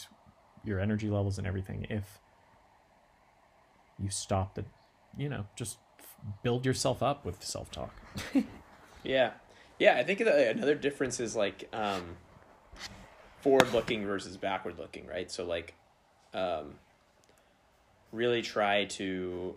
your 0.64 0.80
energy 0.80 1.10
levels 1.10 1.38
and 1.38 1.48
everything 1.48 1.88
if 1.90 2.20
you 4.00 4.10
stop 4.10 4.56
the 4.56 4.66
you 5.18 5.30
know, 5.30 5.46
just 5.56 5.78
build 6.42 6.66
yourself 6.66 7.04
up 7.04 7.26
with 7.26 7.44
self-talk. 7.44 7.94
Yeah, 9.04 9.32
yeah. 9.80 9.98
I 9.98 10.04
think 10.04 10.20
the, 10.20 10.50
another 10.50 10.76
difference 10.76 11.20
is 11.20 11.36
like 11.36 11.68
um, 11.74 12.16
forward 13.42 13.74
looking 13.74 14.06
versus 14.06 14.38
backward 14.38 14.80
looking, 14.80 15.06
right? 15.08 15.30
So 15.30 15.46
like, 15.46 15.74
um, 16.34 16.76
really 18.14 18.42
try 18.42 18.86
to. 18.86 19.56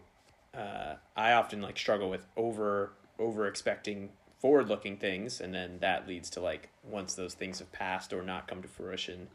Uh, 0.53 0.95
I 1.17 1.35
often 1.35 1.63
like 1.63 1.79
struggle 1.79 2.11
with 2.11 2.27
over 2.37 2.93
over 3.19 3.47
expecting 3.47 4.11
forward 4.47 4.69
looking 4.69 4.97
things, 4.97 5.41
and 5.41 5.53
then 5.53 5.77
that 5.81 6.07
leads 6.07 6.31
to 6.31 6.41
like 6.41 6.69
once 6.85 7.15
those 7.15 7.35
things 7.35 7.59
have 7.59 7.73
passed 7.73 8.13
or 8.13 8.23
not 8.23 8.47
come 8.47 8.63
to 8.63 8.69
fruition, 8.69 9.27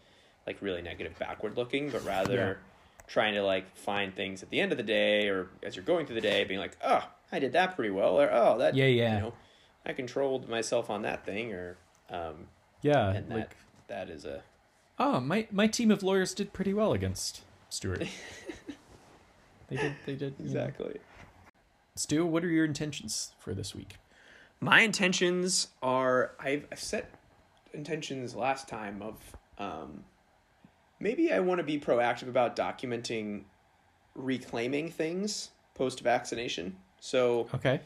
like 0.48 0.62
really 0.62 0.82
negative 0.82 1.20
backward 1.20 1.58
looking. 1.58 1.90
But 1.90 2.06
rather 2.06 2.34
Yeah. 2.34 2.54
trying 3.08 3.34
to 3.34 3.44
like 3.44 3.76
find 3.76 4.16
things 4.16 4.42
at 4.42 4.50
the 4.50 4.62
end 4.62 4.72
of 4.72 4.78
the 4.78 4.86
day 4.86 5.28
or 5.28 5.50
as 5.64 5.76
you're 5.76 5.84
going 5.84 6.06
through 6.06 6.16
the 6.16 6.22
day, 6.22 6.46
being 6.46 6.62
like, 6.62 6.78
oh, 6.82 7.06
I 7.30 7.40
did 7.40 7.52
that 7.52 7.76
pretty 7.76 7.90
well, 7.90 8.22
or 8.22 8.30
oh, 8.32 8.58
that 8.60 8.74
Yeah, 8.74 8.86
yeah. 8.86 9.16
you 9.16 9.22
know, 9.22 9.34
I 9.86 9.92
controlled 9.92 10.48
myself 10.48 10.90
on 10.90 11.02
that 11.02 11.26
thing, 11.26 11.52
or 11.52 11.76
um, 12.10 12.48
Yeah, 12.82 13.10
and 13.10 13.30
that 13.30 13.38
like 13.38 13.56
that 13.88 14.10
is 14.10 14.24
a 14.24 14.44
oh, 14.98 15.20
my 15.20 15.46
my 15.52 15.68
team 15.68 15.92
of 15.92 16.04
lawyers 16.04 16.34
did 16.34 16.54
pretty 16.54 16.74
well 16.74 16.94
against 16.94 17.42
Stewart. 17.68 18.08
they 19.68 19.76
did 19.76 19.94
they 20.06 20.16
did 20.16 20.36
exactly 20.40 20.86
know. 20.94 21.02
Stu, 21.98 22.26
what 22.26 22.46
are 22.46 22.50
your 22.50 22.64
intentions 22.64 23.34
for 23.40 23.54
this 23.54 23.76
week? 23.76 23.98
My 24.62 24.82
intentions 24.82 25.70
are 25.82 26.34
I've, 26.40 26.68
I've 26.72 26.80
set 26.80 27.10
intentions 27.74 28.36
last 28.36 28.68
time 28.68 29.02
of 29.02 29.20
um, 29.58 30.04
maybe 31.00 31.34
I 31.34 31.40
want 31.40 31.58
to 31.58 31.64
be 31.64 31.80
proactive 31.80 32.28
about 32.30 32.56
documenting 32.56 33.46
reclaiming 34.14 34.92
things 34.92 35.50
post 35.74 36.02
vaccination. 36.02 36.78
So 37.00 37.50
Okay. 37.56 37.82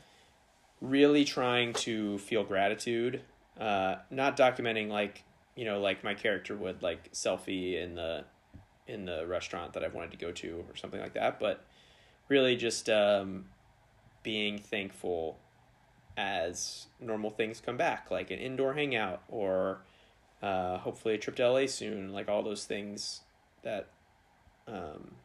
really 0.81 1.23
trying 1.23 1.71
to 1.73 2.17
feel 2.19 2.43
gratitude, 2.43 3.21
uh, 3.59 3.95
not 4.11 4.35
documenting 4.35 4.89
like 4.89 5.23
you 5.55 5.63
know 5.63 5.79
like 5.79 6.03
my 6.03 6.13
character 6.13 6.57
would 6.57 6.83
like 6.83 7.13
selfie 7.13 7.81
in 7.81 7.95
the 7.95 8.25
in 8.85 9.05
the 9.05 9.25
restaurant 9.25 9.73
that 9.73 9.83
I've 9.83 9.93
wanted 9.93 10.11
to 10.11 10.17
go 10.17 10.31
to 10.33 10.65
or 10.69 10.75
something 10.75 10.99
like 10.99 11.13
that, 11.13 11.39
but 11.39 11.65
really 12.27 12.57
just 12.57 12.89
um, 12.89 13.45
being 14.23 14.57
thankful 14.59 15.39
as 16.17 16.87
normal 16.99 17.29
things 17.29 17.61
come 17.61 17.77
back, 17.77 18.09
like 18.09 18.31
an 18.31 18.39
indoor 18.39 18.73
hangout 18.73 19.23
or 19.27 19.81
uh, 20.41 20.77
hopefully 20.77 21.15
a 21.15 21.17
trip 21.17 21.35
to 21.37 21.49
LA 21.49 21.65
soon, 21.65 22.13
like 22.13 22.29
all 22.29 22.43
those 22.43 22.65
things 22.65 23.21
that. 23.63 23.87
Um, 24.67 25.15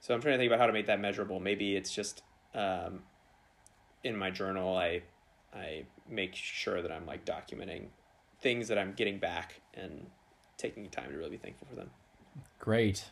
so 0.00 0.14
I'm 0.14 0.20
trying 0.20 0.34
to 0.34 0.38
think 0.38 0.48
about 0.48 0.60
how 0.60 0.66
to 0.66 0.72
make 0.72 0.86
that 0.86 1.00
measurable. 1.00 1.40
Maybe 1.40 1.76
it's 1.76 1.94
just 1.94 2.22
um, 2.54 3.00
in 4.04 4.16
my 4.16 4.30
journal. 4.30 4.76
I 4.76 5.02
I 5.54 5.84
make 6.08 6.34
sure 6.34 6.82
that 6.82 6.92
I'm 6.92 7.06
like 7.06 7.24
documenting 7.24 7.86
things 8.40 8.68
that 8.68 8.78
I'm 8.78 8.92
getting 8.92 9.18
back 9.18 9.60
and 9.74 10.06
taking 10.56 10.88
time 10.88 11.10
to 11.10 11.16
really 11.16 11.30
be 11.30 11.36
thankful 11.36 11.66
for 11.68 11.76
them. 11.76 11.90
Great. 12.58 13.04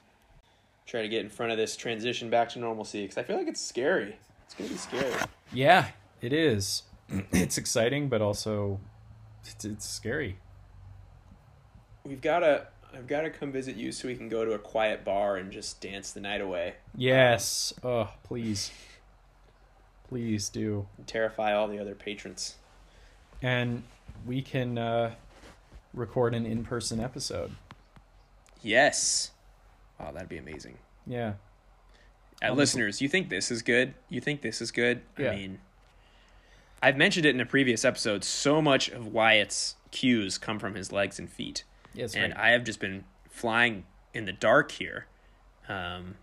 Try 0.86 1.02
to 1.02 1.08
get 1.08 1.22
in 1.22 1.30
front 1.30 1.52
of 1.52 1.58
this 1.58 1.76
transition 1.76 2.30
back 2.30 2.50
to 2.50 2.58
normalcy 2.58 3.02
because 3.02 3.18
I 3.18 3.22
feel 3.24 3.36
like 3.36 3.48
it's 3.48 3.60
scary. 3.60 4.18
It's 4.46 4.54
gonna 4.54 4.70
be 4.70 4.76
scary. 4.76 5.14
Yeah, 5.52 5.88
it 6.20 6.32
is. 6.32 6.84
it's 7.32 7.58
exciting, 7.58 8.08
but 8.08 8.22
also 8.22 8.80
it's, 9.44 9.64
it's 9.64 9.88
scary. 9.88 10.38
We've 12.04 12.20
gotta. 12.20 12.68
I've 12.94 13.06
got 13.06 13.22
to 13.22 13.30
come 13.30 13.52
visit 13.52 13.76
you 13.76 13.92
so 13.92 14.08
we 14.08 14.14
can 14.14 14.30
go 14.30 14.44
to 14.44 14.52
a 14.52 14.58
quiet 14.58 15.04
bar 15.04 15.36
and 15.36 15.52
just 15.52 15.82
dance 15.82 16.12
the 16.12 16.20
night 16.20 16.40
away. 16.40 16.76
Yes. 16.96 17.74
Oh, 17.82 18.08
please. 18.22 18.70
Please 20.08 20.48
do. 20.48 20.86
And 20.96 21.06
terrify 21.06 21.52
all 21.52 21.68
the 21.68 21.78
other 21.78 21.94
patrons. 21.94 22.54
And 23.42 23.82
we 24.24 24.40
can 24.40 24.78
uh, 24.78 25.14
record 25.92 26.34
an 26.34 26.46
in 26.46 26.64
person 26.64 27.00
episode. 27.00 27.50
Yes. 28.62 29.32
Oh, 30.00 30.10
that'd 30.12 30.28
be 30.28 30.38
amazing. 30.38 30.78
Yeah. 31.06 31.34
Uh, 32.42 32.46
I'll 32.46 32.54
listeners, 32.54 33.00
you 33.00 33.08
think 33.08 33.28
this 33.28 33.50
is 33.50 33.62
good? 33.62 33.94
You 34.08 34.20
think 34.20 34.42
this 34.42 34.60
is 34.60 34.70
good? 34.70 35.02
Yeah. 35.18 35.30
I 35.32 35.36
mean, 35.36 35.58
I've 36.82 36.96
mentioned 36.96 37.24
it 37.26 37.34
in 37.34 37.40
a 37.40 37.46
previous 37.46 37.84
episode. 37.84 38.24
So 38.24 38.60
much 38.60 38.88
of 38.90 39.06
Wyatt's 39.06 39.76
cues 39.90 40.36
come 40.38 40.58
from 40.58 40.74
his 40.74 40.92
legs 40.92 41.18
and 41.18 41.30
feet, 41.30 41.64
Yes. 41.94 42.14
and 42.14 42.34
right. 42.34 42.42
I 42.46 42.50
have 42.50 42.64
just 42.64 42.78
been 42.80 43.04
flying 43.30 43.84
in 44.12 44.26
the 44.26 44.32
dark 44.32 44.70
here. 44.72 45.06
Um, 45.68 46.16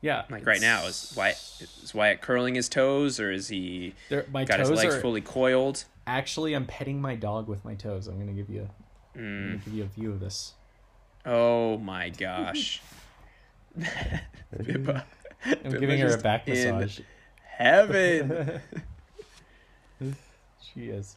yeah. 0.00 0.24
like 0.30 0.46
right 0.46 0.60
now, 0.60 0.86
is 0.86 1.12
Wyatt 1.16 1.36
is 1.82 1.92
Wyatt 1.92 2.20
curling 2.22 2.54
his 2.54 2.68
toes, 2.68 3.18
or 3.18 3.32
is 3.32 3.48
he 3.48 3.94
There, 4.08 4.24
my 4.32 4.44
got 4.44 4.58
toes 4.58 4.68
his 4.68 4.78
legs 4.78 4.94
are 4.94 5.00
fully 5.00 5.20
coiled? 5.20 5.84
actually. 6.06 6.54
I'm 6.54 6.66
petting 6.66 7.00
my 7.00 7.16
dog 7.16 7.48
with 7.48 7.64
my 7.64 7.74
toes. 7.74 8.06
I'm 8.06 8.18
gonna 8.18 8.32
give 8.32 8.48
you. 8.48 8.68
I'm 9.16 9.20
Mm. 9.20 9.46
gonna 9.48 9.58
give 9.64 9.74
you 9.74 9.82
a 9.82 9.86
view 9.86 10.12
of 10.12 10.20
this. 10.20 10.54
Oh 11.24 11.78
my 11.78 12.10
gosh! 12.10 12.80
I'm 15.44 15.78
giving 15.78 16.00
her 16.00 16.14
a 16.14 16.18
back 16.18 16.48
in 16.48 16.54
massage. 16.78 17.00
Heaven. 17.44 18.60
She 20.74 20.88
is. 20.88 21.16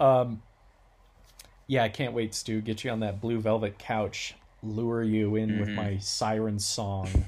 Um, 0.00 0.42
yeah, 1.68 1.84
I 1.84 1.88
can't 1.88 2.12
wait, 2.12 2.34
Stu. 2.34 2.60
Get 2.60 2.82
you 2.82 2.90
on 2.90 2.98
that 3.00 3.20
blue 3.20 3.38
velvet 3.38 3.78
couch, 3.78 4.34
lure 4.64 5.04
you 5.04 5.36
in 5.36 5.60
with 5.60 5.68
my 5.68 5.98
siren 5.98 6.58
song, 6.58 7.26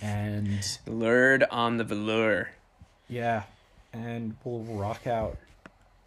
and 0.00 0.78
Lured 0.86 1.42
on 1.50 1.78
the 1.78 1.84
velour. 1.84 2.50
yeah, 3.08 3.42
and 3.92 4.36
we'll 4.44 4.60
rock 4.78 5.08
out, 5.08 5.36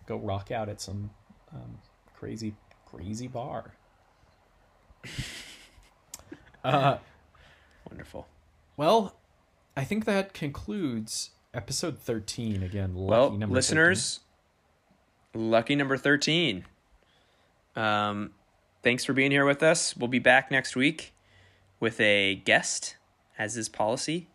go 0.07 0.15
rock 0.15 0.51
out 0.51 0.69
at 0.69 0.79
some 0.79 1.09
um, 1.53 1.77
crazy, 2.15 2.53
crazy 2.85 3.27
bar. 3.27 3.73
uh, 6.63 6.97
Wonderful. 7.89 8.25
Well, 8.77 9.15
I 9.77 9.83
think 9.83 10.05
that 10.05 10.33
concludes 10.33 11.31
episode 11.53 11.99
thirteen. 11.99 12.63
Again, 12.63 12.95
lucky 12.95 13.09
Well, 13.11 13.31
number 13.31 13.45
13. 13.45 13.51
listeners, 13.53 14.19
lucky 15.33 15.75
number 15.75 15.97
13. 15.97 16.65
Um, 17.75 18.31
thanks 18.83 19.03
for 19.05 19.13
being 19.13 19.31
here 19.31 19.45
with 19.45 19.61
us. 19.63 19.95
We'll 19.97 20.07
be 20.07 20.19
back 20.19 20.49
next 20.51 20.75
week 20.75 21.13
with 21.79 21.99
a 21.99 22.35
guest, 22.35 22.95
as 23.37 23.57
is 23.57 23.67
policy. 23.69 24.27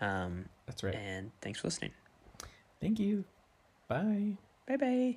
Um, 0.00 0.46
That's 0.66 0.82
right. 0.82 0.94
and 0.94 1.30
thanks 1.40 1.60
for 1.60 1.66
listening. 1.68 1.92
Thank 2.80 2.98
you. 3.00 3.24
Bye. 3.88 4.36
Bye 4.68 4.76
bye. 4.76 5.16